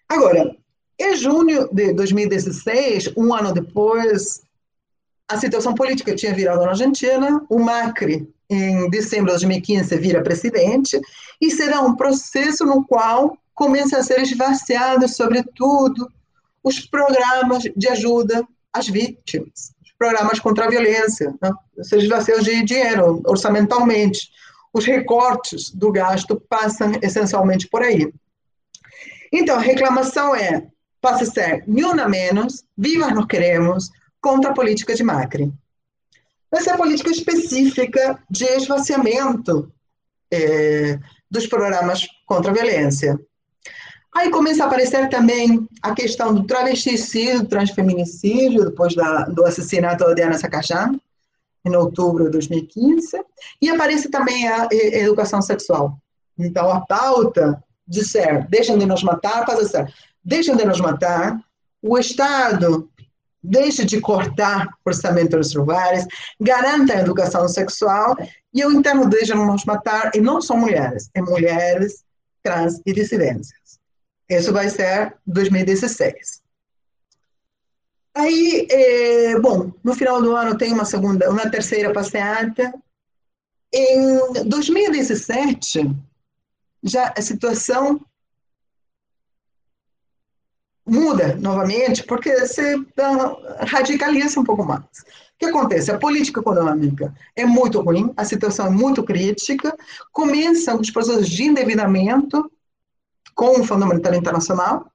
Agora, 0.08 0.56
em 1.00 1.16
junho 1.16 1.70
de 1.72 1.94
2016, 1.94 3.14
um 3.18 3.34
ano 3.34 3.54
depois, 3.54 4.42
a 5.28 5.38
situação 5.38 5.74
política 5.74 6.16
tinha 6.16 6.34
virado 6.34 6.62
na 6.62 6.70
Argentina, 6.70 7.44
o 7.50 7.60
Macri, 7.60 8.28
em 8.50 8.90
dezembro 8.90 9.28
de 9.28 9.32
2015, 9.32 9.96
vira 9.98 10.22
presidente, 10.22 11.00
e 11.40 11.50
será 11.50 11.82
um 11.82 11.96
processo 11.96 12.66
no 12.66 12.86
qual 12.86 13.38
começa 13.54 13.98
a 13.98 14.04
ser 14.04 14.22
esvaziado, 14.22 15.08
sobretudo, 15.08 16.12
os 16.64 16.80
programas 16.82 17.64
de 17.76 17.88
ajuda 17.88 18.46
às 18.74 18.88
vítimas, 18.88 19.74
os 19.84 19.92
programas 19.98 20.40
contra 20.40 20.66
a 20.66 20.70
violência, 20.70 21.34
né? 21.42 21.52
esses 21.78 22.04
esvazios 22.04 22.44
de 22.44 22.64
dinheiro, 22.64 23.22
orçamentalmente 23.26 24.30
os 24.74 24.86
recortes 24.86 25.70
do 25.70 25.92
gasto 25.92 26.40
passam 26.50 26.94
essencialmente 27.02 27.68
por 27.68 27.82
aí. 27.82 28.12
Então, 29.32 29.58
a 29.58 29.62
reclamação 29.62 30.36
é, 30.36 30.68
passa 31.02 31.24
a 31.24 31.28
ser 31.28 31.64
nenhuma 31.68 32.08
menos, 32.08 32.64
vivas 32.78 33.14
nós 33.14 33.26
queremos, 33.26 33.90
contra 34.22 34.52
a 34.52 34.54
política 34.54 34.94
de 34.94 35.04
Macri. 35.04 35.52
Essa 36.52 36.72
é 36.72 36.74
a 36.74 36.78
política 36.78 37.10
específica 37.10 38.22
de 38.30 38.44
esvaziamento 38.46 39.72
é, 40.30 41.00
dos 41.30 41.48
programas 41.48 42.06
contra 42.26 42.52
a 42.52 42.54
violência. 42.54 43.20
Aí 44.14 44.30
começa 44.30 44.64
a 44.64 44.68
aparecer 44.68 45.08
também 45.10 45.66
a 45.82 45.94
questão 45.94 46.34
do 46.34 46.46
travesticídio, 46.46 47.48
transfeminicídio, 47.48 48.66
depois 48.66 48.94
da, 48.94 49.24
do 49.24 49.46
assassinato 49.46 50.04
da 50.04 50.14
Diana 50.14 50.38
Sacajá, 50.38 50.92
em 51.66 51.76
outubro 51.76 52.26
de 52.26 52.32
2015, 52.32 53.24
e 53.62 53.70
aparece 53.70 54.10
também 54.10 54.48
a, 54.48 54.68
educação 54.72 55.42
sexual. 55.42 55.98
Então, 56.38 56.72
a 56.72 56.82
pauta 56.82 57.64
de 57.88 58.04
ser, 58.04 58.48
deixem 58.48 58.78
de 58.78 58.86
nos 58.86 59.04
matar, 59.04 59.46
passa 59.46 59.62
a 59.62 59.66
ser, 59.66 59.94
deixem 60.24 60.56
de 60.56 60.66
nos 60.66 60.80
matar, 60.80 61.40
o 61.82 61.98
Estado 61.98 62.90
deixe 63.44 63.84
de 63.84 64.00
cortar 64.00 64.68
orçamento 64.86 65.38
dos 65.38 65.54
lugares, 65.54 66.06
garanta 66.40 66.94
a 66.94 67.02
educação 67.02 67.48
sexual, 67.48 68.16
e 68.54 68.64
o 68.66 68.72
interno 68.72 69.10
deixa 69.10 69.34
de 69.34 69.40
nos 69.40 69.66
matar, 69.66 70.12
e 70.14 70.22
não 70.22 70.42
são 70.42 70.58
mulheres, 70.58 71.10
é 71.14 71.22
mulheres, 71.22 72.04
trans 72.44 72.82
e 72.86 72.94
dissidências. 72.94 73.80
Isso 74.30 74.54
vai 74.54 74.70
ser 74.70 75.16
2016. 75.26 76.42
Aí, 78.14 78.68
é, 78.70 79.40
bom, 79.40 79.72
no 79.84 79.96
final 79.96 80.22
do 80.22 80.36
ano 80.36 80.58
tem 80.58 80.74
uma 80.74 80.86
segunda, 80.86 81.30
uma 81.30 81.50
terceira 81.50 81.94
passeata. 81.94 82.74
Em 83.74 84.46
2017, 84.46 85.90
já 86.84 87.14
a 87.18 87.22
situação 87.22 88.06
muda 90.86 91.36
novamente, 91.38 92.04
porque 92.04 92.46
se 92.48 92.86
radicaliza 93.62 94.40
um 94.40 94.44
pouco 94.44 94.66
mais. 94.66 94.84
O 94.84 95.40
que 95.40 95.46
acontece? 95.46 95.90
A 95.90 95.98
política 95.98 96.42
econômica 96.42 97.14
é 97.36 97.46
muito 97.46 97.80
ruim, 97.80 98.12
a 98.18 98.26
situação 98.26 98.68
é 98.68 98.70
muito 98.70 99.04
crítica, 99.04 99.74
começam 100.12 100.80
os 100.80 100.92
processos 100.92 101.30
de 101.30 101.44
endividamento 101.44 102.52
com 103.34 103.62
o 103.62 103.64
Fundo 103.64 103.86
Monetário 103.86 104.20
Internacional, 104.20 104.92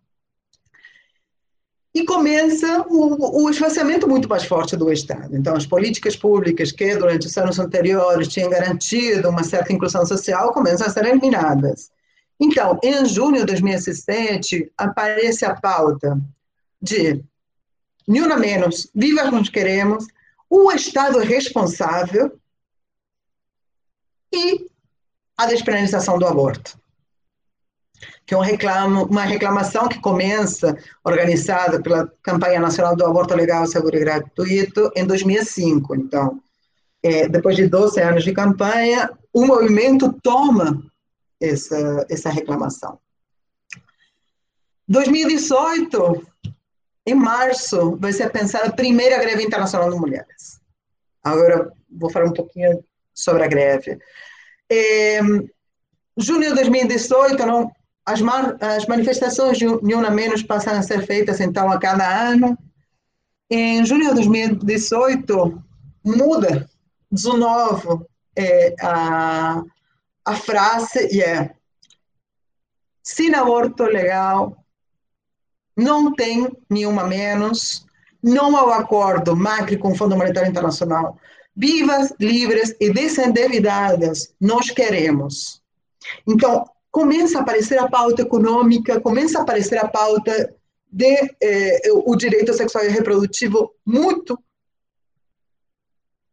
e 1.97 2.05
começa 2.05 2.85
o, 2.91 3.45
o 3.45 3.49
esvaziamento 3.49 4.07
muito 4.07 4.29
mais 4.29 4.45
forte 4.45 4.77
do 4.77 4.93
Estado. 4.93 5.35
Então, 5.35 5.57
as 5.57 5.65
políticas 5.65 6.15
públicas 6.15 6.71
que 6.71 6.95
durante 6.95 7.27
os 7.27 7.35
anos 7.39 7.59
anteriores 7.59 8.29
tinham 8.29 8.51
garantido 8.51 9.31
uma 9.31 9.43
certa 9.43 9.73
inclusão 9.73 10.05
social 10.05 10.53
começam 10.53 10.87
a 10.87 10.91
ser 10.91 11.07
eliminadas. 11.07 11.91
Então, 12.39 12.79
em 12.83 13.07
junho 13.07 13.41
de 13.41 13.47
2017, 13.47 14.71
aparece 14.77 15.47
a 15.47 15.55
pauta 15.55 16.21
de 16.83 17.25
nenhuma 18.07 18.37
menos, 18.37 18.91
vivas 18.95 19.33
nós 19.33 19.49
queremos, 19.49 20.07
o 20.51 20.71
Estado 20.73 21.21
responsável 21.21 22.39
e 24.31 24.67
a 25.35 25.47
despenalização 25.47 26.19
do 26.19 26.27
aborto 26.27 26.79
que 28.27 28.35
é 28.35 28.37
um 28.37 28.41
reclamo, 28.41 29.05
uma 29.05 29.23
reclamação 29.23 29.89
que 29.89 30.01
começa, 30.01 30.77
organizada 31.05 31.81
pela 31.81 32.11
Campanha 32.23 32.59
Nacional 32.59 32.97
do 32.97 33.07
Aborto 33.07 33.35
Legal, 33.35 33.67
Seguro 33.67 33.97
e 33.97 34.01
Gratuito, 34.01 34.91
em 34.97 35.07
2005. 35.07 35.95
Então, 35.95 36.43
é, 37.03 37.29
depois 37.29 37.55
de 37.55 37.69
12 37.69 38.01
anos 38.01 38.25
de 38.25 38.33
campanha, 38.33 39.09
o 39.33 39.47
movimento 39.47 40.13
toma 40.23 40.83
essa, 41.41 42.05
essa 42.11 42.29
reclamação. 42.29 42.99
2018, 44.89 46.27
em 47.07 47.15
março, 47.15 47.97
vai 47.97 48.13
ser 48.13 48.31
pensada 48.31 48.67
a 48.67 48.73
primeira 48.73 49.19
greve 49.19 49.45
internacional 49.45 49.89
de 49.89 49.99
mulheres. 49.99 50.61
Agora, 51.23 51.73
vou 51.89 52.11
falar 52.11 52.27
um 52.27 52.33
pouquinho 52.33 52.85
sobre 53.15 53.45
a 53.45 53.49
greve. 53.49 53.99
É, 54.71 55.21
junho 56.17 56.49
de 56.49 56.55
2018, 56.55 57.47
não, 57.47 57.71
as, 58.07 58.21
as 58.61 58.87
manifestações 58.87 59.59
de 59.59 59.67
União 59.67 60.09
Menos 60.13 60.43
passam 60.43 60.75
a 60.75 60.83
ser 60.83 61.05
feitas, 61.05 61.41
então, 61.41 61.71
a 61.71 61.79
cada 61.79 62.09
ano. 62.31 62.57
Em 63.51 63.85
junho 63.85 64.09
de 64.09 64.15
2018, 64.15 65.63
muda 66.05 66.69
de 67.11 67.29
novo 67.37 68.07
é, 68.37 68.75
a, 68.81 69.63
a 70.25 70.35
frase 70.37 71.09
e 71.13 71.21
é 71.21 71.53
sem 73.03 73.33
aborto 73.35 73.85
legal, 73.85 74.65
não 75.77 76.13
tem 76.13 76.51
nenhuma 76.69 77.07
menos, 77.07 77.87
não 78.21 78.57
há 78.57 78.79
acordo 78.79 79.37
Macri 79.37 79.79
com 79.79 79.93
o 79.93 79.95
Fundo 79.95 80.17
Monetário 80.17 80.51
Internacional. 80.51 81.17
Vivas, 81.55 82.13
livres 82.19 82.75
e 82.81 82.93
desendividadas, 82.93 84.35
nós 84.41 84.71
queremos. 84.71 85.63
Então, 86.27 86.69
começa 86.97 87.37
a 87.37 87.43
aparecer 87.43 87.79
a 87.79 87.91
pauta 87.91 88.23
econômica, 88.23 88.99
começa 88.99 89.39
a 89.39 89.43
aparecer 89.43 89.77
a 89.77 89.87
pauta 89.87 90.33
de 90.91 91.37
eh, 91.43 91.93
o 91.93 92.17
direito 92.17 92.55
sexual 92.55 92.87
e 92.87 92.89
reprodutivo 92.89 93.75
muito 93.85 94.43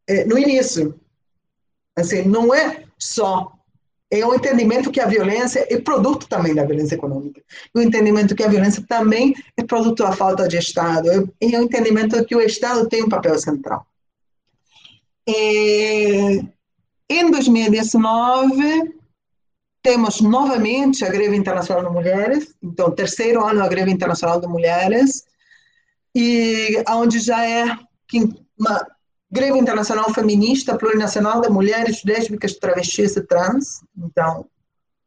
eh, 0.08 0.24
no 0.24 0.38
início. 0.38 0.98
Assim, 1.98 2.22
não 2.22 2.56
é 2.56 2.86
só 2.98 3.52
é 4.10 4.26
o 4.26 4.34
entendimento 4.34 4.90
que 4.90 5.02
a 5.02 5.06
violência 5.06 5.68
é 5.70 5.82
produto 5.82 6.30
também 6.30 6.56
da 6.56 6.64
violência 6.64 6.96
econômica. 6.96 7.44
O 7.76 7.82
entendimento 7.82 8.34
que 8.34 8.44
a 8.44 8.48
violência 8.48 8.86
também 8.88 9.36
é 9.58 9.64
é 9.64 9.66
produto 9.66 10.02
da 10.02 10.14
falta 10.14 10.48
de 10.48 10.56
Estado, 10.56 11.30
e 11.42 11.58
o 11.58 11.62
entendimento 11.62 12.24
que 12.24 12.38
o 12.38 12.42
Estado 12.42 12.88
tem 12.88 13.04
um 13.04 13.10
papel 13.10 13.38
central. 13.38 13.86
E, 15.28 16.42
em 17.10 17.32
2019, 17.32 19.03
temos 19.84 20.22
novamente 20.22 21.04
a 21.04 21.10
Greve 21.10 21.36
Internacional 21.36 21.84
de 21.84 21.92
Mulheres, 21.92 22.56
então, 22.64 22.90
terceiro 22.90 23.46
ano 23.46 23.60
da 23.60 23.68
Greve 23.68 23.92
Internacional 23.92 24.40
de 24.40 24.48
Mulheres, 24.48 25.26
e 26.16 26.82
onde 26.90 27.20
já 27.20 27.46
é 27.46 27.78
uma 28.58 28.88
greve 29.32 29.58
internacional 29.58 30.14
feminista 30.14 30.78
plurinacional 30.78 31.42
de 31.42 31.50
mulheres 31.50 32.04
lésbicas, 32.06 32.54
travestis 32.54 33.16
e 33.18 33.22
trans, 33.22 33.82
então 33.98 34.46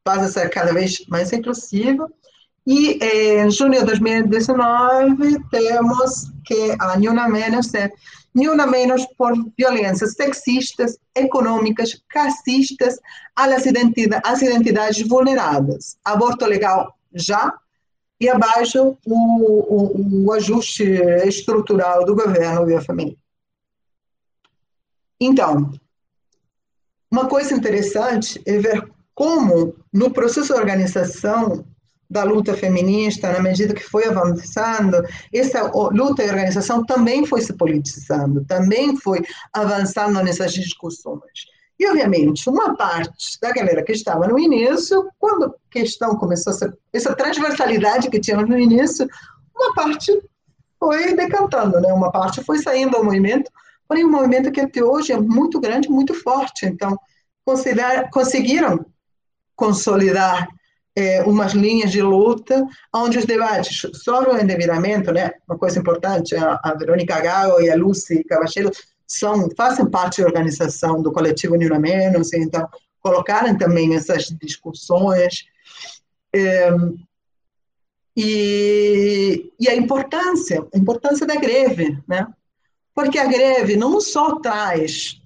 passa 0.02 0.24
a 0.24 0.28
ser 0.28 0.50
cada 0.50 0.72
vez 0.72 1.06
mais 1.08 1.32
inclusiva. 1.32 2.10
E 2.66 2.98
em 3.00 3.48
junho 3.50 3.78
de 3.78 3.84
2019 3.84 5.38
temos 5.50 6.32
que 6.44 6.76
a 6.80 6.98
Nuna 6.98 7.28
Menos 7.28 7.72
é 7.74 7.92
Nuna 8.36 8.66
Menos 8.66 9.06
por 9.16 9.32
violências 9.56 10.12
sexistas, 10.12 10.98
econômicas, 11.14 11.98
racistas 12.14 13.00
às 13.34 13.64
identidades, 13.64 14.42
identidades 14.42 15.08
vulneradas. 15.08 15.96
Aborto 16.04 16.44
legal 16.44 16.94
já, 17.14 17.58
e 18.20 18.28
abaixo 18.28 18.96
o, 19.06 19.14
o, 19.14 20.26
o 20.26 20.32
ajuste 20.32 20.84
estrutural 21.24 22.04
do 22.04 22.14
governo 22.14 22.70
e 22.70 22.74
a 22.74 22.82
família. 22.82 23.16
Então, 25.18 25.72
uma 27.10 27.26
coisa 27.28 27.54
interessante 27.54 28.40
é 28.44 28.58
ver 28.58 28.86
como, 29.14 29.74
no 29.90 30.10
processo 30.10 30.52
de 30.52 30.60
organização 30.60 31.64
da 32.08 32.24
luta 32.24 32.54
feminista, 32.54 33.32
na 33.32 33.40
medida 33.40 33.74
que 33.74 33.82
foi 33.82 34.06
avançando, 34.06 35.02
essa 35.32 35.70
luta 35.90 36.22
e 36.22 36.28
organização 36.28 36.84
também 36.84 37.26
foi 37.26 37.40
se 37.40 37.52
politizando, 37.52 38.44
também 38.44 38.96
foi 38.96 39.22
avançando 39.52 40.22
nessas 40.22 40.52
discussões. 40.52 41.46
E, 41.78 41.86
obviamente, 41.86 42.48
uma 42.48 42.74
parte 42.74 43.38
da 43.40 43.52
galera 43.52 43.82
que 43.82 43.92
estava 43.92 44.26
no 44.26 44.38
início, 44.38 45.10
quando 45.18 45.46
a 45.46 45.54
questão 45.70 46.16
começou 46.16 46.52
a 46.52 46.56
ser, 46.56 46.78
essa 46.92 47.14
transversalidade 47.14 48.08
que 48.08 48.20
tínhamos 48.20 48.48
no 48.48 48.58
início, 48.58 49.06
uma 49.54 49.74
parte 49.74 50.12
foi 50.78 51.14
decantando, 51.14 51.80
né? 51.80 51.92
uma 51.92 52.10
parte 52.10 52.42
foi 52.42 52.58
saindo 52.58 52.96
do 52.96 53.04
movimento, 53.04 53.50
porém 53.86 54.04
um 54.04 54.10
movimento 54.10 54.50
que 54.50 54.60
até 54.60 54.82
hoje 54.82 55.12
é 55.12 55.20
muito 55.20 55.60
grande, 55.60 55.90
muito 55.90 56.14
forte. 56.14 56.64
Então, 56.64 56.98
conseguiram 58.10 58.84
consolidar 59.54 60.48
é, 60.96 61.22
umas 61.24 61.52
linhas 61.52 61.92
de 61.92 62.00
luta 62.00 62.66
onde 62.94 63.18
os 63.18 63.26
debates 63.26 63.86
sobre 64.02 64.30
o 64.30 64.40
endividamento, 64.40 65.12
né, 65.12 65.32
uma 65.46 65.58
coisa 65.58 65.78
importante, 65.78 66.34
a, 66.34 66.58
a 66.62 66.74
Verônica 66.74 67.20
Gago 67.20 67.60
e 67.60 67.70
a 67.70 67.76
Lucy 67.76 68.24
Cavacheiro 68.24 68.70
são, 69.06 69.48
fazem 69.54 69.88
parte 69.88 70.22
da 70.22 70.26
organização 70.26 71.02
do 71.02 71.12
coletivo 71.12 71.54
Nina 71.54 71.78
Menos, 71.78 72.32
então 72.32 72.66
colocaram 73.00 73.56
também 73.56 73.94
essas 73.94 74.24
discussões. 74.40 75.44
É, 76.34 76.70
e, 78.16 79.52
e, 79.60 79.68
a 79.68 79.76
importância, 79.76 80.66
a 80.74 80.78
importância 80.78 81.26
da 81.26 81.36
greve, 81.36 82.02
né? 82.08 82.26
Porque 82.94 83.18
a 83.18 83.26
greve 83.26 83.76
não 83.76 84.00
só 84.00 84.40
traz 84.40 85.20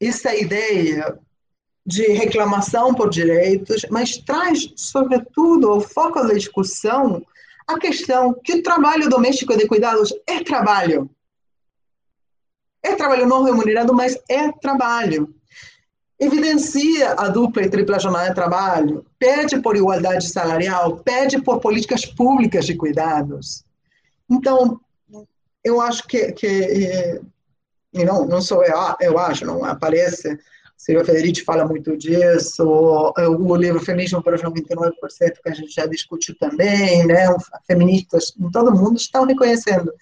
essa 0.00 0.34
ideia 0.34 1.18
de 1.84 2.06
reclamação 2.12 2.94
por 2.94 3.10
direitos, 3.10 3.84
mas 3.90 4.16
traz, 4.16 4.72
sobretudo, 4.76 5.70
o 5.72 5.80
foco 5.80 6.22
da 6.22 6.34
discussão 6.34 7.22
a 7.66 7.78
questão 7.78 8.34
que 8.34 8.54
o 8.54 8.62
trabalho 8.62 9.08
doméstico 9.08 9.56
de 9.56 9.66
cuidados 9.66 10.12
é 10.26 10.42
trabalho. 10.42 11.10
É 12.82 12.94
trabalho 12.94 13.26
não 13.26 13.44
remunerado, 13.44 13.94
mas 13.94 14.18
é 14.28 14.50
trabalho. 14.52 15.32
Evidencia 16.18 17.12
a 17.12 17.28
dupla 17.28 17.62
e 17.62 17.70
tripla 17.70 17.98
jornada 17.98 18.28
de 18.28 18.34
trabalho, 18.34 19.04
pede 19.18 19.60
por 19.60 19.76
igualdade 19.76 20.28
salarial, 20.28 20.98
pede 20.98 21.40
por 21.40 21.60
políticas 21.60 22.04
públicas 22.04 22.64
de 22.64 22.76
cuidados. 22.76 23.64
Então, 24.30 24.80
eu 25.64 25.80
acho 25.80 26.06
que, 26.06 26.32
que 26.32 26.46
eh, 26.46 27.20
e 27.92 28.04
não, 28.04 28.26
não 28.26 28.40
sou 28.40 28.64
eu, 28.64 28.76
eu 29.00 29.18
acho, 29.18 29.44
não 29.44 29.64
aparece, 29.64 30.38
Silvia 30.82 31.04
Federici 31.04 31.44
fala 31.44 31.64
muito 31.64 31.96
disso, 31.96 32.64
o, 32.66 33.54
livro 33.54 33.78
Feminismo 33.78 34.20
para 34.20 34.34
os 34.34 34.42
99%, 34.42 34.92
que 35.40 35.48
a 35.48 35.54
gente 35.54 35.72
já 35.72 35.86
discutiu 35.86 36.34
também, 36.34 37.06
né, 37.06 37.28
feministas 37.68 38.34
em 38.36 38.50
todo 38.50 38.74
mundo 38.74 38.96
estão 38.96 39.24
reconhecendo 39.24 39.94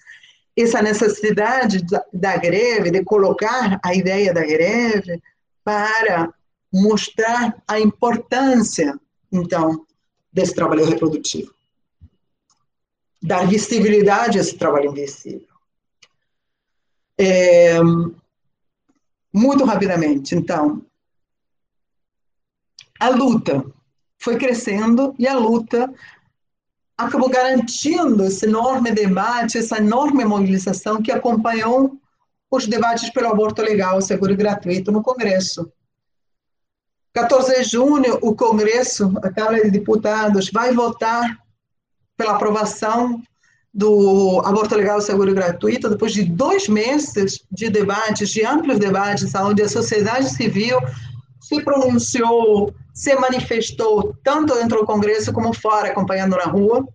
essa 0.57 0.81
necessidade 0.81 1.85
da, 1.85 2.03
da 2.11 2.35
greve, 2.35 2.89
de 2.89 3.03
colocar 3.03 3.79
a 3.83 3.93
ideia 3.93 4.33
da 4.33 4.41
greve 4.41 5.21
para 5.63 6.33
mostrar 6.73 7.61
a 7.67 7.79
importância, 7.79 8.99
então, 9.31 9.85
desse 10.33 10.55
trabalho 10.55 10.85
reprodutivo. 10.85 11.53
Dar 13.21 13.47
visibilidade 13.47 14.39
a 14.39 14.41
esse 14.41 14.57
trabalho 14.57 14.89
invisível. 14.89 15.47
É, 17.19 17.77
muito 19.33 19.63
rapidamente, 19.63 20.35
então, 20.35 20.81
a 22.99 23.09
luta 23.09 23.65
foi 24.19 24.37
crescendo 24.37 25.15
e 25.17 25.27
a 25.27 25.37
luta 25.37 25.91
acabou 26.97 27.29
garantindo 27.29 28.23
esse 28.23 28.45
enorme 28.45 28.91
debate, 28.91 29.57
essa 29.57 29.77
enorme 29.77 30.23
mobilização 30.23 31.01
que 31.01 31.11
acompanhou 31.11 31.97
os 32.51 32.67
debates 32.67 33.09
pelo 33.09 33.29
aborto 33.29 33.61
legal, 33.61 34.01
seguro 34.01 34.33
e 34.33 34.35
gratuito 34.35 34.91
no 34.91 35.01
Congresso. 35.01 35.71
14 37.13 37.55
de 37.55 37.63
junho, 37.63 38.19
o 38.21 38.35
Congresso, 38.35 39.11
a 39.23 39.31
Câmara 39.31 39.63
de 39.63 39.71
Deputados, 39.71 40.49
vai 40.51 40.73
votar 40.73 41.37
pela 42.15 42.35
aprovação 42.35 43.21
do 43.73 44.41
aborto 44.43 44.75
legal, 44.75 44.99
seguro 44.99 45.31
e 45.31 45.33
gratuito, 45.33 45.89
depois 45.89 46.11
de 46.11 46.25
dois 46.25 46.67
meses 46.67 47.43
de 47.49 47.69
debates, 47.69 48.29
de 48.29 48.45
amplos 48.45 48.77
debates, 48.77 49.33
onde 49.35 49.61
a 49.61 49.69
sociedade 49.69 50.29
civil 50.29 50.77
se 51.39 51.61
pronunciou, 51.63 52.73
se 52.93 53.15
manifestou, 53.15 54.15
tanto 54.23 54.53
dentro 54.55 54.79
do 54.79 54.85
Congresso 54.85 55.31
como 55.31 55.53
fora, 55.53 55.89
acompanhando 55.89 56.35
na 56.35 56.45
rua. 56.45 56.85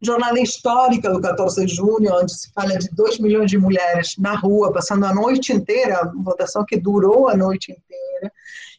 Jornada 0.00 0.38
histórica 0.38 1.10
do 1.10 1.20
14 1.20 1.66
de 1.66 1.74
junho, 1.74 2.14
onde 2.14 2.32
se 2.32 2.52
fala 2.52 2.78
de 2.78 2.88
2 2.90 3.18
milhões 3.18 3.50
de 3.50 3.58
mulheres 3.58 4.14
na 4.18 4.36
rua, 4.36 4.72
passando 4.72 5.04
a 5.04 5.14
noite 5.14 5.52
inteira, 5.52 6.12
votação 6.14 6.64
que 6.64 6.76
durou 6.76 7.28
a 7.28 7.36
noite 7.36 7.72
inteira, 7.72 8.32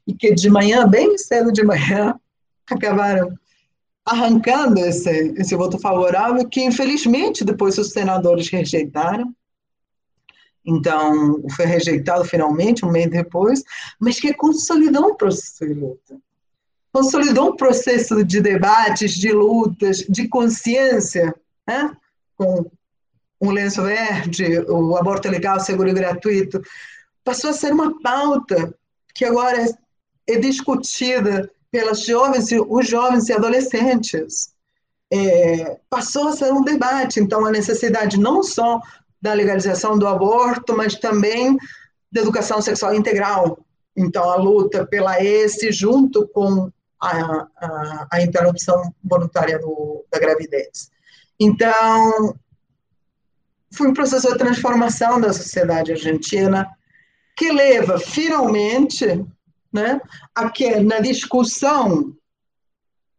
e 0.06 0.14
que 0.14 0.34
de 0.34 0.50
manhã, 0.50 0.88
bem 0.88 1.18
cedo 1.18 1.52
de 1.52 1.64
manhã, 1.64 2.16
acabaram 2.70 3.38
arrancando 4.08 4.80
esse, 4.80 5.34
esse 5.38 5.56
voto 5.56 5.78
favorável, 5.78 6.48
que 6.48 6.64
infelizmente 6.64 7.44
depois 7.44 7.78
os 7.78 7.92
senadores 7.92 8.50
rejeitaram, 8.50 9.34
então, 10.66 11.42
foi 11.56 11.66
rejeitado 11.66 12.26
finalmente, 12.26 12.86
um 12.86 12.92
mês 12.92 13.10
depois, 13.10 13.64
mas 13.98 14.20
que 14.20 14.34
consolidou 14.34 15.12
um 15.12 15.16
processo 15.16 15.66
de 15.66 15.74
luta. 15.74 16.18
Consolidou 16.92 17.52
um 17.52 17.56
processo 17.56 18.22
de 18.22 18.42
debates, 18.42 19.14
de 19.14 19.32
lutas, 19.32 20.00
de 20.00 20.28
consciência, 20.28 21.34
né? 21.66 21.96
com 22.36 22.70
um 23.40 23.52
lenço 23.52 23.82
verde, 23.82 24.60
o 24.68 24.98
aborto 24.98 25.30
legal, 25.30 25.58
seguro 25.60 25.94
gratuito, 25.94 26.62
passou 27.24 27.52
a 27.52 27.54
ser 27.54 27.72
uma 27.72 28.02
pauta 28.02 28.74
que 29.16 29.24
agora 29.24 29.66
é 30.28 30.36
discutida 30.38 31.50
pelas 31.72 32.02
jovens, 32.06 32.50
os 32.52 32.88
jovens 32.88 33.30
e 33.30 33.34
adolescentes. 33.34 34.56
É, 35.12 35.80
passou 35.90 36.28
a 36.28 36.34
ser 36.34 36.52
um 36.52 36.62
debate, 36.62 37.20
então, 37.20 37.46
a 37.46 37.52
necessidade 37.52 38.20
não 38.20 38.44
só 38.44 38.82
da 39.22 39.34
legalização 39.34 39.98
do 39.98 40.06
aborto, 40.06 40.76
mas 40.76 40.96
também 40.96 41.58
da 42.12 42.22
educação 42.22 42.62
sexual 42.62 42.94
integral. 42.94 43.60
Então, 43.96 44.30
a 44.30 44.36
luta 44.36 44.86
pela 44.86 45.24
esse 45.24 45.72
junto 45.72 46.28
com 46.28 46.70
a, 47.02 47.48
a, 47.58 48.08
a 48.12 48.22
interrupção 48.22 48.94
voluntária 49.04 49.58
do, 49.60 50.06
da 50.12 50.20
gravidez. 50.20 50.92
Então, 51.40 52.36
foi 53.72 53.88
um 53.88 53.94
processo 53.94 54.32
de 54.32 54.38
transformação 54.38 55.20
da 55.20 55.34
sociedade 55.34 55.92
argentina 55.92 56.68
que 57.36 57.52
leva 57.52 58.00
finalmente 58.00 59.24
né, 59.72 60.00
a 60.36 60.50
que 60.50 60.80
na 60.80 61.00
discussão 61.00 62.16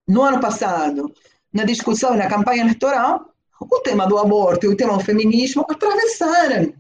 no 0.07 0.22
ano 0.22 0.40
passado, 0.40 1.12
na 1.53 1.64
discussão 1.64 2.16
na 2.16 2.28
campanha 2.28 2.62
eleitoral, 2.62 3.34
o 3.61 3.80
tema 3.80 4.07
do 4.07 4.18
aborto 4.18 4.66
e 4.66 4.68
o 4.68 4.76
tema 4.76 4.96
do 4.96 5.05
feminismo 5.05 5.66
atravessaram 5.68 6.72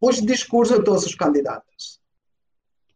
os 0.00 0.20
discursos 0.20 0.78
de 0.78 0.84
todos 0.84 1.06
os 1.06 1.14
candidatos. 1.14 2.00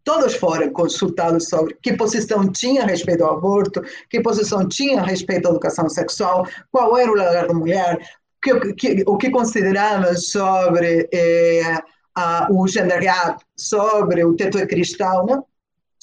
todos 0.02 0.34
foram 0.34 0.70
consultados 0.70 1.48
sobre 1.48 1.78
que 1.82 1.96
posição 1.96 2.52
tinha 2.52 2.82
a 2.82 2.86
respeito 2.86 3.24
ao 3.24 3.38
aborto, 3.38 3.82
que 4.10 4.20
posição 4.20 4.68
tinha 4.68 5.00
a 5.00 5.04
respeito 5.04 5.48
à 5.48 5.50
educação 5.50 5.88
sexual, 5.88 6.46
qual 6.70 6.96
era 6.98 7.10
o 7.10 7.14
lugar 7.14 7.48
da 7.48 7.54
mulher, 7.54 7.98
que, 8.42 8.74
que, 8.74 9.02
o 9.06 9.16
que 9.16 9.30
consideravam 9.30 10.14
sobre 10.14 11.08
eh, 11.10 11.78
a, 12.14 12.48
o 12.50 12.68
gender 12.68 13.02
gap, 13.02 13.42
sobre 13.56 14.22
o 14.24 14.36
teto 14.36 14.58
de 14.58 14.66
cristal, 14.66 15.24
né? 15.24 15.42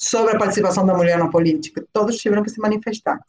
Sobre 0.02 0.34
a 0.34 0.38
participação 0.38 0.84
da 0.84 0.94
mulher 0.94 1.16
na 1.16 1.28
política. 1.28 1.84
Todos 1.92 2.16
tiveram 2.16 2.42
que 2.42 2.50
se 2.50 2.60
manifestar. 2.60 3.20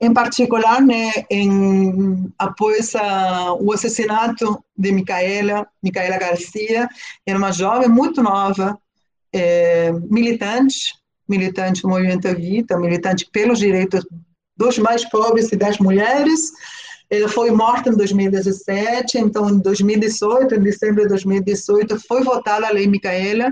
Em 0.00 0.12
particular, 0.12 0.80
né, 0.80 1.10
em, 1.28 2.32
após 2.38 2.94
a, 2.94 3.54
o 3.54 3.72
assassinato 3.72 4.62
de 4.76 4.92
Micaela, 4.92 5.66
Micaela 5.82 6.18
Garcia, 6.18 6.88
era 7.26 7.38
uma 7.38 7.50
jovem 7.50 7.88
muito 7.88 8.22
nova, 8.22 8.78
é, 9.32 9.90
militante, 9.92 10.94
militante 11.28 11.82
do 11.82 11.88
movimento 11.88 12.28
Evita, 12.28 12.78
militante 12.78 13.28
pelos 13.32 13.58
direitos 13.58 14.06
dos 14.56 14.78
mais 14.78 15.04
pobres 15.08 15.50
e 15.50 15.56
das 15.56 15.78
mulheres. 15.78 16.52
Ela 17.10 17.28
foi 17.28 17.50
morta 17.50 17.88
em 17.88 17.96
2017, 17.96 19.18
então 19.18 19.48
em 19.48 19.58
2018, 19.58 20.54
em 20.54 20.60
dezembro 20.60 21.02
de 21.02 21.08
2018, 21.08 21.98
foi 22.06 22.22
votada 22.22 22.66
a 22.66 22.70
Lei 22.70 22.86
Micaela. 22.86 23.50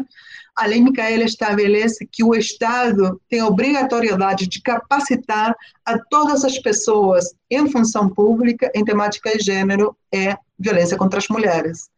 A 0.56 0.66
Lei 0.66 0.80
Micaela 0.80 1.24
estabelece 1.24 2.08
que 2.10 2.24
o 2.24 2.34
Estado 2.34 3.20
tem 3.28 3.40
a 3.40 3.46
obrigatoriedade 3.46 4.46
de 4.46 4.62
capacitar 4.62 5.54
a 5.84 5.98
todas 5.98 6.44
as 6.44 6.58
pessoas 6.58 7.34
em 7.50 7.70
função 7.70 8.08
pública 8.08 8.70
em 8.74 8.84
temática 8.84 9.36
de 9.36 9.44
gênero 9.44 9.94
e 10.10 10.34
violência 10.58 10.96
contra 10.96 11.18
as 11.18 11.28
mulheres. 11.28 11.90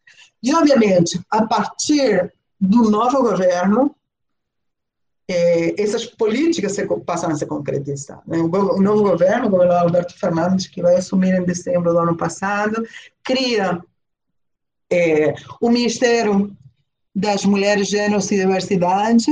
E, 0.42 0.52
obviamente, 0.54 1.20
a 1.30 1.46
partir 1.46 2.32
do 2.60 2.90
novo 2.90 3.22
governo, 3.22 3.94
é, 5.30 5.80
essas 5.80 6.06
políticas 6.06 6.72
se, 6.72 6.86
passam 7.04 7.30
a 7.30 7.36
se 7.36 7.46
concretizar. 7.46 8.22
Né? 8.26 8.38
O, 8.38 8.46
o, 8.46 8.80
novo 8.80 9.02
governo, 9.02 9.46
o 9.46 9.50
governador 9.50 9.82
Alberto 9.82 10.18
Fernandes, 10.18 10.66
que 10.66 10.82
vai 10.82 10.96
assumir 10.96 11.34
em 11.34 11.44
dezembro 11.44 11.92
do 11.92 11.98
ano 11.98 12.16
passado, 12.16 12.82
cria 13.22 13.80
é, 14.90 15.34
o 15.60 15.68
Ministério 15.68 16.56
das 17.14 17.44
Mulheres, 17.44 17.88
Gêneros 17.88 18.30
e 18.30 18.36
Diversidade, 18.36 19.26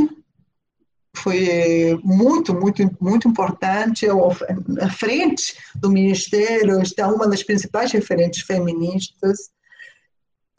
foi 1.17 1.99
muito, 2.05 2.55
muito, 2.55 2.89
muito 3.01 3.29
importante. 3.29 4.07
À 4.81 4.91
frente 4.91 5.57
do 5.75 5.91
Ministério 5.91 6.81
está 6.81 7.09
uma 7.09 7.27
das 7.27 7.43
principais 7.43 7.91
referentes 7.93 8.43
feministas, 8.43 9.51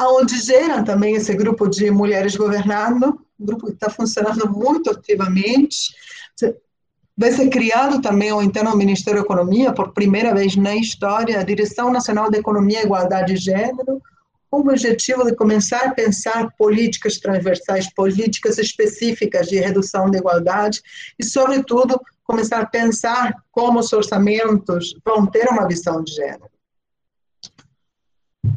onde 0.02 0.40
geram 0.40 0.84
também 0.84 1.16
esse 1.16 1.34
grupo 1.36 1.68
de 1.68 1.90
mulheres 1.92 2.36
governando, 2.36 3.20
um 3.40 3.46
grupo 3.46 3.68
que 3.68 3.74
está 3.74 3.90
funcionando 3.90 4.50
muito 4.50 4.90
ativamente. 4.90 5.94
Vai 7.16 7.32
ser 7.32 7.50
criado 7.50 8.00
também 8.02 8.32
o 8.32 8.42
interno 8.42 8.76
Ministério 8.76 9.20
da 9.20 9.26
Economia, 9.26 9.74
por 9.74 9.92
primeira 9.92 10.34
vez 10.34 10.56
na 10.56 10.76
história, 10.76 11.40
a 11.40 11.44
Direção 11.44 11.92
Nacional 11.92 12.30
de 12.30 12.38
Economia 12.38 12.82
e 12.82 12.86
Igualdade 12.86 13.34
de 13.34 13.40
Gênero, 13.40 14.02
com 14.50 14.58
o 14.58 14.62
objetivo 14.62 15.26
de 15.26 15.36
começar 15.36 15.86
a 15.86 15.94
pensar 15.94 16.50
políticas 16.58 17.20
transversais, 17.20 17.94
políticas 17.94 18.58
específicas 18.58 19.48
de 19.48 19.60
redução 19.60 20.10
da 20.10 20.18
igualdade 20.18 20.82
e, 21.20 21.24
sobretudo, 21.24 22.00
começar 22.24 22.62
a 22.62 22.66
pensar 22.66 23.34
como 23.52 23.80
os 23.80 23.92
orçamentos 23.94 24.96
vão 25.06 25.26
ter 25.26 25.48
uma 25.50 25.68
visão 25.68 26.04
de 26.04 26.14
gênero. 26.14 26.50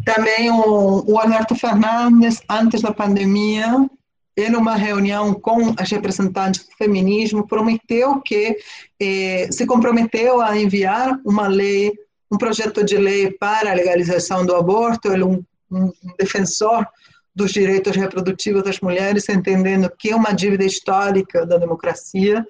Também 0.04 0.50
o, 0.50 1.04
o 1.06 1.18
Alberto 1.18 1.54
Fernandes, 1.54 2.40
antes 2.48 2.82
da 2.82 2.92
pandemia, 2.92 3.88
em 4.36 4.54
uma 4.54 4.74
reunião 4.74 5.34
com 5.34 5.74
as 5.76 5.90
representantes 5.90 6.64
do 6.64 6.76
feminismo, 6.76 7.46
prometeu 7.46 8.20
que 8.20 8.56
eh, 9.00 9.48
se 9.50 9.66
comprometeu 9.66 10.40
a 10.40 10.56
enviar 10.56 11.20
uma 11.24 11.46
lei, 11.46 11.92
um 12.30 12.38
projeto 12.38 12.84
de 12.84 12.96
lei 12.96 13.30
para 13.32 13.70
a 13.70 13.74
legalização 13.74 14.46
do 14.46 14.54
aborto. 14.54 15.12
Ele 15.12 15.24
um, 15.24 15.44
um 15.70 15.92
defensor 16.18 16.86
dos 17.34 17.52
direitos 17.52 17.96
reprodutivos 17.96 18.62
das 18.62 18.80
mulheres, 18.80 19.28
entendendo 19.28 19.90
que 19.98 20.10
é 20.10 20.16
uma 20.16 20.32
dívida 20.32 20.64
histórica 20.64 21.46
da 21.46 21.58
democracia, 21.58 22.46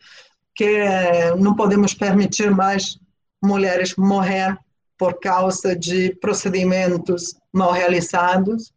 que 0.55 0.65
eh, 0.65 1.35
não 1.37 1.55
podemos 1.55 1.95
permitir 1.95 2.51
mais 2.51 2.99
mulheres 3.43 3.95
morrer 3.97 4.59
por 4.99 5.19
causa 5.19 5.75
de 5.75 6.15
procedimentos 6.17 7.35
mal 7.53 7.73
realizados. 7.73 8.73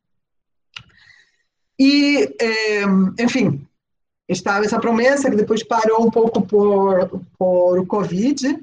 E, 1.78 2.34
é, 2.40 2.84
enfim, 3.20 3.68
estava 4.30 4.64
essa 4.64 4.80
promessa 4.80 5.30
que 5.30 5.36
depois 5.36 5.64
parou 5.64 6.06
um 6.06 6.12
pouco 6.12 6.42
por, 6.42 7.22
por 7.38 7.80
o 7.80 7.86
Covid, 7.86 8.58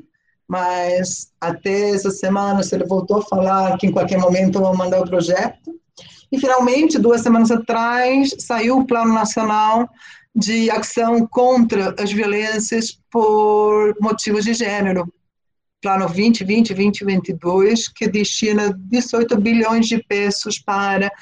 mas 0.51 1.30
até 1.40 1.90
essa 1.90 2.11
semana 2.11 2.61
ele 2.72 2.84
voltou 2.84 3.18
a 3.18 3.22
falar 3.22 3.78
que 3.78 3.86
em 3.86 3.92
qualquer 3.92 4.18
momento 4.18 4.59
vão 4.59 4.74
mandar 4.74 5.01
o 5.01 5.09
projeto. 5.09 5.78
E 6.32 6.40
finalmente, 6.40 6.98
duas 6.98 7.20
semanas 7.20 7.53
atrás, 7.53 8.34
saiu 8.36 8.78
o 8.78 8.84
Plano 8.84 9.14
Nacional 9.14 9.88
de 10.34 10.68
Ação 10.68 11.24
contra 11.24 11.94
as 11.96 12.11
Violências 12.11 12.98
por 13.12 13.94
Motivos 14.01 14.44
de 14.44 14.53
Gênero, 14.53 15.07
Plano 15.80 16.07
2020, 16.07 16.74
2022, 16.74 17.86
que 17.86 18.09
destina 18.09 18.76
18 18.76 19.40
bilhões 19.40 19.86
de 19.86 20.03
pesos 20.03 20.59
para 20.59 21.12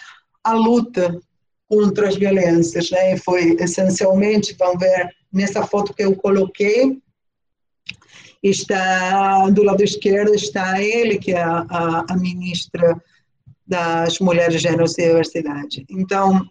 a 0.43 0.55
luta 0.55 1.21
contra 1.69 2.09
as 2.09 2.17
violências. 2.17 2.91
Né? 2.91 3.19
Foi 3.19 3.59
essencialmente, 3.61 4.57
vão 4.59 4.79
ver 4.79 5.11
nessa 5.31 5.67
foto 5.67 5.93
que 5.93 6.03
eu 6.03 6.17
coloquei, 6.17 6.99
está 8.43 9.49
do 9.51 9.63
lado 9.63 9.83
esquerdo 9.83 10.35
está 10.35 10.81
ele, 10.81 11.19
que 11.19 11.33
é 11.33 11.43
a, 11.43 11.67
a, 11.69 12.05
a 12.13 12.17
ministra 12.17 13.01
das 13.67 14.19
Mulheres, 14.19 14.63
Gênero 14.63 14.85
e 14.85 15.03
Diversidade. 15.03 15.85
Então, 15.91 16.49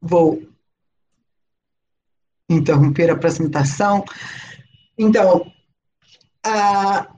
vou 0.00 0.42
interromper 2.48 3.10
a 3.10 3.14
apresentação. 3.14 4.04
Então, 4.96 5.50
ah, 6.44 7.08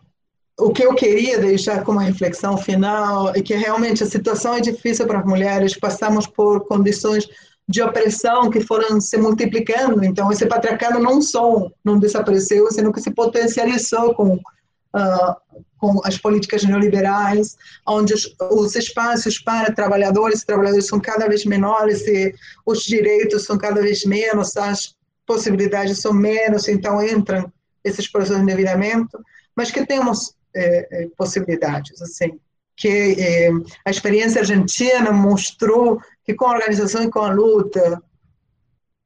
o 0.58 0.70
que 0.72 0.84
eu 0.84 0.94
queria 0.94 1.38
deixar 1.40 1.82
como 1.82 1.98
reflexão 1.98 2.56
final 2.56 3.34
é 3.34 3.42
que 3.42 3.54
realmente 3.54 4.02
a 4.02 4.06
situação 4.06 4.54
é 4.54 4.60
difícil 4.60 5.06
para 5.06 5.20
as 5.20 5.26
mulheres, 5.26 5.78
passamos 5.78 6.26
por 6.26 6.66
condições 6.66 7.28
de 7.66 7.82
opressão 7.82 8.50
que 8.50 8.60
foram 8.60 9.00
se 9.00 9.16
multiplicando, 9.16 10.04
então 10.04 10.30
esse 10.30 10.46
patriarcado 10.46 10.98
não 10.98 11.22
só 11.22 11.70
não 11.82 11.98
desapareceu, 11.98 12.70
sino 12.70 12.92
que 12.92 13.00
se 13.00 13.10
potencializou 13.10 14.14
com, 14.14 14.34
uh, 14.34 15.62
com 15.78 16.00
as 16.04 16.18
políticas 16.18 16.62
neoliberais, 16.64 17.56
onde 17.86 18.12
os, 18.12 18.34
os, 18.50 18.74
espaços 18.76 19.38
para 19.38 19.72
trabalhadores 19.72 20.42
e 20.42 20.46
trabalhadoras 20.46 20.86
são 20.86 21.00
cada 21.00 21.26
vez 21.26 21.46
menores 21.46 22.06
e 22.06 22.34
os 22.66 22.82
direitos 22.82 23.44
são 23.44 23.56
cada 23.56 23.80
vez 23.80 24.04
menos, 24.04 24.56
as 24.56 24.94
possibilidades 25.26 26.00
são 26.00 26.12
menos, 26.12 26.68
então 26.68 27.02
entram 27.02 27.50
esses 27.82 28.06
processos 28.06 28.36
de 28.36 28.42
endividamento, 28.42 29.18
mas 29.56 29.70
que 29.70 29.86
temos 29.86 30.34
é, 30.54 31.08
possibilidades, 31.16 32.00
assim, 32.02 32.38
que 32.76 33.16
é, 33.18 33.50
a 33.84 33.90
experiência 33.90 34.40
argentina 34.40 35.12
mostrou 35.12 36.00
que 36.24 36.34
com 36.34 36.46
a 36.46 36.54
organização 36.54 37.04
e 37.04 37.10
com 37.10 37.20
a 37.20 37.32
luta, 37.32 38.02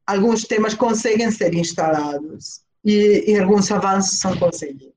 alguns 0.07 0.45
temas 0.45 0.75
conseguem 0.75 1.31
ser 1.31 1.55
instalados 1.55 2.63
e, 2.85 3.33
e 3.33 3.39
alguns 3.39 3.71
avanços 3.71 4.19
são 4.19 4.37
conseguidos. 4.39 4.95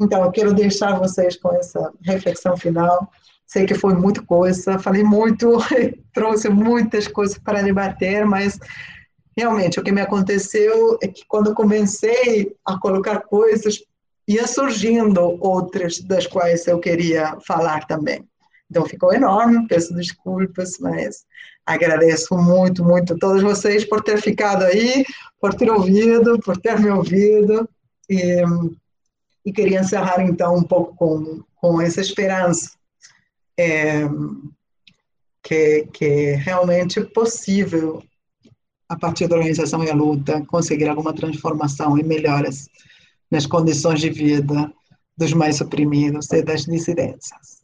Então, 0.00 0.24
eu 0.24 0.32
quero 0.32 0.52
deixar 0.52 0.98
vocês 0.98 1.36
com 1.36 1.54
essa 1.54 1.92
reflexão 2.02 2.56
final. 2.56 3.10
Sei 3.46 3.64
que 3.64 3.74
foi 3.74 3.94
muita 3.94 4.22
coisa, 4.22 4.78
falei 4.78 5.04
muito, 5.04 5.58
trouxe 6.12 6.48
muitas 6.48 7.06
coisas 7.06 7.38
para 7.38 7.62
debater, 7.62 8.26
mas 8.26 8.58
realmente 9.36 9.78
o 9.78 9.84
que 9.84 9.92
me 9.92 10.00
aconteceu 10.00 10.98
é 11.00 11.06
que 11.06 11.24
quando 11.28 11.54
comecei 11.54 12.56
a 12.64 12.78
colocar 12.78 13.20
coisas, 13.20 13.78
ia 14.26 14.46
surgindo 14.46 15.38
outras 15.40 16.00
das 16.00 16.26
quais 16.26 16.66
eu 16.66 16.78
queria 16.78 17.36
falar 17.46 17.86
também. 17.86 18.24
Então 18.70 18.86
ficou 18.86 19.12
enorme, 19.12 19.66
peço 19.68 19.94
desculpas, 19.94 20.78
mas 20.80 21.24
agradeço 21.66 22.36
muito, 22.36 22.84
muito 22.84 23.14
a 23.14 23.18
todos 23.18 23.42
vocês 23.42 23.84
por 23.84 24.02
ter 24.02 24.20
ficado 24.20 24.64
aí, 24.64 25.04
por 25.40 25.54
ter 25.54 25.70
ouvido, 25.70 26.38
por 26.40 26.56
ter 26.56 26.78
me 26.78 26.90
ouvido. 26.90 27.68
E, 28.08 28.42
e 29.44 29.52
queria 29.52 29.80
encerrar 29.80 30.20
então 30.20 30.56
um 30.56 30.62
pouco 30.62 30.94
com, 30.96 31.42
com 31.56 31.80
essa 31.80 32.00
esperança. 32.00 32.72
É, 33.56 34.02
que, 35.44 35.86
que 35.92 36.04
é 36.04 36.34
realmente 36.36 37.00
possível 37.02 38.02
a 38.88 38.96
partir 38.96 39.28
da 39.28 39.36
organização 39.36 39.84
e 39.84 39.90
a 39.90 39.94
luta, 39.94 40.44
conseguir 40.46 40.88
alguma 40.88 41.12
transformação 41.12 41.98
e 41.98 42.02
melhoras 42.02 42.68
nas 43.30 43.46
condições 43.46 44.00
de 44.00 44.10
vida 44.10 44.72
dos 45.16 45.32
mais 45.32 45.60
oprimidos 45.60 46.30
e 46.32 46.42
das 46.42 46.64
dissidências. 46.64 47.62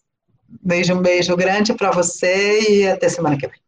Beijo, 0.63 0.95
um 0.95 1.03
beijo 1.03 1.37
grande 1.37 1.75
para 1.75 1.91
você 1.91 2.61
e 2.71 2.89
até 2.89 3.09
semana 3.09 3.37
que 3.37 3.47
vem. 3.47 3.61